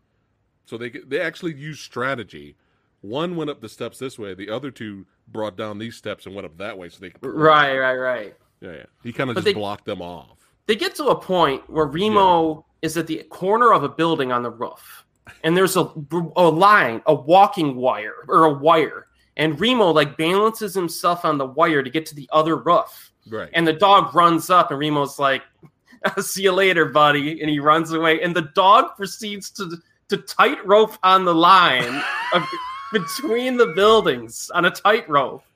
So 0.66 0.78
they 0.78 0.90
they 0.90 1.20
actually 1.20 1.56
used 1.56 1.82
strategy. 1.82 2.56
One 3.02 3.36
went 3.36 3.50
up 3.50 3.60
the 3.60 3.68
steps 3.68 3.98
this 4.00 4.18
way. 4.18 4.34
The 4.34 4.50
other 4.50 4.72
two 4.72 5.06
brought 5.28 5.58
down 5.58 5.78
these 5.80 5.96
steps 5.98 6.26
and 6.26 6.36
went 6.36 6.46
up 6.46 6.58
that 6.60 6.78
way. 6.78 6.88
So 6.90 7.00
they 7.02 7.10
could 7.10 7.26
Right, 7.26 7.78
right, 7.78 7.96
right. 7.98 8.36
Yeah, 8.62 8.72
yeah. 8.74 8.84
He 9.04 9.12
kind 9.12 9.30
of 9.30 9.36
just 9.36 9.46
they- 9.46 9.54
blocked 9.54 9.86
them 9.86 10.02
off. 10.02 10.38
They 10.66 10.76
get 10.78 10.96
to 10.96 11.08
a 11.08 11.16
point 11.20 11.70
where 11.70 11.86
Remo 11.86 12.66
is 12.82 12.96
at 12.96 13.08
the 13.08 13.24
corner 13.24 13.74
of 13.74 13.84
a 13.84 13.90
building 13.90 14.32
on 14.32 14.44
the 14.44 14.50
roof, 14.52 15.04
and 15.44 15.56
there's 15.56 15.76
a 15.78 15.92
a 16.36 16.48
line, 16.50 17.02
a 17.06 17.14
walking 17.14 17.76
wire 17.76 18.16
or 18.28 18.46
a 18.46 18.54
wire, 18.54 19.08
and 19.38 19.60
Remo 19.60 19.90
like 19.92 20.18
balances 20.18 20.74
himself 20.74 21.26
on 21.26 21.38
the 21.38 21.46
wire 21.46 21.82
to 21.84 21.90
get 21.90 22.06
to 22.08 22.16
the 22.16 22.30
other 22.32 22.58
roof, 22.58 23.12
Right. 23.30 23.50
and 23.54 23.66
the 23.68 23.74
dog 23.74 24.14
runs 24.16 24.50
up, 24.50 24.72
and 24.72 24.80
Remo's 24.80 25.18
like, 25.20 25.44
see 26.22 26.44
you 26.44 26.52
later, 26.52 26.86
buddy," 26.86 27.40
and 27.42 27.50
he 27.50 27.60
runs 27.60 27.92
away, 27.94 28.22
and 28.22 28.36
the 28.36 28.50
dog 28.56 28.96
proceeds 28.98 29.50
to 29.52 29.78
to 30.10 30.18
tightrope 30.18 30.98
on 31.04 31.24
the 31.26 31.34
line 31.34 32.04
of, 32.34 32.44
between 32.92 33.58
the 33.58 33.68
buildings 33.68 34.52
on 34.54 34.66
a 34.66 34.70
tightrope. 34.72 35.44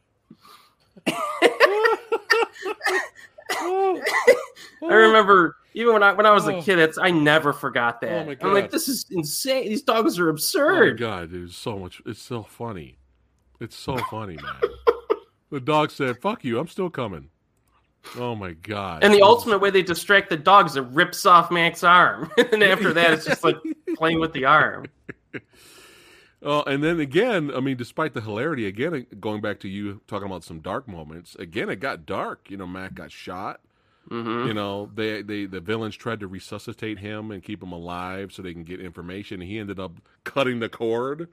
Oh. 3.54 4.02
I 4.90 4.94
remember 4.94 5.56
even 5.74 5.94
when 5.94 6.04
I 6.04 6.14
when 6.14 6.26
I 6.26 6.32
was 6.32 6.48
a 6.48 6.56
Oh. 6.56 6.62
kid, 6.62 6.80
it's 6.80 6.98
I 6.98 7.12
never 7.12 7.54
forgot 7.54 8.00
oh 8.04 8.06
that. 8.08 8.22
Oh 8.24 8.26
my 8.26 8.38
I'm 8.42 8.54
like, 8.54 8.72
this 8.72 8.88
is 8.88 9.06
insane. 9.12 9.70
These 9.70 9.84
dogs 9.84 10.20
are 10.20 10.24
Oh 10.24 10.26
my 10.28 10.32
absurd. 10.32 11.00
god, 11.00 11.32
dude, 11.32 11.48
it's 11.50 11.58
so 11.58 11.78
much. 11.80 12.02
It's 12.06 12.22
so 12.22 12.44
funny. 12.44 12.98
It's 13.60 13.76
so 13.76 13.98
funny, 14.12 14.36
man. 14.38 14.72
the 15.52 15.60
dog 15.60 15.92
said, 15.92 16.20
"Fuck 16.22 16.44
you, 16.44 16.60
I'm 16.60 16.68
still 16.68 16.90
coming." 16.90 17.30
Oh 18.18 18.36
my 18.36 18.52
god. 18.54 19.04
and 19.04 19.12
the 19.14 19.18
It 19.18 19.22
was- 19.22 19.30
ultimate 19.30 19.60
way 19.60 19.70
they 19.70 19.82
distract 19.84 20.30
the 20.30 20.38
dogs 20.38 20.72
is 20.72 20.78
it 20.78 20.86
rips 20.92 21.26
off 21.26 21.52
Mac's 21.52 21.84
arm, 21.84 22.32
and 22.38 22.64
after 22.64 22.94
that, 22.94 23.12
it's 23.14 23.26
just 23.26 23.44
like 23.44 23.58
playing 23.98 24.20
with 24.20 24.34
the 24.34 24.46
arm. 24.46 24.86
Oh, 26.44 26.62
and 26.64 26.84
then 26.84 27.00
again, 27.00 27.52
I 27.56 27.60
mean, 27.60 27.78
despite 27.78 28.14
the 28.14 28.22
hilarity, 28.22 28.68
again, 28.68 29.08
going 29.20 29.42
back 29.42 29.60
to 29.62 29.68
you 29.68 30.02
talking 30.08 30.28
about 30.28 30.44
some 30.44 30.60
dark 30.60 30.88
moments, 30.88 31.36
again, 31.36 31.70
it 31.70 31.78
got 31.80 32.06
dark. 32.06 32.50
You 32.50 32.58
know, 32.58 32.68
Mac 32.68 32.94
got 32.94 33.12
shot. 33.12 33.60
hmm 34.08 34.46
You 34.46 34.54
know, 34.54 34.92
they, 34.94 35.22
they 35.24 35.46
the 35.46 35.60
villains 35.60 35.96
tried 35.96 36.20
to 36.20 36.28
resuscitate 36.28 37.00
him 37.00 37.32
and 37.32 37.44
keep 37.44 37.64
him 37.64 37.72
alive 37.72 38.32
so 38.32 38.42
they 38.42 38.54
can 38.54 38.64
get 38.64 38.80
information. 38.80 39.42
He 39.42 39.58
ended 39.58 39.80
up 39.80 39.94
cutting 40.24 40.60
the 40.60 40.70
cord 40.70 41.28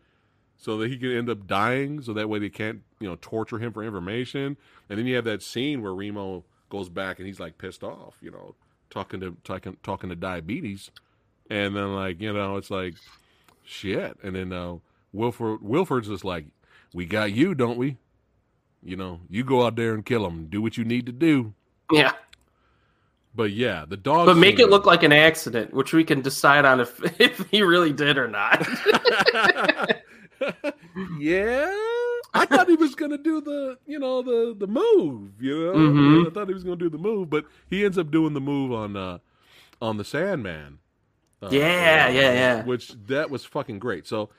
so 0.57 0.79
that 0.79 0.91
he 0.91 0.97
could 0.97 1.13
end 1.15 1.29
up 1.29 1.47
dying, 1.47 2.01
so 2.01 2.15
that 2.15 2.29
way 2.29 2.39
they 2.39 2.49
can't, 2.49 2.81
you 2.99 3.09
know, 3.09 3.19
torture 3.21 3.59
him 3.59 3.73
for 3.73 3.83
information. 3.83 4.57
And 4.89 4.99
then 4.99 5.07
you 5.07 5.17
have 5.17 5.25
that 5.25 5.43
scene 5.43 5.83
where 5.83 5.95
Remo 5.95 6.45
goes 6.71 6.89
back 6.89 7.19
and 7.19 7.27
he's 7.27 7.41
like 7.41 7.59
pissed 7.59 7.85
off, 7.85 8.17
you 8.23 8.31
know, 8.31 8.55
talking 8.89 9.21
to 9.21 9.37
talking 9.45 9.77
talking 9.83 10.09
to 10.09 10.17
diabetes, 10.17 10.91
and 11.51 11.77
then 11.77 11.95
like 11.95 12.23
you 12.23 12.33
know 12.33 12.57
it's 12.57 12.71
like 12.71 12.95
shit, 13.65 14.17
and 14.23 14.35
then 14.35 14.53
uh, 14.53 14.77
Wilford 15.15 15.63
Wilford's 15.63 16.09
just 16.09 16.25
like, 16.25 16.47
we 16.93 17.07
got 17.07 17.33
you, 17.33 17.55
don't 17.55 17.79
we? 17.79 17.97
You 18.83 18.97
know, 18.97 19.21
you 19.31 19.45
go 19.45 19.65
out 19.65 19.77
there 19.77 19.95
and 19.95 20.05
kill 20.05 20.27
him, 20.27 20.47
do 20.47 20.61
what 20.61 20.77
you 20.77 20.85
need 20.85 21.07
to 21.07 21.13
do. 21.13 21.55
Yeah, 21.91 22.13
But 23.35 23.53
yeah, 23.53 23.85
the 23.89 23.97
dog. 23.97 24.27
but 24.27 24.37
make 24.37 24.59
it 24.59 24.69
look 24.69 24.85
like 24.87 25.03
an 25.03 25.13
accident, 25.13 25.73
which 25.73 25.93
we 25.93 26.05
can 26.05 26.21
decide 26.21 26.65
on 26.65 26.81
if 26.81 27.01
if 27.21 27.49
he 27.51 27.63
really 27.63 27.93
did 27.93 28.19
or 28.19 28.29
not. 28.29 28.61
yeah, 31.19 31.73
I 32.35 32.45
thought 32.47 32.69
he 32.69 32.77
was 32.77 32.95
gonna 32.95 33.19
do 33.19 33.41
the, 33.41 33.79
you 33.87 33.99
know, 33.99 34.23
the 34.23 34.55
the 34.59 34.67
move. 34.67 35.41
You 35.41 35.67
know, 35.67 35.73
Mhm. 35.75 36.27
I 36.27 36.31
thought 36.31 36.49
he 36.49 36.55
was 36.55 36.65
gonna 36.65 36.77
do 36.77 36.91
the 36.91 36.99
move, 36.99 37.31
but 37.31 37.47
he 37.71 37.85
ends 37.85 37.99
up 37.99 38.11
doing 38.11 38.35
the 38.35 38.41
move 38.41 38.73
on 38.73 38.97
uh 38.97 39.19
on 39.81 39.97
the 39.97 40.05
Sandman. 40.05 40.79
Uh, 41.43 41.49
Yeah, 41.51 42.07
uh, 42.09 42.13
yeah, 42.13 42.33
yeah. 42.33 42.65
Which 42.65 42.93
that 43.07 43.31
was 43.31 43.45
fucking 43.45 43.79
great. 43.79 44.07
So, 44.07 44.31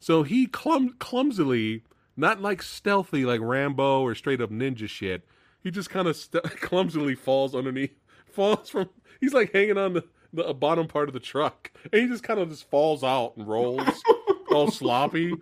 so 0.00 0.22
he 0.22 0.46
clum 0.46 0.94
clumsily, 0.98 1.82
not 2.16 2.40
like 2.40 2.62
stealthy 2.62 3.24
like 3.24 3.40
Rambo 3.40 4.02
or 4.02 4.14
straight 4.14 4.40
up 4.40 4.50
ninja 4.50 4.88
shit. 4.88 5.24
He 5.62 5.70
just 5.70 5.90
kind 5.90 6.06
of 6.08 6.16
st- 6.16 6.42
clumsily 6.60 7.14
falls 7.14 7.54
underneath, 7.54 7.94
falls 8.26 8.70
from. 8.70 8.88
He's 9.20 9.34
like 9.34 9.52
hanging 9.52 9.78
on 9.78 9.94
the, 9.94 10.04
the 10.32 10.54
bottom 10.54 10.86
part 10.86 11.08
of 11.08 11.12
the 11.12 11.20
truck, 11.20 11.72
and 11.92 12.02
he 12.02 12.08
just 12.08 12.22
kind 12.22 12.38
of 12.38 12.48
just 12.48 12.68
falls 12.70 13.02
out 13.02 13.36
and 13.36 13.46
rolls, 13.46 14.02
all 14.52 14.70
sloppy. 14.70 15.34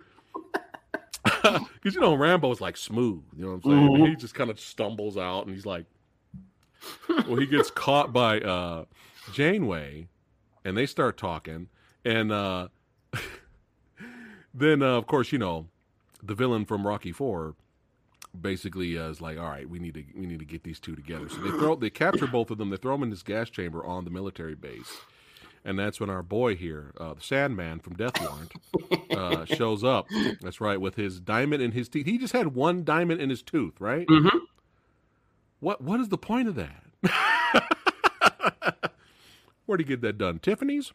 Because 1.23 1.93
you 1.93 1.99
know 1.99 2.15
Rambo's 2.15 2.61
like 2.61 2.77
smooth, 2.77 3.21
you 3.35 3.45
know 3.45 3.55
what 3.55 3.65
I'm 3.65 3.71
saying? 3.71 3.89
Mhm. 3.89 4.09
He 4.09 4.15
just 4.15 4.33
kind 4.33 4.49
of 4.49 4.59
stumbles 4.59 5.17
out, 5.17 5.45
and 5.45 5.53
he's 5.53 5.65
like, 5.65 5.85
well, 7.09 7.35
he 7.35 7.45
gets 7.45 7.69
caught 7.69 8.13
by 8.13 8.39
uh, 8.39 8.85
Janeway, 9.33 10.07
and 10.65 10.77
they 10.77 10.85
start 10.85 11.17
talking, 11.17 11.67
and 12.05 12.31
uh, 12.31 12.69
then 14.57 14.81
uh, 14.81 14.97
of 14.97 15.07
course 15.07 15.31
you 15.31 15.37
know 15.39 15.67
the 16.21 16.35
villain 16.35 16.65
from 16.65 16.85
Rocky 16.85 17.11
Four 17.11 17.55
basically 18.39 18.97
uh, 18.97 19.09
is 19.09 19.21
like, 19.21 19.37
all 19.37 19.49
right, 19.49 19.67
we 19.69 19.79
need 19.79 19.93
to 19.95 20.03
we 20.15 20.25
need 20.25 20.39
to 20.39 20.45
get 20.45 20.63
these 20.63 20.79
two 20.79 20.95
together. 20.95 21.29
So 21.29 21.37
they 21.41 21.51
throw 21.51 21.75
they 21.75 21.89
capture 21.89 22.27
both 22.27 22.51
of 22.51 22.57
them, 22.57 22.69
they 22.69 22.77
throw 22.77 22.93
them 22.93 23.03
in 23.03 23.09
this 23.09 23.23
gas 23.23 23.49
chamber 23.49 23.85
on 23.85 24.03
the 24.03 24.11
military 24.11 24.55
base. 24.55 24.97
And 25.65 25.77
that's 25.77 25.99
when 25.99 26.09
our 26.09 26.23
boy 26.23 26.55
here, 26.55 26.93
uh, 26.97 27.13
the 27.15 27.21
Sandman 27.21 27.79
from 27.79 27.95
Death 27.95 28.13
Warrant, 28.21 28.53
uh, 29.11 29.43
shows 29.43 29.83
up. 29.83 30.07
That's 30.41 30.61
right, 30.61 30.79
with 30.79 30.95
his 30.95 31.19
diamond 31.19 31.61
in 31.61 31.71
his 31.73 31.89
teeth. 31.89 32.05
He 32.05 32.17
just 32.17 32.31
had 32.31 32.55
one 32.55 32.85
diamond 32.85 33.19
in 33.19 33.29
his 33.29 33.41
tooth, 33.41 33.81
right? 33.81 34.05
hmm 34.07 34.29
What 35.59 35.81
What 35.81 35.99
is 35.99 36.07
the 36.07 36.17
point 36.17 36.47
of 36.47 36.55
that? 36.55 36.83
Where'd 39.65 39.81
he 39.81 39.85
get 39.85 39.99
that 40.01 40.17
done? 40.17 40.39
Tiffany's. 40.39 40.93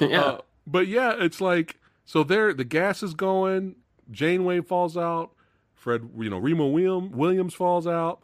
Yeah, 0.00 0.20
Uh, 0.20 0.40
but 0.66 0.88
yeah, 0.88 1.14
it's 1.16 1.40
like 1.40 1.78
so. 2.08 2.22
There, 2.24 2.52
the 2.52 2.64
gas 2.64 3.02
is 3.02 3.14
going. 3.14 3.76
Janeway 4.10 4.62
falls 4.62 4.96
out. 4.96 5.32
Fred, 5.74 6.10
you 6.18 6.28
know, 6.28 6.38
Remo 6.38 6.66
William, 6.66 7.12
Williams 7.12 7.54
falls 7.54 7.86
out, 7.86 8.20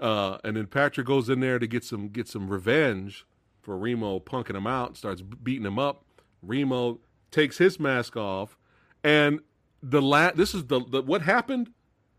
uh, 0.00 0.38
and 0.42 0.56
then 0.56 0.66
Patrick 0.66 1.06
goes 1.06 1.28
in 1.28 1.40
there 1.40 1.58
to 1.58 1.66
get 1.66 1.84
some 1.84 2.08
get 2.08 2.28
some 2.28 2.48
revenge 2.48 3.26
for 3.60 3.76
Remo 3.76 4.20
punking 4.20 4.56
him 4.56 4.66
out. 4.66 4.96
Starts 4.96 5.20
beating 5.20 5.66
him 5.66 5.78
up. 5.78 6.04
Remo 6.42 7.00
takes 7.30 7.58
his 7.58 7.78
mask 7.78 8.16
off, 8.16 8.56
and 9.04 9.40
the 9.82 10.00
la- 10.00 10.30
This 10.30 10.54
is 10.54 10.66
the, 10.66 10.80
the 10.80 11.02
what 11.02 11.22
happened 11.22 11.72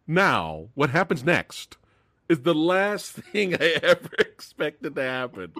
now. 0.05 0.69
What 0.75 0.91
happens 0.91 1.23
next 1.23 1.77
is 2.27 2.41
the 2.41 2.53
last 2.53 3.11
thing 3.31 3.55
I 3.55 3.79
ever 3.81 4.09
expected 4.19 4.95
to 4.95 5.01
happen 5.01 5.53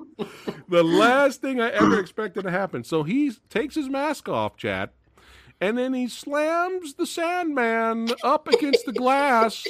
the 0.70 0.84
last 0.84 1.42
thing 1.42 1.60
I 1.60 1.70
ever 1.72 2.00
expected 2.00 2.44
to 2.44 2.52
happen. 2.52 2.84
So 2.84 3.04
he 3.04 3.32
takes 3.50 3.76
his 3.76 3.90
mask 3.90 4.30
off, 4.30 4.56
chat, 4.56 4.94
and 5.62 5.78
then 5.78 5.93
he 5.93 6.07
slams 6.07 6.93
the 6.93 7.05
Sandman 7.05 8.10
up 8.24 8.47
against 8.47 8.86
the 8.86 8.93
glass 8.93 9.66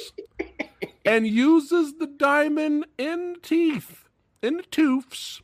and 1.06 1.28
uses 1.28 1.96
the 1.96 2.08
diamond 2.08 2.86
in 2.98 3.38
teeth, 3.42 4.08
in 4.42 4.58
the 4.58 4.64
tooths, 4.64 5.42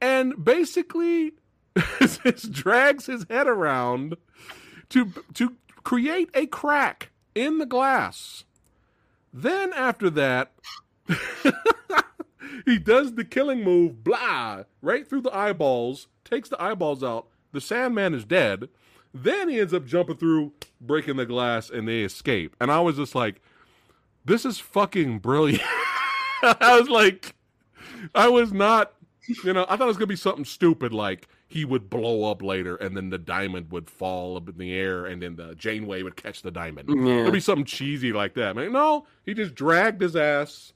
and 0.00 0.44
basically 0.44 1.32
drags 2.50 3.06
his 3.06 3.24
head 3.30 3.46
around 3.46 4.16
to 4.90 5.12
to 5.34 5.56
create 5.84 6.30
a 6.34 6.46
crack 6.46 7.10
in 7.34 7.58
the 7.58 7.66
glass. 7.66 8.44
Then 9.32 9.72
after 9.72 10.10
that, 10.10 10.52
he 12.66 12.78
does 12.78 13.14
the 13.14 13.24
killing 13.24 13.64
move, 13.64 14.04
blah, 14.04 14.64
right 14.82 15.08
through 15.08 15.22
the 15.22 15.34
eyeballs, 15.34 16.08
takes 16.24 16.50
the 16.50 16.62
eyeballs 16.62 17.02
out. 17.02 17.28
The 17.52 17.60
Sandman 17.60 18.14
is 18.14 18.24
dead. 18.24 18.68
Then 19.14 19.48
he 19.48 19.60
ends 19.60 19.74
up 19.74 19.84
jumping 19.84 20.16
through, 20.16 20.52
breaking 20.80 21.16
the 21.16 21.26
glass, 21.26 21.68
and 21.70 21.86
they 21.86 22.00
escape. 22.00 22.56
And 22.60 22.70
I 22.70 22.80
was 22.80 22.96
just 22.96 23.14
like, 23.14 23.42
this 24.24 24.44
is 24.44 24.58
fucking 24.58 25.18
brilliant. 25.18 25.62
I 26.42 26.78
was 26.78 26.88
like, 26.88 27.34
I 28.14 28.28
was 28.28 28.52
not, 28.52 28.92
you 29.44 29.52
know, 29.52 29.66
I 29.68 29.76
thought 29.76 29.84
it 29.84 29.86
was 29.86 29.96
going 29.96 30.08
to 30.08 30.12
be 30.12 30.16
something 30.16 30.44
stupid 30.44 30.92
like 30.92 31.28
he 31.46 31.64
would 31.64 31.90
blow 31.90 32.30
up 32.30 32.42
later 32.42 32.76
and 32.76 32.96
then 32.96 33.10
the 33.10 33.18
diamond 33.18 33.70
would 33.70 33.90
fall 33.90 34.36
up 34.36 34.48
in 34.48 34.56
the 34.56 34.72
air 34.72 35.04
and 35.04 35.20
then 35.22 35.36
the 35.36 35.54
Janeway 35.54 36.02
would 36.02 36.16
catch 36.16 36.40
the 36.40 36.50
diamond. 36.50 36.88
Mm, 36.88 37.06
yeah. 37.06 37.20
It'd 37.20 37.32
be 37.32 37.40
something 37.40 37.66
cheesy 37.66 38.12
like 38.12 38.34
that. 38.34 38.56
Man, 38.56 38.72
no, 38.72 39.06
he 39.26 39.34
just 39.34 39.54
dragged 39.54 40.00
his 40.00 40.16
ass 40.16 40.72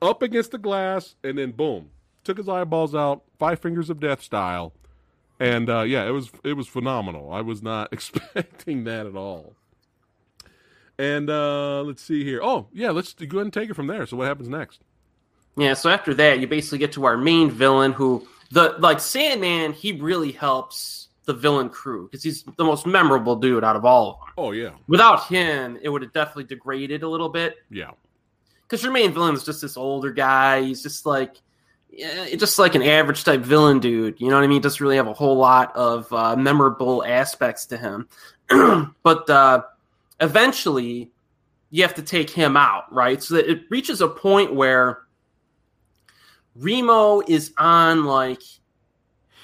up 0.00 0.22
against 0.22 0.52
the 0.52 0.58
glass 0.58 1.16
and 1.24 1.36
then 1.36 1.50
boom, 1.50 1.90
took 2.22 2.38
his 2.38 2.48
eyeballs 2.48 2.94
out, 2.94 3.22
five 3.38 3.58
fingers 3.58 3.90
of 3.90 3.98
death 3.98 4.22
style. 4.22 4.72
And 5.42 5.68
uh, 5.68 5.82
yeah, 5.82 6.06
it 6.06 6.12
was 6.12 6.30
it 6.44 6.52
was 6.52 6.68
phenomenal. 6.68 7.32
I 7.32 7.40
was 7.40 7.64
not 7.64 7.88
expecting 7.92 8.84
that 8.84 9.06
at 9.06 9.16
all. 9.16 9.56
And 10.98 11.28
uh, 11.28 11.82
let's 11.82 12.00
see 12.00 12.22
here. 12.22 12.40
Oh 12.40 12.68
yeah, 12.72 12.92
let's 12.92 13.12
go 13.14 13.38
ahead 13.38 13.46
and 13.46 13.52
take 13.52 13.68
it 13.68 13.74
from 13.74 13.88
there. 13.88 14.06
So 14.06 14.16
what 14.16 14.28
happens 14.28 14.48
next? 14.48 14.82
Yeah, 15.56 15.74
so 15.74 15.90
after 15.90 16.14
that, 16.14 16.38
you 16.38 16.46
basically 16.46 16.78
get 16.78 16.92
to 16.92 17.04
our 17.06 17.16
main 17.16 17.50
villain 17.50 17.90
who 17.92 18.26
the 18.52 18.76
like 18.78 19.00
Sandman, 19.00 19.72
he 19.72 19.90
really 19.90 20.30
helps 20.30 21.08
the 21.24 21.34
villain 21.34 21.68
crew 21.68 22.06
because 22.06 22.22
he's 22.22 22.44
the 22.56 22.64
most 22.64 22.86
memorable 22.86 23.34
dude 23.34 23.64
out 23.64 23.74
of 23.74 23.84
all 23.84 24.12
of 24.12 24.18
them. 24.20 24.28
Oh 24.38 24.52
yeah, 24.52 24.70
Without 24.86 25.26
him, 25.26 25.76
it 25.82 25.88
would 25.88 26.02
have 26.02 26.12
definitely 26.12 26.44
degraded 26.44 27.02
a 27.02 27.08
little 27.08 27.28
bit 27.28 27.56
yeah, 27.68 27.90
because 28.62 28.84
your 28.84 28.92
main 28.92 29.12
villain 29.12 29.34
is 29.34 29.42
just 29.42 29.60
this 29.60 29.76
older 29.76 30.12
guy. 30.12 30.62
He's 30.62 30.84
just 30.84 31.04
like 31.04 31.42
just 32.36 32.58
like 32.58 32.74
an 32.74 32.82
average 32.82 33.24
type 33.24 33.40
villain 33.40 33.78
dude. 33.78 34.20
You 34.20 34.28
know 34.28 34.36
what 34.36 34.44
I 34.44 34.46
mean? 34.46 34.62
Doesn't 34.62 34.80
really 34.80 34.96
have 34.96 35.08
a 35.08 35.12
whole 35.12 35.36
lot 35.36 35.74
of 35.76 36.12
uh, 36.12 36.36
memorable 36.36 37.04
aspects 37.04 37.66
to 37.66 37.76
him. 37.76 38.08
but 39.02 39.28
uh, 39.28 39.62
eventually, 40.20 41.10
you 41.70 41.82
have 41.82 41.94
to 41.94 42.02
take 42.02 42.30
him 42.30 42.56
out, 42.56 42.92
right? 42.92 43.22
So 43.22 43.34
that 43.34 43.50
it 43.50 43.64
reaches 43.70 44.00
a 44.00 44.08
point 44.08 44.54
where 44.54 45.02
Remo 46.54 47.20
is 47.26 47.52
on 47.58 48.04
like 48.04 48.42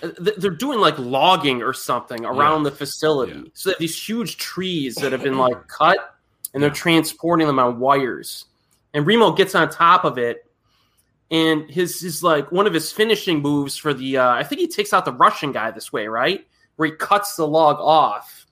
uh, 0.02 0.10
they're 0.18 0.50
doing 0.50 0.78
like 0.78 0.98
logging 0.98 1.62
or 1.62 1.72
something 1.72 2.24
around 2.24 2.64
yeah. 2.64 2.70
the 2.70 2.76
facility. 2.76 3.32
Yeah. 3.32 3.50
So 3.54 3.72
these 3.78 4.08
huge 4.08 4.36
trees 4.36 4.94
that 4.96 5.12
have 5.12 5.22
been 5.22 5.38
like 5.38 5.68
cut 5.68 6.16
and 6.54 6.62
they're 6.62 6.70
transporting 6.70 7.46
them 7.46 7.58
on 7.58 7.78
wires. 7.78 8.46
And 8.94 9.06
Remo 9.06 9.32
gets 9.32 9.54
on 9.54 9.68
top 9.68 10.04
of 10.04 10.18
it 10.18 10.47
and 11.30 11.68
his 11.70 12.00
his 12.00 12.22
like 12.22 12.50
one 12.50 12.66
of 12.66 12.74
his 12.74 12.90
finishing 12.90 13.40
moves 13.40 13.76
for 13.76 13.92
the 13.92 14.18
uh, 14.18 14.30
I 14.30 14.44
think 14.44 14.60
he 14.60 14.68
takes 14.68 14.92
out 14.92 15.04
the 15.04 15.12
Russian 15.12 15.52
guy 15.52 15.70
this 15.70 15.92
way, 15.92 16.08
right? 16.08 16.46
Where 16.76 16.88
he 16.88 16.94
cuts 16.94 17.36
the 17.36 17.46
log 17.46 17.78
off 17.80 18.46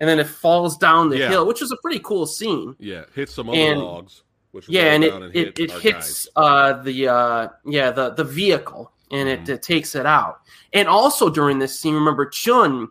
and 0.00 0.08
then 0.08 0.18
it 0.18 0.26
falls 0.26 0.76
down 0.78 1.10
the 1.10 1.18
yeah. 1.18 1.28
hill, 1.28 1.46
which 1.46 1.60
is 1.62 1.70
a 1.70 1.76
pretty 1.76 2.00
cool 2.00 2.26
scene. 2.26 2.74
Yeah, 2.78 3.04
hits 3.14 3.34
some 3.34 3.50
other 3.50 3.58
and, 3.58 3.80
logs. 3.80 4.22
yeah, 4.66 4.92
and 4.94 5.04
it 5.04 5.12
and 5.12 5.36
it, 5.36 5.58
it 5.58 5.70
hits 5.70 6.26
uh, 6.36 6.82
the 6.82 7.08
uh, 7.08 7.48
yeah 7.66 7.90
the 7.90 8.10
the 8.10 8.24
vehicle 8.24 8.90
and 9.10 9.28
mm. 9.28 9.32
it, 9.32 9.40
mm-hmm. 9.40 9.52
it, 9.52 9.62
takes 9.62 9.94
it 9.94 10.06
out. 10.06 10.40
And 10.72 10.88
also 10.88 11.28
during 11.28 11.58
this 11.58 11.78
scene, 11.78 11.94
remember 11.94 12.26
Chiun, 12.26 12.88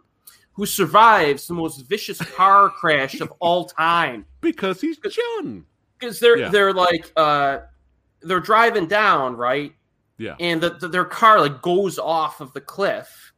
who 0.54 0.66
survives 0.66 1.48
the 1.48 1.54
most 1.56 1.82
vicious 1.88 2.20
car 2.36 2.70
crash 2.70 3.20
of 3.22 3.34
all 3.40 3.66
time 3.66 4.26
because 4.40 4.80
he's 4.80 5.00
Chiun. 5.00 5.64
Because 5.98 6.20
they're 6.20 6.38
yeah. 6.38 6.50
they're 6.50 6.74
like 6.74 7.12
uh, 7.18 7.60
they're 8.22 8.40
driving 8.40 8.88
down 8.88 9.36
right, 9.36 9.74
yeah, 10.18 10.36
and 10.40 10.62
the, 10.62 10.72
the, 10.72 10.88
their 10.88 11.06
car 11.06 11.40
like 11.40 11.62
goes 11.62 12.00
off 12.00 12.42
of 12.42 12.54
the 12.54 12.62
cliff 12.62 13.30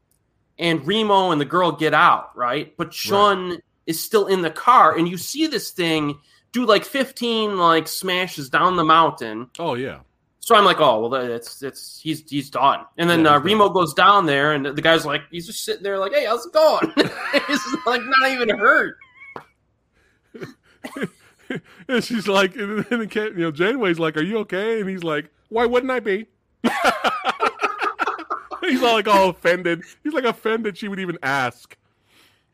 and 0.62 0.86
Remo 0.86 1.32
and 1.32 1.42
the 1.42 1.46
girl 1.46 1.72
get 1.72 1.94
out, 1.94 2.38
right? 2.38 2.76
But 2.78 2.92
Chiun 2.92 3.50
right. 3.50 3.60
is 3.88 4.02
still 4.02 4.28
in 4.28 4.44
the 4.44 4.52
car, 4.52 4.96
and 4.96 5.10
you 5.10 5.18
see 5.18 5.48
this 5.48 5.72
thing 5.72 6.20
do 6.54 6.66
like 6.66 6.86
15 6.86 7.58
like 7.58 7.88
smashes 7.88 8.50
down 8.50 8.76
the 8.76 8.84
mountain. 8.86 9.50
Oh 9.58 9.74
yeah. 9.74 10.02
So 10.40 10.56
I'm 10.56 10.66
like, 10.66 10.80
oh 10.80 11.08
well, 11.08 11.14
it's 11.16 11.62
it's 11.64 12.00
he's 12.00 12.30
he's 12.30 12.50
done. 12.50 12.86
And 12.98 13.10
then 13.10 13.26
yeah, 13.26 13.36
uh, 13.36 13.40
Remo 13.40 13.66
done. 13.66 13.74
goes 13.74 13.94
down 13.94 14.26
there, 14.28 14.54
and 14.54 14.66
the 14.66 14.82
guy's 14.82 15.06
like, 15.06 15.22
he's 15.32 15.48
just 15.48 15.66
sitting 15.66 15.84
there 15.84 15.98
like, 15.98 16.14
hey, 16.14 16.26
how's 16.26 16.46
it 16.46 16.54
going? 16.54 16.92
he's 17.48 17.78
like 17.86 18.02
not 18.04 18.32
even 18.32 18.50
hurt. 18.50 18.98
and 21.88 22.04
she's 22.04 22.28
like, 22.28 22.56
and 22.56 22.86
then 22.86 23.10
you 23.14 23.34
know, 23.36 23.52
Janeway's 23.52 24.00
like, 24.00 24.18
"Are 24.18 24.24
you 24.24 24.40
okay?" 24.40 24.80
And 24.80 24.90
he's 24.90 25.04
like, 25.04 25.30
"Why 25.50 25.66
wouldn't 25.66 25.92
I 25.92 26.00
be?" 26.00 26.28
He's 28.62 28.84
all 28.84 28.94
like 28.94 29.08
all 29.08 29.30
offended. 29.30 29.82
He's 30.04 30.14
like 30.14 30.24
offended 30.24 30.78
she 30.78 30.88
would 30.88 31.00
even 31.00 31.18
ask. 31.24 31.76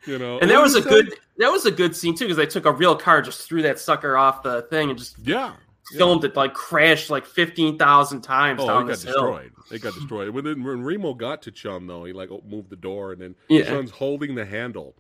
You 0.06 0.18
know, 0.18 0.40
and 0.40 0.50
that 0.50 0.62
was 0.62 0.76
a 0.76 0.82
say? 0.82 0.90
good 0.90 1.14
that 1.38 1.52
was 1.52 1.66
a 1.66 1.72
good 1.72 1.96
scene 1.96 2.16
too 2.16 2.26
because 2.26 2.38
they 2.38 2.46
took 2.46 2.66
a 2.66 2.72
real 2.72 2.96
car, 2.96 3.22
just 3.22 3.48
threw 3.48 3.62
that 3.64 3.78
sucker 3.80 4.16
off 4.16 4.42
the 4.42 4.62
thing, 4.64 4.90
and 4.90 4.98
just 4.98 5.18
yeah 5.24 5.54
filmed 5.96 6.24
yeah. 6.24 6.30
it 6.30 6.36
like 6.36 6.54
crashed 6.54 7.10
like 7.10 7.26
fifteen 7.26 7.78
thousand 7.78 8.22
times. 8.22 8.62
Oh, 8.64 8.68
down 8.68 8.84
it 8.84 8.88
got 8.88 9.00
destroyed. 9.00 9.52
Hill. 9.56 9.76
It 9.76 9.82
got 9.82 9.94
destroyed. 9.94 10.30
When, 10.30 10.46
then, 10.46 10.64
when 10.64 10.82
Remo 10.82 11.14
got 11.14 11.42
to 11.44 11.52
Chiun 11.52 11.88
though, 11.88 12.06
he 12.06 12.14
like 12.14 12.30
moved 12.46 12.70
the 12.70 12.76
door, 12.76 13.12
and 13.12 13.22
then 13.22 13.36
yeah. 13.50 13.64
Chiun's 13.64 13.92
holding 13.92 14.36
the 14.36 14.46
handle, 14.46 14.96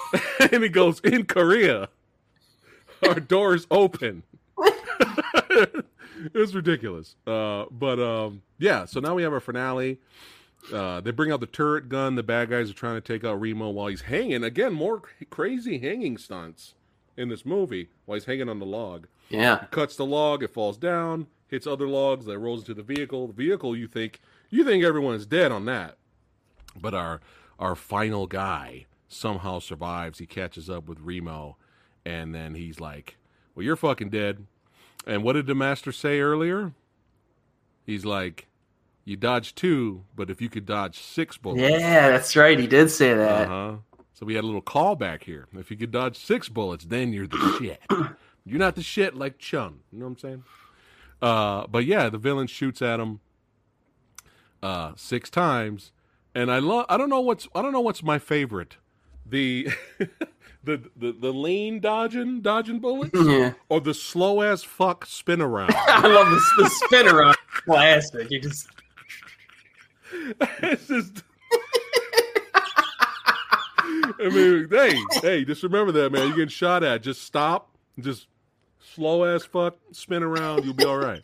and 0.52 0.62
he 0.62 0.68
goes, 0.68 1.00
"In 1.00 1.24
Korea, 1.24 1.88
our 3.02 3.20
doors 3.20 3.66
open." 3.70 4.22
it 6.24 6.34
was 6.34 6.54
ridiculous. 6.54 7.16
Uh, 7.26 7.64
but 7.70 7.98
um, 7.98 8.42
yeah, 8.58 8.84
so 8.84 9.00
now 9.00 9.14
we 9.14 9.22
have 9.22 9.32
our 9.32 9.40
finale. 9.40 9.98
Uh, 10.72 11.00
they 11.00 11.10
bring 11.10 11.32
out 11.32 11.40
the 11.40 11.46
turret 11.46 11.88
gun. 11.88 12.14
The 12.14 12.22
bad 12.22 12.50
guys 12.50 12.70
are 12.70 12.74
trying 12.74 12.94
to 12.94 13.00
take 13.00 13.24
out 13.24 13.40
Remo 13.40 13.70
while 13.70 13.88
he's 13.88 14.02
hanging. 14.02 14.44
Again, 14.44 14.72
more 14.72 15.02
crazy 15.30 15.78
hanging 15.78 16.16
stunts 16.18 16.74
in 17.16 17.28
this 17.28 17.44
movie 17.44 17.88
while 18.04 18.14
he's 18.16 18.26
hanging 18.26 18.48
on 18.48 18.58
the 18.58 18.66
log. 18.66 19.06
Yeah. 19.28 19.60
He 19.60 19.66
cuts 19.66 19.96
the 19.96 20.06
log, 20.06 20.42
it 20.42 20.50
falls 20.50 20.76
down, 20.76 21.26
hits 21.48 21.66
other 21.66 21.88
logs, 21.88 22.26
that 22.26 22.38
rolls 22.38 22.60
into 22.60 22.74
the 22.74 22.82
vehicle. 22.82 23.26
The 23.26 23.32
vehicle, 23.32 23.76
you 23.76 23.88
think 23.88 24.20
you 24.50 24.64
think 24.64 24.84
everyone's 24.84 25.26
dead 25.26 25.50
on 25.50 25.64
that, 25.66 25.96
but 26.80 26.94
our 26.94 27.20
our 27.58 27.74
final 27.74 28.26
guy 28.26 28.86
somehow 29.08 29.58
survives. 29.58 30.18
He 30.18 30.26
catches 30.26 30.70
up 30.70 30.88
with 30.88 31.00
Remo, 31.00 31.56
and 32.04 32.34
then 32.34 32.54
he's 32.54 32.80
like, 32.80 33.16
"Well, 33.54 33.64
you're 33.64 33.76
fucking 33.76 34.10
dead." 34.10 34.46
And 35.06 35.22
what 35.22 35.32
did 35.34 35.46
the 35.46 35.54
master 35.54 35.90
say 35.92 36.20
earlier? 36.20 36.72
He's 37.84 38.04
like, 38.04 38.46
you 39.04 39.16
dodged 39.16 39.56
two, 39.56 40.04
but 40.14 40.30
if 40.30 40.40
you 40.40 40.48
could 40.48 40.64
dodge 40.66 41.00
six 41.00 41.36
bullets. 41.36 41.62
Yeah, 41.62 42.10
that's 42.10 42.36
right. 42.36 42.58
He 42.58 42.66
did 42.66 42.90
say 42.90 43.14
that. 43.14 43.48
Uh-huh. 43.48 43.76
So 44.14 44.26
we 44.26 44.34
had 44.34 44.44
a 44.44 44.46
little 44.46 44.62
callback 44.62 45.24
here. 45.24 45.48
If 45.54 45.70
you 45.70 45.76
could 45.76 45.90
dodge 45.90 46.16
six 46.16 46.48
bullets, 46.48 46.84
then 46.84 47.12
you're 47.12 47.26
the 47.26 47.56
shit. 47.58 47.80
You're 48.44 48.60
not 48.60 48.76
the 48.76 48.82
shit 48.82 49.16
like 49.16 49.38
Chiun. 49.38 49.78
You 49.90 49.98
know 49.98 50.06
what 50.06 50.12
I'm 50.12 50.18
saying? 50.18 50.44
Uh, 51.20 51.66
but 51.66 51.84
yeah, 51.84 52.08
the 52.08 52.18
villain 52.18 52.46
shoots 52.46 52.80
at 52.80 53.00
him 53.00 53.20
uh, 54.62 54.92
six 54.96 55.30
times, 55.30 55.92
and 56.34 56.50
I 56.50 56.58
love. 56.58 56.86
I 56.88 56.96
don't 56.96 57.08
know 57.08 57.20
what's. 57.20 57.48
I 57.54 57.62
don't 57.62 57.72
know 57.72 57.80
what's 57.80 58.02
my 58.02 58.18
favorite. 58.18 58.76
The 59.24 59.68
the 60.64 60.90
the, 60.96 61.12
the 61.12 61.32
lean 61.32 61.80
dodging 61.80 62.40
dodging 62.40 62.78
bullets, 62.78 63.12
yeah. 63.14 63.52
or 63.68 63.80
the 63.80 63.94
slow 63.94 64.40
as 64.40 64.62
fuck 64.62 65.06
spin 65.06 65.40
around. 65.40 65.72
I 65.74 66.06
love 66.06 66.28
the, 66.28 66.62
the 66.62 66.70
spin 66.70 67.08
around 67.08 67.36
classic. 67.48 68.30
You 68.30 68.40
just 68.40 68.68
it's 70.12 70.86
just. 70.86 71.22
I 74.20 74.28
mean, 74.28 74.68
hey, 74.70 74.96
hey, 75.20 75.44
just 75.44 75.62
remember 75.62 75.90
that, 75.92 76.12
man. 76.12 76.28
You're 76.28 76.36
getting 76.36 76.48
shot 76.48 76.84
at. 76.84 77.02
Just 77.02 77.22
stop. 77.22 77.76
Just 77.98 78.28
slow 78.78 79.24
as 79.24 79.44
fuck, 79.44 79.76
spin 79.92 80.22
around. 80.22 80.64
You'll 80.64 80.74
be 80.74 80.84
all 80.84 80.98
right. 80.98 81.20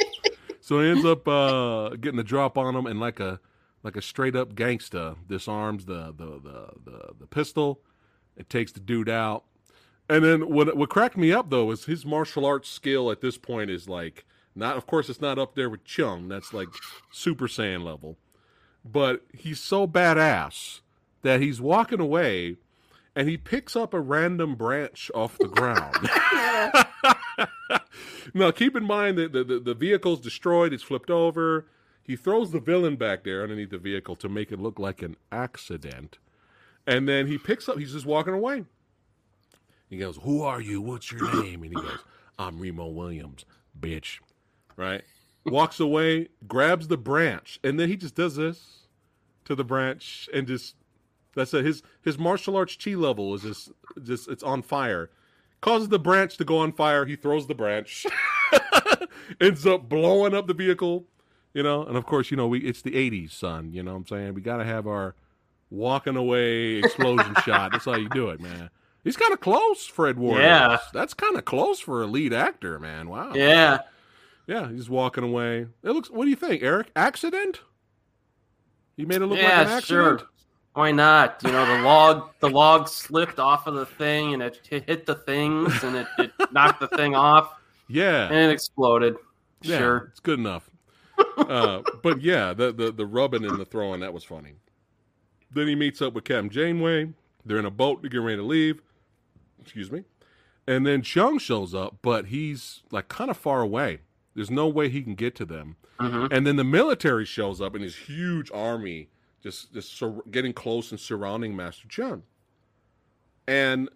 So 0.61 0.81
he 0.81 0.91
ends 0.91 1.05
up 1.05 1.27
uh, 1.29 1.91
getting 1.91 2.17
the 2.17 2.25
drop 2.25 2.59
on 2.59 2.75
him, 2.75 2.87
and 2.87 2.99
like 2.99 3.21
a 3.21 3.41
like 3.83 3.97
a 3.97 4.03
straight 4.03 4.35
up 4.37 4.55
gangsta, 4.55 5.17
disarms 5.29 5.87
the 5.87 6.13
the 6.17 6.41
the 6.43 6.69
the, 6.85 7.09
the 7.21 7.27
pistol. 7.27 7.81
It 8.39 8.49
takes 8.49 8.73
the 8.73 8.81
dude 8.81 9.11
out, 9.11 9.45
and 10.09 10.25
then 10.25 10.49
what 10.49 10.75
what 10.77 10.89
cracked 10.89 11.19
me 11.19 11.33
up 11.33 11.51
though 11.51 11.71
is 11.71 11.85
his 11.85 12.07
martial 12.07 12.47
arts 12.47 12.71
skill 12.71 13.11
at 13.11 13.21
this 13.21 13.37
point 13.37 13.71
is 13.71 13.89
like 13.89 14.25
not. 14.55 14.79
Of 14.79 14.87
course, 14.87 15.11
it's 15.11 15.21
not 15.21 15.39
up 15.39 15.55
there 15.55 15.69
with 15.69 15.85
Chiun. 15.85 16.29
That's 16.29 16.55
like 16.55 16.69
Super 17.11 17.49
Saiyan 17.49 17.85
level 17.85 18.17
but 18.85 19.23
he's 19.33 19.61
so 19.61 19.87
badass 19.87 20.81
that 21.23 21.41
he's 21.41 21.61
walking 21.61 22.01
away 22.01 22.57
and 23.15 23.29
he 23.29 23.37
picks 23.37 23.75
up 23.75 23.93
a 23.93 24.01
random 24.01 24.55
branch 24.55 25.11
off 25.15 25.37
the 25.39 25.49
ground. 25.49 26.09
now, 28.35 28.51
keep 28.51 28.77
in 28.77 28.85
mind 28.85 29.19
that 29.19 29.33
the, 29.33 29.43
the, 29.43 29.59
the, 29.59 29.75
vehicle's 29.75 30.21
destroyed, 30.21 30.73
it's 30.73 30.83
flipped 30.83 31.11
over. 31.11 31.67
He 32.03 32.17
throws 32.17 32.53
the 32.53 32.61
villain 32.61 32.97
back 32.97 33.25
there 33.25 33.43
underneath 33.43 33.71
the 33.71 33.79
vehicle 33.79 34.15
to 34.17 34.29
make 34.29 34.53
it 34.53 34.61
look 34.61 34.79
like 34.79 35.03
an 35.03 35.17
accident. 35.33 36.19
And 36.89 37.07
then 37.07 37.27
he 37.27 37.37
picks 37.37 37.69
up, 37.69 37.79
he's 37.79 37.93
just 37.93 38.07
walking 38.07 38.33
away. 38.33 38.65
He 39.91 39.99
goes, 39.99 40.19
Who 40.23 40.43
are 40.43 40.61
you? 40.61 40.81
What's 40.81 41.13
your 41.13 41.43
name? 41.43 41.63
And 41.63 41.71
he 41.71 41.75
goes, 41.75 41.99
I'm 42.39 42.59
Remo 42.59 42.89
Williams, 42.89 43.45
bitch. 43.79 44.21
Right? 44.75 45.03
walks 45.45 45.81
away, 45.81 46.29
grabs 46.47 46.89
the 46.89 46.97
branch, 46.97 47.59
and 47.63 47.79
then 47.79 47.89
he 47.89 47.97
just 47.97 48.15
does 48.15 48.37
this 48.37 48.87
to 49.45 49.55
the 49.55 49.65
branch 49.65 50.29
and 50.33 50.47
just 50.47 50.75
that's 51.35 51.55
it. 51.55 51.65
His 51.65 51.83
his 52.03 52.19
martial 52.19 52.57
arts 52.57 52.77
chi 52.77 52.95
level 52.95 53.35
is 53.35 53.43
just 53.43 53.71
just 54.03 54.29
it's 54.29 54.43
on 54.43 54.63
fire. 54.63 55.11
Causes 55.61 55.89
the 55.89 55.99
branch 55.99 56.37
to 56.37 56.45
go 56.45 56.59
on 56.59 56.73
fire. 56.73 57.05
He 57.05 57.17
throws 57.17 57.47
the 57.47 57.55
branch, 57.55 58.07
ends 59.41 59.67
up 59.67 59.89
blowing 59.89 60.35
up 60.35 60.47
the 60.47 60.55
vehicle. 60.55 61.07
You 61.55 61.63
know, 61.63 61.85
and 61.85 61.97
of 61.97 62.07
course, 62.07 62.31
you 62.31 62.37
know, 62.37 62.47
we 62.47 62.61
it's 62.61 62.83
the 62.83 62.93
'80s, 62.93 63.33
son. 63.33 63.73
You 63.73 63.83
know 63.83 63.93
what 63.93 63.99
I'm 63.99 64.07
saying? 64.07 64.35
We 64.35 64.43
got 64.43 64.59
to 64.59 64.65
have 64.65 64.87
our 64.87 65.15
walking 65.71 66.17
away 66.17 66.77
explosion 66.77 67.35
shot. 67.45 67.73
That's 67.73 67.85
how 67.85 67.97
you 67.97 68.09
do 68.09 68.31
it, 68.31 68.41
man. 68.41 68.71
He's 69.05 69.17
kind 69.17 69.33
of 69.33 69.41
close, 69.41 69.87
Fred 69.87 70.19
Ward. 70.19 70.43
Yeah, 70.43 70.79
that's 70.93 71.15
kind 71.15 71.37
of 71.37 71.45
close 71.45 71.81
for 71.81 72.03
a 72.03 72.07
lead 72.07 72.33
actor, 72.33 72.79
man. 72.79 73.09
Wow. 73.09 73.33
Yeah. 73.35 73.81
Yeah, 74.47 74.71
he's 74.71 74.89
walking 74.89 75.25
away. 75.25 75.67
It 75.83 75.91
looks. 75.91 76.11
What 76.11 76.25
do 76.25 76.31
you 76.31 76.37
think, 76.37 76.63
Erik? 76.63 76.91
Accident? 76.97 77.61
You 78.97 79.07
made 79.07 79.23
it 79.23 79.27
look 79.27 79.39
yeah, 79.39 79.59
like 79.61 79.67
an 79.69 79.73
accident. 79.75 80.21
Sure. 80.21 80.29
Why 80.73 80.91
not? 80.91 81.41
You 81.45 81.53
know, 81.53 81.67
the 81.67 81.83
log 81.83 82.31
the 82.41 82.49
log 82.49 82.89
slipped 82.89 83.39
off 83.39 83.67
of 83.67 83.75
the 83.75 83.87
thing 83.87 84.35
and 84.35 84.43
it 84.43 84.61
hit 84.69 85.07
the 85.07 85.17
things 85.17 85.83
and 85.83 85.97
it, 85.97 86.07
it 86.19 86.33
knocked 86.53 86.81
the 86.81 86.89
thing 86.89 87.15
off. 87.15 87.53
Yeah, 87.89 88.27
and 88.27 88.37
it 88.37 88.51
exploded. 88.51 89.17
Yeah, 89.63 89.79
sure, 89.79 90.09
it's 90.11 90.21
good 90.21 90.39
enough. 90.39 90.71
uh, 91.37 91.83
but 92.03 92.23
yeah, 92.23 92.53
the, 92.53 92.73
the 92.73 92.93
the 92.93 93.07
rubbing 93.07 93.45
and 93.45 93.59
the 93.59 93.65
throwing 93.65 94.01
that 94.01 94.13
was 94.13 94.25
funny. 94.25 94.55
Then 95.51 95.67
he 95.69 95.75
meets 95.75 96.03
up 96.03 96.13
with 96.15 96.25
Captain 96.25 96.51
Janeway. 96.51 97.13
They're 97.45 97.59
in 97.59 97.65
a 97.65 97.71
boat 97.71 98.03
to 98.03 98.09
get 98.09 98.19
ready 98.21 98.37
to 98.37 98.43
leave. 98.43 98.83
Excuse 99.61 99.91
me. 99.91 100.05
And 100.67 100.87
then 100.87 101.01
Chiun 101.03 101.41
shows 101.41 101.75
up, 101.75 101.97
but 102.03 102.27
he's 102.27 102.83
like 102.91 103.09
kind 103.09 103.31
of 103.31 103.37
far 103.37 103.61
away 103.63 104.01
There's 104.35 104.51
no 104.51 104.69
way 104.69 104.89
he 104.89 105.03
can 105.03 105.15
get 105.17 105.35
to 105.37 105.45
them. 105.45 105.77
Mhm. 105.99 106.29
And 106.31 106.47
then 106.47 106.57
the 106.57 106.65
military 106.65 107.25
shows 107.25 107.61
up 107.61 107.75
in 107.75 107.83
his 107.83 107.97
huge 107.97 108.51
army, 108.53 109.09
just 109.43 109.73
just 109.73 109.93
sur- 109.97 110.23
getting 110.31 110.53
close 110.53 110.91
and 110.93 111.01
surrounding 111.01 111.57
Master 111.57 111.89
Chiun. 111.89 112.23
And 113.47 113.89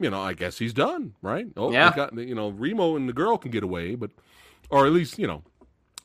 you 0.00 0.10
know, 0.10 0.20
I 0.20 0.32
guess 0.34 0.58
he's 0.58 0.72
done, 0.72 1.14
right? 1.22 1.46
Oh, 1.56 1.72
Yeah. 1.72 1.92
got 1.94 2.16
you 2.16 2.34
know, 2.34 2.50
Remo 2.50 2.96
and 2.96 3.08
the 3.08 3.12
girl 3.12 3.36
can 3.38 3.50
get 3.50 3.62
away, 3.64 3.94
but 3.94 4.10
or 4.70 4.86
at 4.86 4.92
least 4.92 5.18
you 5.18 5.26
know, 5.26 5.42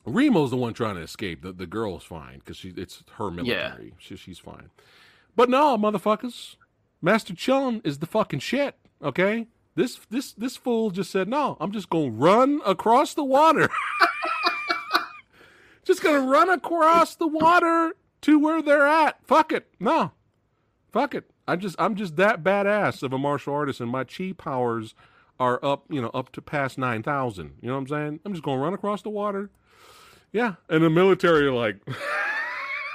Remo's 0.06 0.50
the 0.50 0.56
one 0.56 0.74
trying 0.74 0.96
to 0.96 1.02
escape. 1.02 1.42
The 1.42 1.52
the 1.52 1.66
girl's 1.66 2.04
fine 2.04 2.38
because 2.38 2.56
she 2.56 2.72
it's 2.76 3.02
her 3.16 3.30
military. 3.30 3.94
She, 3.98 4.16
she's 4.16 4.38
fine. 4.38 4.70
But 5.34 5.48
no, 5.48 5.76
motherfuckers, 5.78 6.56
Master 7.00 7.34
Chiun 7.34 7.80
is 7.84 7.98
the 7.98 8.06
fucking 8.06 8.40
shit. 8.40 8.76
Okay, 9.02 9.46
this 9.74 10.00
this 10.10 10.32
this 10.32 10.56
fool 10.56 10.90
just 10.90 11.10
said 11.10 11.28
no. 11.28 11.56
I'm 11.60 11.72
just 11.72 11.90
gonna 11.90 12.10
run 12.10 12.60
across 12.66 13.14
the 13.14 13.24
water. 13.24 13.68
just 15.84 16.02
gonna 16.02 16.20
run 16.20 16.50
across 16.50 17.16
the 17.16 17.26
water 17.26 17.94
to 18.22 18.38
where 18.38 18.62
they're 18.62 18.86
at. 18.86 19.18
Fuck 19.24 19.52
it. 19.52 19.68
No. 19.80 20.12
Fuck 20.92 21.14
it. 21.14 21.30
I 21.48 21.56
just 21.56 21.76
I'm 21.78 21.94
just 21.94 22.16
that 22.16 22.42
badass 22.42 23.02
of 23.02 23.12
a 23.12 23.18
martial 23.18 23.54
artist 23.54 23.80
and 23.80 23.90
my 23.90 24.04
chi 24.04 24.32
powers 24.32 24.94
are 25.40 25.58
up, 25.64 25.84
you 25.90 26.00
know, 26.00 26.10
up 26.14 26.30
to 26.32 26.42
past 26.42 26.78
nine 26.78 27.02
thousand. 27.02 27.54
You 27.60 27.68
know 27.68 27.74
what 27.74 27.80
I'm 27.80 27.88
saying? 27.88 28.20
I'm 28.24 28.32
just 28.32 28.44
gonna 28.44 28.62
run 28.62 28.74
across 28.74 29.02
the 29.02 29.10
water. 29.10 29.50
Yeah. 30.34 30.54
And 30.68 30.84
the 30.84 30.90
military 30.90 31.46
are 31.46 31.52
like 31.54 31.76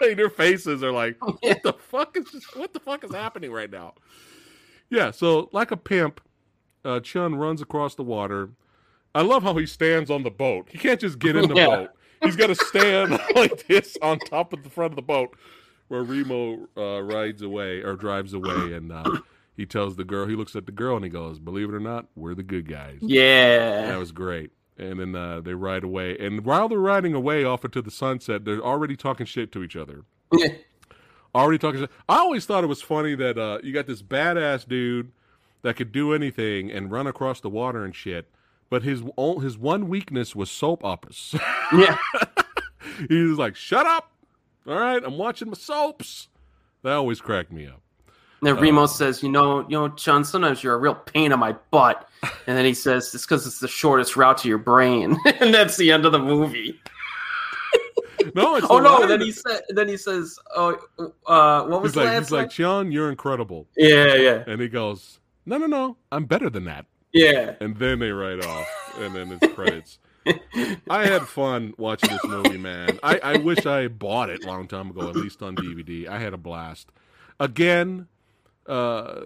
their 0.02 0.30
faces 0.30 0.84
are 0.84 0.92
like, 0.92 1.18
what 1.42 1.64
the 1.64 1.74
fuck 1.74 2.16
is 2.16 2.28
what 2.54 2.74
the 2.74 2.80
fuck 2.80 3.04
is 3.04 3.12
happening 3.16 3.52
right 3.52 3.72
now? 3.72 3.96
Yeah, 4.92 5.10
so 5.12 5.50
like 5.52 5.72
a 5.72 5.78
pimp, 5.78 6.20
uh, 6.84 7.00
Chiun 7.00 7.38
runs 7.40 7.62
across 7.62 7.96
the 7.96 8.04
water. 8.04 8.50
I 9.16 9.22
love 9.22 9.42
how 9.44 9.56
he 9.56 9.66
stands 9.66 10.12
on 10.12 10.24
the 10.24 10.30
boat. 10.32 10.68
He 10.70 10.78
can't 10.78 11.00
just 11.00 11.18
get 11.18 11.36
in 11.36 11.48
the 11.50 11.56
Yeah. 11.56 11.66
boat. 11.68 11.90
He's 12.22 12.36
got 12.36 12.48
to 12.48 12.56
stand 12.56 13.12
like 13.36 13.66
this 13.68 13.98
on 14.02 14.20
top 14.20 14.52
of 14.52 14.64
the 14.64 14.70
front 14.70 14.92
of 14.92 14.96
the 14.98 15.02
boat, 15.02 15.36
where 15.88 16.04
Remo 16.04 16.68
uh, 16.76 17.02
rides 17.02 17.42
away 17.42 17.82
or 17.82 17.96
drives 17.96 18.34
away, 18.34 18.74
and 18.74 18.92
uh, 18.92 19.20
he 19.56 19.66
tells 19.66 19.96
the 19.96 20.04
girl. 20.04 20.28
He 20.28 20.36
looks 20.36 20.54
at 20.56 20.66
the 20.66 20.74
girl 20.74 20.98
and 20.98 21.06
he 21.06 21.10
goes, 21.10 21.40
"Believe 21.40 21.70
it 21.70 21.74
or 21.74 21.80
not, 21.80 22.08
we're 22.18 22.36
the 22.36 22.44
good 22.44 22.68
guys." 22.68 22.98
Yeah. 23.02 23.86
That 23.88 23.98
was 24.00 24.12
great. 24.12 24.52
And 24.80 25.00
then 25.00 25.16
uh, 25.16 25.42
they 25.42 25.54
ride 25.54 25.84
away, 25.84 26.18
and 26.18 26.46
while 26.46 26.70
they're 26.70 26.80
riding 26.80 27.14
away 27.14 27.44
off 27.44 27.66
into 27.66 27.82
the 27.82 27.92
sunset, 27.92 28.46
they're 28.46 28.62
already 28.62 28.96
talking 28.96 29.26
shit 29.26 29.52
to 29.52 29.62
each 29.62 29.76
other 29.76 30.06
already 31.36 31.58
talking. 31.58 31.82
shit. 31.82 31.92
I 32.08 32.18
always 32.18 32.46
thought 32.46 32.64
it 32.64 32.68
was 32.68 32.82
funny 32.82 33.16
that 33.16 33.38
uh, 33.38 33.60
you 33.64 33.74
got 33.74 33.88
this 33.88 34.02
badass 34.02 34.68
dude 34.68 35.12
that 35.62 35.76
could 35.76 35.92
do 35.92 36.14
anything 36.14 36.72
and 36.72 36.92
run 36.92 37.08
across 37.08 37.40
the 37.42 37.50
water 37.50 37.84
and 37.84 37.96
shit, 37.96 38.30
but 38.70 38.84
his 38.84 39.04
his 39.42 39.58
one 39.58 39.88
weakness 39.90 40.36
was 40.36 40.50
soap 40.50 40.84
operas. 40.84 41.36
Yeah. 41.72 41.98
he 43.08 43.22
was 43.22 43.38
like, 43.38 43.56
"Shut 43.56 43.86
up! 43.86 44.12
All 44.66 44.74
right, 44.80 45.04
I'm 45.04 45.20
watching 45.20 45.50
my 45.50 45.54
soaps." 45.54 46.30
That 46.82 46.94
always 46.94 47.22
cracked 47.22 47.52
me 47.52 47.68
up. 47.68 47.82
Then 48.42 48.58
Remo 48.58 48.86
says, 48.86 49.22
"You 49.22 49.30
know, 49.30 49.62
you 49.62 49.78
know, 49.78 49.90
Chiun. 49.90 50.26
Sometimes 50.26 50.64
you're 50.64 50.76
a 50.76 50.78
real 50.78 50.96
pain 50.96 51.32
in 51.32 51.40
my 51.40 51.54
butt." 51.72 52.08
And 52.48 52.58
then 52.58 52.66
he 52.66 52.74
says, 52.74 53.14
"It's 53.14 53.26
because 53.26 53.46
it's 53.46 53.60
the 53.60 53.68
shortest 53.68 54.16
route 54.16 54.38
to 54.40 54.48
your 54.48 54.58
brain." 54.58 55.18
and 55.40 55.54
that's 55.54 55.78
the 55.78 55.92
end 55.92 56.06
of 56.06 56.12
the 56.12 56.20
movie. 56.20 56.80
No, 58.36 58.58
it's 58.58 58.68
Oh 58.70 58.80
no! 58.80 59.08
Then 59.08 59.22
he 59.22 59.32
said. 59.32 59.62
Then 59.70 59.88
he 59.88 59.96
says, 59.96 60.38
"Oh, 60.56 60.78
uh, 61.26 61.64
what 61.64 61.82
was 61.82 61.94
he's 61.94 62.04
like, 62.04 62.18
he's 62.18 62.32
like, 62.32 62.42
line?" 62.42 62.50
Chiun, 62.50 62.92
you're 62.92 63.10
incredible, 63.10 63.66
Yeah, 63.78 64.14
yeah, 64.16 64.44
and 64.46 64.62
he 64.62 64.68
goes, 64.68 65.20
"No, 65.46 65.58
no, 65.58 65.68
no, 65.68 65.98
I'm 66.12 66.26
better 66.26 66.50
than 66.50 66.66
that." 66.66 66.86
yeah. 67.14 67.56
and 67.60 67.78
then 67.78 68.00
they 68.00 68.12
write 68.12 68.46
off, 68.46 68.68
and 69.00 69.16
then 69.16 69.32
it's 69.32 69.54
credits. 69.54 70.00
I 70.90 71.06
had 71.06 71.28
fun 71.28 71.74
watching 71.78 72.10
this 72.10 72.24
movie, 72.26 72.58
man. 72.58 73.00
I, 73.02 73.20
I 73.20 73.38
wish 73.38 73.66
I 73.66 73.88
bought 73.88 74.30
it 74.30 74.44
a 74.44 74.48
long 74.48 74.68
time 74.68 74.90
ago, 74.90 75.10
at 75.10 75.16
least 75.16 75.42
on 75.42 75.56
DVD. 75.56 76.08
I 76.08 76.20
had 76.20 76.34
a 76.34 76.38
blast. 76.38 76.92
Again, 77.40 78.08
uh, 78.70 79.22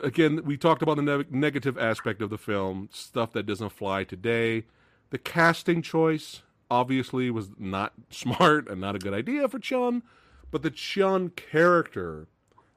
again, 0.00 0.42
we 0.44 0.56
talked 0.56 0.82
about 0.82 0.96
the 0.96 1.02
ne- 1.02 1.24
negative 1.30 1.78
aspect 1.78 2.22
of 2.22 2.30
the 2.30 2.38
film, 2.38 2.88
stuff 2.92 3.32
that 3.32 3.46
doesn't 3.46 3.70
fly 3.70 4.04
today. 4.04 4.64
The 5.10 5.18
casting 5.18 5.82
choice 5.82 6.42
obviously 6.70 7.30
was 7.30 7.50
not 7.58 7.94
smart 8.10 8.68
and 8.68 8.80
not 8.80 8.96
a 8.96 8.98
good 8.98 9.14
idea 9.14 9.48
for 9.48 9.58
Chiun, 9.58 10.02
but 10.50 10.62
the 10.62 10.70
Chiun 10.70 11.34
character 11.34 12.28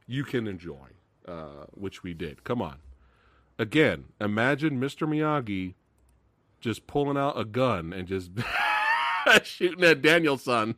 you 0.07 0.23
can 0.23 0.47
enjoy, 0.47 0.87
uh, 1.27 1.65
which 1.71 2.01
we 2.03 2.13
did. 2.13 2.43
Come 2.43 2.61
on 2.61 2.77
again, 3.59 4.05
imagine 4.19 4.79
Mr. 4.79 5.07
Miyagi 5.07 5.75
just 6.61 6.87
pulling 6.87 7.17
out 7.17 7.39
a 7.39 7.45
gun 7.45 7.93
and 7.93 8.07
just 8.07 8.31
shooting 9.43 9.83
at 9.83 10.01
Daniel-san. 10.01 10.75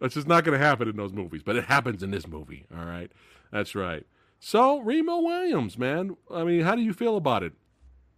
That's 0.00 0.14
just 0.14 0.26
not 0.26 0.42
going 0.42 0.58
to 0.58 0.64
happen 0.64 0.88
in 0.88 0.96
those 0.96 1.12
movies, 1.12 1.42
but 1.44 1.54
it 1.54 1.66
happens 1.66 2.02
in 2.02 2.10
this 2.10 2.26
movie. 2.26 2.64
All 2.76 2.84
right, 2.84 3.12
that's 3.52 3.74
right. 3.74 4.06
So 4.44 4.80
Remo 4.80 5.20
Williams, 5.20 5.78
man, 5.78 6.16
I 6.28 6.42
mean, 6.42 6.62
how 6.62 6.74
do 6.74 6.82
you 6.82 6.92
feel 6.92 7.16
about 7.16 7.44
it 7.44 7.52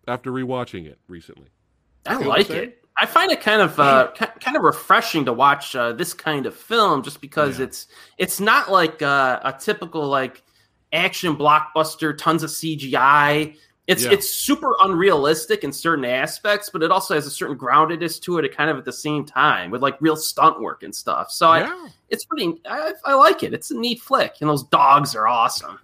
after 0.08 0.32
rewatching 0.32 0.86
it 0.86 0.98
recently? 1.06 1.48
I 2.06 2.16
like 2.16 2.48
it. 2.48 2.82
I 2.96 3.04
find 3.04 3.30
it 3.30 3.42
kind 3.42 3.60
of 3.60 3.78
uh, 3.78 4.10
ki- 4.14 4.24
kind 4.40 4.56
of 4.56 4.62
refreshing 4.62 5.26
to 5.26 5.34
watch 5.34 5.76
uh, 5.76 5.92
this 5.92 6.14
kind 6.14 6.46
of 6.46 6.56
film, 6.56 7.02
just 7.02 7.20
because 7.20 7.58
Yeah. 7.58 7.66
it's 7.66 7.88
it's 8.16 8.40
not 8.40 8.72
like 8.72 9.02
uh, 9.02 9.40
a 9.44 9.52
typical 9.52 10.08
like 10.08 10.42
action 10.94 11.36
blockbuster, 11.36 12.16
tons 12.16 12.42
of 12.42 12.48
CGI. 12.48 13.56
It's 13.86 14.04
Yeah. 14.04 14.12
it's 14.12 14.30
super 14.30 14.74
unrealistic 14.82 15.62
in 15.62 15.72
certain 15.74 16.06
aspects, 16.06 16.70
but 16.70 16.82
it 16.82 16.90
also 16.90 17.12
has 17.14 17.26
a 17.26 17.30
certain 17.30 17.58
groundedness 17.58 18.18
to 18.22 18.38
it. 18.38 18.46
At 18.46 18.52
kind 18.56 18.70
of 18.70 18.78
at 18.78 18.86
the 18.86 18.92
same 18.94 19.26
time 19.26 19.70
with 19.70 19.82
like 19.82 20.00
real 20.00 20.16
stunt 20.16 20.58
work 20.58 20.84
and 20.84 20.94
stuff. 20.94 21.30
So 21.30 21.48
I, 21.50 21.88
it's 22.08 22.24
pretty. 22.24 22.62
I, 22.64 22.92
I 23.04 23.12
like 23.12 23.42
it. 23.42 23.52
It's 23.52 23.70
a 23.72 23.76
neat 23.76 24.00
flick, 24.00 24.36
and 24.40 24.48
those 24.48 24.62
dogs 24.62 25.14
are 25.14 25.26
awesome. 25.26 25.78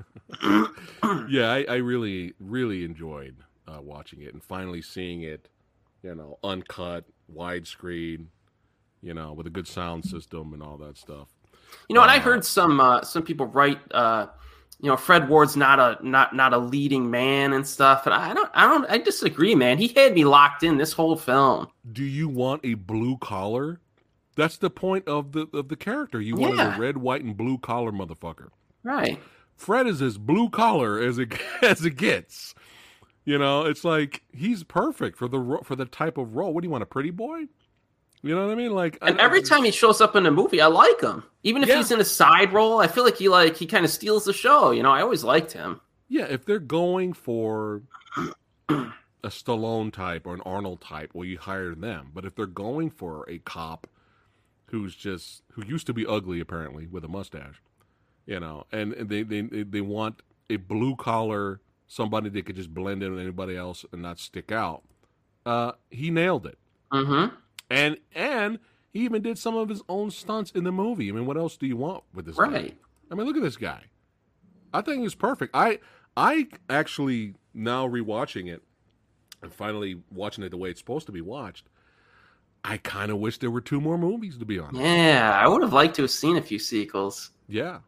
Yeah, 1.28 1.53
I, 1.53 1.64
I 1.68 1.76
really, 1.76 2.35
really 2.41 2.85
enjoyed 2.85 3.37
uh, 3.66 3.81
watching 3.81 4.22
it 4.22 4.33
and 4.33 4.43
finally 4.43 4.83
seeing 4.83 5.22
it, 5.22 5.49
you 6.03 6.14
know, 6.14 6.39
uncut, 6.43 7.05
widescreen, 7.35 8.26
you 9.03 9.14
know, 9.14 9.33
with 9.33 9.47
a 9.47 9.51
good 9.51 9.66
sound 9.68 10.05
system 10.05 10.53
and 10.53 10.62
all 10.62 10.76
that 10.78 10.97
stuff. 10.97 11.28
You 11.89 11.95
know, 11.95 12.03
and 12.03 12.11
I 12.11 12.18
Uh, 12.18 12.20
heard 12.20 12.45
some 12.45 12.81
uh, 12.81 13.03
some 13.03 13.22
people 13.22 13.47
write, 13.47 13.81
uh, 13.93 14.26
you 14.81 14.89
know, 14.89 14.97
Fred 14.97 15.28
Ward's 15.28 15.57
not 15.57 15.78
a 15.78 15.99
not 16.07 16.35
not 16.35 16.53
a 16.53 16.59
leading 16.59 17.11
man 17.11 17.53
and 17.53 17.66
stuff, 17.66 18.07
and 18.07 18.14
I 18.14 18.35
don't 18.35 18.51
I 18.55 18.66
don't 18.66 18.91
I 18.91 18.99
disagree, 18.99 19.55
man. 19.55 19.78
He 19.78 19.89
had 19.89 20.14
me 20.14 20.24
locked 20.24 20.62
in 20.62 20.78
this 20.78 20.93
whole 20.93 21.16
film. 21.16 21.68
do 21.93 22.03
you 22.05 22.28
want 22.28 22.64
a 22.64 22.74
blue 22.74 23.16
collar? 23.18 23.81
That's 24.37 24.57
the 24.57 24.70
point 24.70 25.07
of 25.07 25.33
the 25.33 25.47
of 25.53 25.68
the 25.68 25.76
character. 25.76 26.20
You 26.20 26.37
wanted 26.37 26.61
a 26.61 26.78
red, 26.78 26.97
white, 26.99 27.22
and 27.22 27.37
blue 27.37 27.59
collar 27.59 27.93
motherfucker. 27.93 28.49
Right. 28.83 29.20
Fred 29.61 29.86
is 29.86 30.00
as 30.00 30.16
blue 30.18 30.48
collar 30.48 30.98
as 30.98 31.18
it 31.18 31.32
as 31.62 31.84
it 31.84 31.96
gets. 31.96 32.54
You 33.26 33.38
know, 33.38 33.66
it's 33.66 33.84
like 33.84 34.22
he's 34.32 34.64
perfect 34.64 35.18
for 35.18 35.28
the 35.28 35.58
for 35.64 35.76
the 35.76 35.84
type 35.84 36.16
of 36.18 36.34
role. 36.34 36.52
What 36.54 36.62
do 36.62 36.66
you 36.66 36.70
want, 36.70 36.82
a 36.82 36.86
pretty 36.86 37.11
boy? 37.11 37.44
You 38.22 38.34
know 38.34 38.46
what 38.46 38.52
I 38.52 38.54
mean? 38.54 38.72
Like, 38.74 38.98
And 39.02 39.20
I- 39.20 39.24
every 39.24 39.42
time 39.42 39.64
he 39.64 39.70
shows 39.70 40.00
up 40.00 40.14
in 40.16 40.26
a 40.26 40.30
movie, 40.30 40.61
I 40.61 40.66
like 40.66 41.00
him. 41.00 41.24
Even 41.42 41.62
if 41.62 41.68
Yeah. 41.70 41.76
he's 41.76 41.90
in 41.90 42.00
a 42.00 42.04
side 42.04 42.52
role, 42.52 42.78
I 42.80 42.86
feel 42.86 43.04
like 43.04 43.16
he 43.16 43.28
like 43.28 43.56
he 43.56 43.66
kind 43.66 43.84
of 43.84 43.90
steals 43.90 44.24
the 44.24 44.32
show. 44.32 44.70
You 44.72 44.82
know, 44.82 44.90
I 44.90 45.00
always 45.02 45.22
liked 45.24 45.52
him. 45.52 45.80
yeah, 46.08 46.24
if 46.24 46.44
they're 46.44 46.58
going 46.58 47.12
for 47.12 47.82
a 48.68 49.28
Stallone 49.28 49.92
type 49.92 50.26
or 50.26 50.34
an 50.34 50.40
Arnold 50.46 50.80
type, 50.80 51.11
well, 51.14 51.24
you 51.24 51.38
hire 51.38 51.74
them. 51.74 52.11
But 52.14 52.24
if 52.24 52.34
they're 52.34 52.46
going 52.46 52.90
for 52.90 53.24
a 53.28 53.38
cop 53.38 53.86
who's 54.66 54.94
just 54.96 55.42
who 55.52 55.64
used 55.64 55.86
to 55.86 55.92
be 55.92 56.06
ugly 56.06 56.40
apparently 56.40 56.86
with 56.86 57.04
a 57.04 57.08
mustache, 57.08 57.62
you 58.31 58.39
know, 58.41 58.64
and, 58.72 58.93
and 58.95 59.09
they, 59.11 59.22
they 59.24 59.43
they 59.43 59.81
want 59.83 60.22
a 60.49 60.57
blue 60.57 60.95
collar 60.97 61.61
somebody 61.89 62.28
that 62.31 62.47
could 62.47 62.55
just 62.57 62.72
blend 62.72 63.03
in 63.03 63.11
with 63.11 63.20
anybody 63.20 63.57
else 63.57 63.85
and 63.93 64.01
not 64.01 64.18
stick 64.18 64.53
out. 64.53 64.83
Uh, 65.45 65.72
he 65.91 66.11
nailed 66.11 66.47
it, 66.47 66.57
Mm-hmm. 66.93 67.35
and 67.70 67.97
and 68.14 68.59
he 68.93 69.01
even 69.01 69.22
did 69.22 69.37
some 69.39 69.57
of 69.57 69.68
his 69.68 69.83
own 69.89 70.11
stunts 70.11 70.51
in 70.53 70.64
the 70.64 70.72
movie. 70.72 71.09
I 71.09 71.12
mean, 71.12 71.26
what 71.26 71.37
else 71.37 71.57
do 71.57 71.66
you 71.66 71.76
want 71.76 72.05
with 72.14 72.26
this? 72.26 72.37
guy? 72.37 72.72
I 73.11 73.14
mean, 73.14 73.26
look 73.26 73.37
at 73.37 73.43
this 73.43 73.57
guy. 73.57 73.83
I 74.72 74.81
think 74.83 75.03
he's 75.03 75.14
perfect. 75.16 75.51
I 75.55 75.81
I 76.16 76.47
actually 76.68 77.35
now 77.53 77.89
rewatching 77.89 78.49
it 78.49 78.62
and 79.43 79.53
finally 79.53 80.03
watching 80.12 80.45
it 80.45 80.51
the 80.51 80.57
way 80.57 80.70
it's 80.70 80.78
supposed 80.81 81.07
to 81.07 81.12
be 81.12 81.20
watched. 81.20 81.66
I 82.62 82.76
kind 82.76 83.11
of 83.11 83.18
wish 83.18 83.39
there 83.39 83.51
were 83.51 83.61
two 83.62 83.81
more 83.81 83.97
movies 83.99 84.37
to 84.39 84.45
be 84.45 84.59
honest. 84.61 84.81
Yeah, 84.81 85.33
I 85.43 85.49
would 85.49 85.62
have 85.62 85.72
liked 85.72 85.97
to 85.97 86.03
have 86.03 86.11
seen 86.11 86.37
a 86.37 86.43
few 86.43 86.59
sequels. 86.59 87.31
Yeah. 87.49 87.78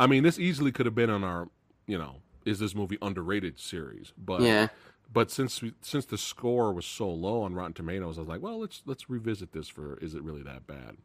I 0.00 0.06
mean, 0.06 0.22
this 0.22 0.38
easily 0.38 0.72
could 0.72 0.86
have 0.86 0.94
been 0.94 1.10
on 1.10 1.22
our, 1.22 1.48
you 1.86 1.98
know, 1.98 2.16
is 2.46 2.58
this 2.58 2.74
movie 2.74 2.96
underrated 3.02 3.58
series, 3.60 4.14
but 4.16 4.40
Yeah. 4.40 4.68
but 5.12 5.30
since 5.30 5.60
we, 5.60 5.74
since 5.82 6.06
the 6.06 6.16
score 6.16 6.72
was 6.72 6.86
so 6.86 7.10
low 7.10 7.42
on 7.42 7.54
Rotten 7.54 7.74
Tomatoes, 7.74 8.16
I 8.16 8.22
was 8.22 8.28
like, 8.28 8.40
well, 8.40 8.58
let's 8.60 8.82
let's 8.86 9.10
revisit 9.10 9.52
this 9.52 9.68
for 9.68 9.98
is 9.98 10.14
it 10.14 10.22
really 10.22 10.42
that 10.42 10.66
bad? 10.66 10.96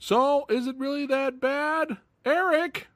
So, 0.00 0.46
is 0.48 0.66
it 0.66 0.76
really 0.78 1.06
that 1.06 1.40
bad? 1.40 1.98
Erik, 2.24 2.88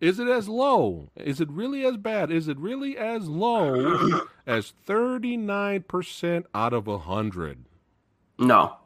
is 0.00 0.18
it 0.20 0.28
as 0.28 0.48
low? 0.48 1.08
Is 1.16 1.40
it 1.40 1.50
really 1.50 1.84
as 1.86 1.96
bad? 1.96 2.30
Is 2.30 2.46
it 2.46 2.58
really 2.58 2.98
as 2.98 3.26
low 3.26 4.20
as 4.46 4.74
39% 4.86 6.44
out 6.54 6.72
of 6.74 6.86
100? 6.86 7.64
No. 8.38 8.76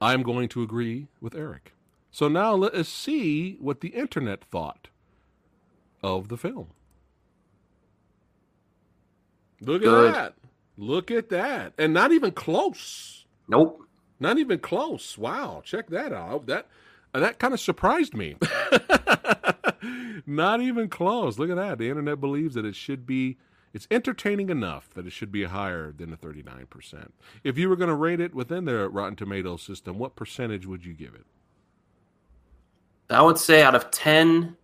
I'm 0.00 0.22
going 0.22 0.48
to 0.48 0.62
agree 0.62 1.06
with 1.20 1.34
Erik. 1.34 1.72
So 2.10 2.28
now 2.28 2.54
let 2.54 2.74
us 2.74 2.88
see 2.88 3.56
what 3.60 3.80
the 3.80 3.88
internet 3.88 4.44
thought 4.44 4.88
of 6.02 6.28
the 6.28 6.36
film. 6.36 6.68
Look 9.60 9.82
Good. 9.82 10.08
at 10.08 10.14
that. 10.14 10.34
Look 10.76 11.10
at 11.10 11.28
that. 11.28 11.74
And 11.78 11.92
not 11.92 12.12
even 12.12 12.32
close. 12.32 13.26
Nope. 13.48 13.82
Not 14.18 14.38
even 14.38 14.58
close. 14.58 15.16
Wow, 15.18 15.62
check 15.64 15.88
that 15.90 16.12
out. 16.12 16.30
Oh, 16.32 16.42
that 16.46 16.66
uh, 17.14 17.20
that 17.20 17.38
kind 17.38 17.54
of 17.54 17.60
surprised 17.60 18.14
me. 18.14 18.36
Not 20.26 20.60
even 20.60 20.88
close. 20.88 21.38
Look 21.38 21.50
at 21.50 21.56
that. 21.56 21.78
The 21.78 21.88
internet 21.88 22.20
believes 22.20 22.54
that 22.54 22.64
it 22.64 22.76
should 22.76 23.06
be 23.06 23.38
it's 23.72 23.86
entertaining 23.90 24.50
enough 24.50 24.90
that 24.94 25.06
it 25.06 25.10
should 25.10 25.30
be 25.32 25.44
higher 25.44 25.92
than 25.92 26.10
the 26.10 26.16
39%. 26.16 27.10
If 27.44 27.56
you 27.56 27.68
were 27.68 27.76
going 27.76 27.88
to 27.88 27.94
rate 27.94 28.20
it 28.20 28.34
within 28.34 28.64
the 28.64 28.88
Rotten 28.88 29.16
Tomatoes 29.16 29.62
system, 29.62 29.98
what 29.98 30.16
percentage 30.16 30.66
would 30.66 30.84
you 30.84 30.92
give 30.92 31.14
it? 31.14 31.24
I 33.10 33.22
would 33.22 33.38
say 33.38 33.62
out 33.62 33.74
of 33.74 33.90
10, 33.90 34.56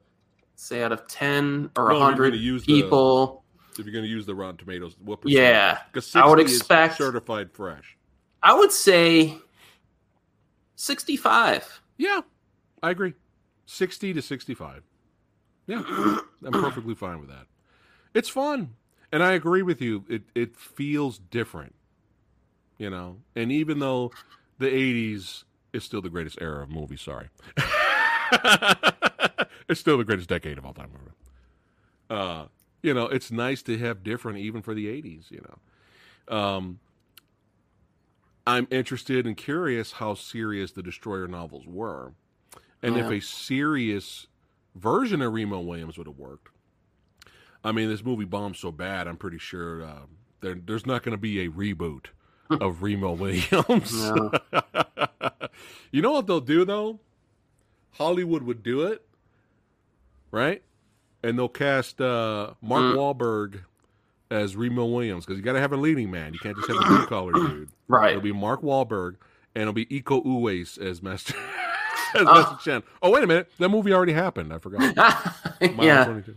say 0.55 0.82
out 0.82 0.92
of 0.92 1.07
10 1.09 1.70
or 1.76 1.88
No, 1.88 1.99
100 1.99 2.30
gonna 2.30 2.36
the- 2.42 2.61
people, 2.61 3.44
If 3.78 3.84
you're 3.84 3.92
going 3.92 4.05
to 4.05 4.11
use 4.11 4.24
the 4.26 4.34
Rotten 4.34 4.57
Tomatoes, 4.57 4.97
what 5.01 5.20
percentage? 5.20 5.38
yeah, 5.42 5.80
'Cause 5.92 6.14
I 6.16 6.26
would 6.26 6.40
expect, 6.40 6.97
certified 6.97 7.53
fresh. 7.53 7.97
I 8.42 8.55
would 8.55 8.72
say 8.72 9.38
65. 10.76 11.80
Yeah, 11.99 12.20
I 12.82 12.90
agree. 12.90 13.14
60 13.66 14.12
to 14.14 14.22
65. 14.22 14.82
Yeah, 15.66 15.82
I'm 16.44 16.53
perfectly 16.53 16.94
fine 16.94 17.18
with 17.20 17.28
that. 17.28 17.47
It's 18.14 18.28
fun. 18.28 18.74
And 19.12 19.22
I 19.22 19.32
agree 19.32 19.62
with 19.62 19.80
you. 19.80 20.05
It 20.09 20.22
it 20.34 20.57
feels 20.57 21.18
different. 21.18 21.74
You 22.78 22.90
know, 22.90 23.18
and 23.34 23.51
even 23.51 23.78
though 23.78 24.12
the 24.59 24.66
80s 24.66 25.44
is 25.72 25.84
still 25.84 26.03
the 26.03 26.11
greatest 26.11 26.38
era 26.40 26.62
of 26.62 26.70
movies, 26.70 27.01
sorry. 27.01 27.28
it's 29.68 29.81
still 29.81 29.99
the 29.99 30.05
greatest 30.05 30.29
decade 30.29 30.59
of 30.59 30.66
all 30.66 30.74
time. 30.74 30.91
Uh, 32.09 32.47
you 32.83 32.95
know, 32.95 33.07
it's 33.07 33.31
nice 33.31 33.62
to 33.62 33.77
have 33.79 34.03
different 34.03 34.39
even 34.39 34.62
for 34.62 34.74
the 34.74 34.87
80s, 34.87 35.31
you 35.31 35.43
know. 36.29 36.37
Um 36.37 36.81
I'm 38.47 38.68
interested 38.70 39.27
and 39.27 39.37
curious 39.37 39.93
how 39.93 40.14
serious 40.14 40.70
the 40.70 40.83
Destroyer 40.83 41.27
novels 41.27 41.66
were. 41.66 42.12
And 42.81 42.97
if 42.97 43.11
a 43.11 43.20
serious 43.20 44.29
version 44.77 45.20
of 45.20 45.33
Remo 45.33 45.59
Williams 45.61 45.99
would 45.99 46.07
have 46.07 46.18
worked. 46.18 46.49
I 47.64 47.72
mean, 47.72 47.89
this 47.89 48.05
movie 48.05 48.24
bombed 48.24 48.57
so 48.57 48.70
bad, 48.70 49.09
I'm 49.09 49.16
pretty 49.16 49.39
sure 49.39 49.83
uh, 49.83 50.03
there, 50.41 50.55
there's 50.55 50.87
not 50.87 51.03
going 51.03 51.14
to 51.16 51.20
be 51.20 51.41
a 51.41 51.49
reboot 51.49 52.07
of 52.51 52.83
Remo 52.83 53.12
Williams. 53.14 54.11
You 55.91 56.03
know 56.03 56.12
what 56.12 56.27
they'll 56.27 56.41
do, 56.41 56.64
though? 56.64 57.01
Hollywood 57.99 58.42
would 58.42 58.62
do 58.62 58.82
it, 58.82 59.07
right? 60.30 60.62
And 61.22 61.38
they'll 61.38 61.49
cast 61.49 62.01
uh, 62.01 62.55
Mark 62.62 62.82
Mm. 62.82 62.97
Wahlberg 62.97 63.61
as 64.30 64.57
Remo 64.57 64.84
Williams 64.86 65.24
because 65.24 65.38
you 65.38 65.44
got 65.44 65.55
to 65.55 65.61
have 65.61 65.72
a 65.72 65.76
leading 65.76 66.11
man. 66.11 66.32
You 66.32 66.38
can't 66.38 66.57
just 66.57 66.68
have 66.68 66.76
a 66.78 66.84
blue 66.86 67.07
collar 67.07 67.32
dude. 67.34 67.70
Right. 67.88 68.11
It'll 68.11 68.22
be 68.22 68.32
Mark 68.32 68.62
Wahlberg, 68.62 69.16
and 69.55 69.62
it'll 69.62 69.72
be 69.72 69.86
Iko 69.86 70.24
Uwais 70.24 70.78
as 70.80 71.03
Master 71.03 71.34
as 72.14 72.22
Oh. 72.22 72.24
Master 72.24 72.70
Chiun. 72.70 72.82
Oh, 73.03 73.11
wait 73.11 73.24
a 73.24 73.26
minute, 73.26 73.51
that 73.59 73.68
movie 73.68 73.92
already 73.92 74.12
happened. 74.12 74.53
I 74.53 74.59
forgot. 74.59 74.94
Yeah. 75.61 76.05
22. 76.05 76.36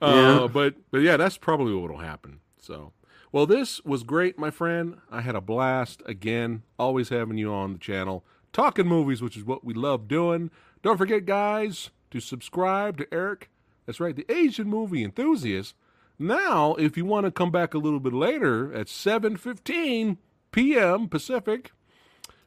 Uh, 0.00 0.06
Yeah. 0.42 0.48
But 0.52 0.74
but 0.90 0.98
yeah, 1.00 1.16
that's 1.16 1.36
probably 1.36 1.74
what'll 1.74 1.98
happen. 1.98 2.40
So, 2.60 2.92
well, 3.32 3.46
this 3.46 3.82
was 3.84 4.04
great, 4.04 4.38
my 4.38 4.50
friend. 4.50 4.98
I 5.10 5.22
had 5.22 5.34
a 5.34 5.40
blast 5.40 6.02
again. 6.06 6.62
Always 6.78 7.08
having 7.08 7.36
you 7.36 7.52
on 7.52 7.72
the 7.74 7.78
channel, 7.78 8.24
talking 8.52 8.86
movies, 8.86 9.20
which 9.20 9.36
is 9.36 9.44
what 9.44 9.64
we 9.64 9.74
love 9.74 10.06
doing. 10.08 10.50
Don't 10.84 10.98
forget, 10.98 11.24
guys, 11.24 11.88
to 12.10 12.20
subscribe 12.20 12.98
to 12.98 13.06
Erik. 13.10 13.48
That's 13.86 14.00
right, 14.00 14.14
the 14.14 14.30
Asian 14.30 14.68
movie 14.68 15.02
enthusiast. 15.02 15.74
Now, 16.18 16.74
if 16.74 16.98
you 16.98 17.06
want 17.06 17.24
to 17.24 17.32
come 17.32 17.50
back 17.50 17.72
a 17.72 17.78
little 17.78 18.00
bit 18.00 18.12
later 18.12 18.70
at 18.74 18.88
7:15 18.88 20.18
p.m. 20.52 21.08
Pacific, 21.08 21.72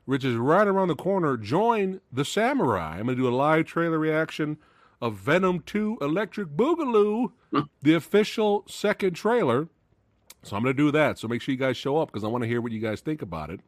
which 0.06 0.24
is 0.24 0.36
right 0.36 0.68
around 0.68 0.90
the 0.90 0.96
corner, 0.96 1.36
join 1.36 2.00
the 2.14 2.24
Samurai. 2.24 3.00
I'm 3.00 3.06
going 3.06 3.18
to 3.18 3.24
do 3.24 3.28
a 3.28 3.36
live 3.36 3.66
trailer 3.66 3.98
reaction 3.98 4.58
of 5.02 5.16
Venom 5.16 5.62
2 5.62 5.98
Electric 6.00 6.50
Boogaloo, 6.50 7.32
the 7.82 7.96
official 7.96 8.66
second 8.68 9.16
trailer. 9.16 9.68
So 10.44 10.56
I'm 10.56 10.62
going 10.62 10.76
to 10.76 10.84
do 10.84 10.92
that. 10.92 11.18
So 11.18 11.28
make 11.28 11.42
sure 11.42 11.54
you 11.54 11.58
guys 11.58 11.76
show 11.76 11.98
up 11.98 12.12
because 12.12 12.24
I 12.24 12.28
want 12.28 12.44
to 12.44 12.48
hear 12.48 12.62
what 12.62 12.72
you 12.72 12.80
guys 12.80 13.02
think 13.02 13.24
about 13.24 13.50
it. 13.50 13.62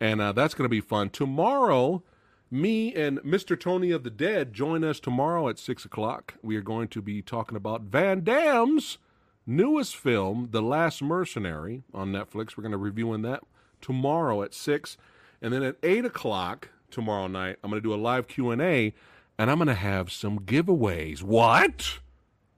And 0.00 0.22
uh, 0.22 0.32
that's 0.32 0.54
going 0.54 0.64
to 0.64 0.70
be 0.70 0.80
fun. 0.80 1.10
Tomorrow, 1.10 2.02
me 2.50 2.94
and 2.94 3.18
Mr. 3.20 3.58
Tony 3.58 3.90
of 3.90 4.04
the 4.04 4.10
Dead 4.10 4.52
join 4.52 4.84
us 4.84 5.00
tomorrow 5.00 5.48
at 5.48 5.58
6 5.58 5.84
o'clock. 5.84 6.34
We 6.42 6.56
are 6.56 6.62
going 6.62 6.88
to 6.88 7.02
be 7.02 7.22
talking 7.22 7.56
about 7.56 7.82
Van 7.82 8.24
Damme's 8.24 8.98
newest 9.46 9.96
film, 9.96 10.48
The 10.50 10.62
Last 10.62 11.02
Mercenary, 11.02 11.82
on 11.92 12.12
Netflix. 12.12 12.56
We're 12.56 12.62
going 12.62 12.72
to 12.72 12.78
reviewing 12.78 13.22
that 13.22 13.42
tomorrow 13.80 14.42
at 14.42 14.54
6. 14.54 14.96
And 15.40 15.52
then 15.52 15.62
at 15.62 15.76
8 15.82 16.04
o'clock 16.04 16.70
tomorrow 16.90 17.26
night, 17.26 17.56
I'm 17.62 17.70
going 17.70 17.82
to 17.82 17.88
do 17.88 17.94
a 17.94 17.96
live 17.96 18.28
Q&A, 18.28 18.94
and 19.38 19.50
I'm 19.50 19.58
going 19.58 19.68
to 19.68 19.74
have 19.74 20.10
some 20.10 20.40
giveaways. 20.40 21.22
What? 21.22 22.00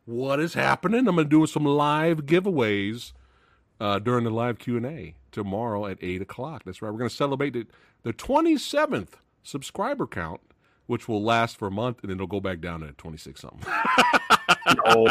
What 0.05 0.41
is 0.41 0.55
happening? 0.55 1.07
I'm 1.07 1.17
going 1.17 1.29
to 1.29 1.39
do 1.39 1.47
some 1.47 1.65
live 1.65 2.27
giveaways 2.27 3.13
uh, 3.81 3.99
during 3.99 4.25
the 4.25 4.31
live 4.31 4.59
Q&A 4.59 5.15
tomorrow 5.31 5.87
at 5.87 5.99
8 6.01 6.23
o'clock. 6.23 6.63
That's 6.65 6.83
right. 6.83 6.91
We're 6.91 6.99
going 6.99 7.11
to 7.11 7.17
celebrate 7.17 7.53
the, 7.53 7.67
the 8.03 8.13
27th 8.13 9.15
subscriber 9.43 10.07
count, 10.07 10.41
which 10.87 11.09
will 11.09 11.23
last 11.23 11.57
for 11.57 11.69
a 11.69 11.71
month, 11.71 12.01
and 12.03 12.11
then 12.11 12.17
it'll 12.17 12.27
go 12.27 12.41
back 12.41 12.61
down 12.61 12.81
to 12.81 12.93
26 12.93 13.41
something. 13.41 13.73
No. 14.85 15.07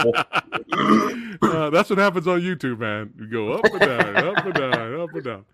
uh, 1.42 1.70
that's 1.70 1.90
what 1.90 2.00
happens 2.00 2.28
on 2.28 2.42
YouTube, 2.42 2.80
man. 2.80 3.14
You 3.20 3.28
go 3.28 3.54
up 3.54 3.66
and 3.66 3.80
down, 3.80 4.16
up 4.18 4.46
and 4.46 4.54
down, 4.54 5.00
up 5.02 5.14
and 5.14 5.24
down. 5.24 5.46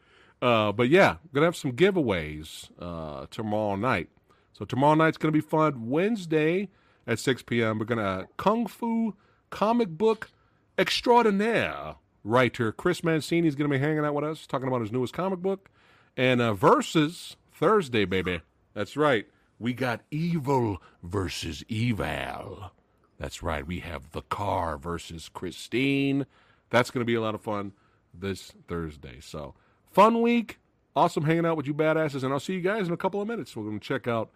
Uh, 0.42 0.72
but 0.72 0.90
yeah, 0.90 1.16
we're 1.24 1.36
gonna 1.36 1.48
have 1.48 1.56
some 1.56 1.72
giveaways 1.72 2.70
uh, 2.80 3.26
tomorrow 3.32 3.76
night. 3.76 4.10
So 4.54 4.66
tomorrow 4.66 4.96
night's 4.96 5.18
gonna 5.18 5.32
be 5.32 5.42
fun. 5.42 5.90
Wednesday 5.90 6.70
at 7.08 7.20
6 7.20 7.44
p.m. 7.44 7.80
We're 7.80 7.86
gonna 7.86 8.28
Kung 8.38 8.68
Fu 8.68 9.16
comic 9.50 9.90
book 9.90 10.30
extraordinaire 10.78 11.96
writer 12.24 12.72
Chris 12.72 13.04
Mancini 13.04 13.48
is 13.48 13.56
gonna 13.56 13.70
be 13.70 13.80
hanging 13.80 14.04
out 14.06 14.14
with 14.14 14.26
us, 14.26 14.46
talking 14.46 14.68
about 14.68 14.82
his 14.82 14.92
newest 14.92 15.14
comic 15.14 15.40
book, 15.40 15.70
and 16.18 16.42
uh, 16.42 16.54
versus 16.54 17.38
Thursday, 17.54 18.06
baby. 18.06 18.42
That's 18.76 18.96
right. 18.96 19.26
We 19.58 19.74
got 19.74 20.02
evil 20.12 20.82
versus 21.02 21.64
evil. 21.68 22.72
That's 23.18 23.42
right. 23.42 23.66
We 23.66 23.80
have 23.80 24.12
the 24.12 24.22
car 24.22 24.78
versus 24.78 25.30
Christine. 25.30 26.26
That's 26.70 26.92
going 26.92 27.02
to 27.02 27.06
be 27.06 27.16
a 27.16 27.22
lot 27.22 27.34
of 27.36 27.42
fun 27.42 27.72
this 28.14 28.52
Thursday. 28.68 29.20
So, 29.22 29.56
fun 29.92 30.22
week. 30.22 30.60
Awesome 30.96 31.24
hanging 31.24 31.46
out 31.46 31.58
with 31.58 31.68
you 31.68 31.74
badasses. 31.74 32.24
And 32.24 32.34
I'll 32.34 32.40
see 32.40 32.54
you 32.54 32.62
guys 32.62 32.88
in 32.88 32.94
a 32.94 32.98
couple 32.98 33.22
of 33.22 33.28
minutes. 33.28 33.56
We're 33.56 33.64
going 33.64 33.80
to 33.80 33.86
check 33.86 34.08
out 34.08 34.30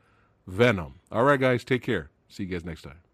Venom. 0.48 0.96
All 1.12 1.24
right, 1.24 1.40
guys. 1.40 1.64
Take 1.64 1.84
care. 1.84 2.10
See 2.30 2.44
you 2.44 2.50
guys 2.50 2.66
next 2.66 2.84
time. 2.84 3.09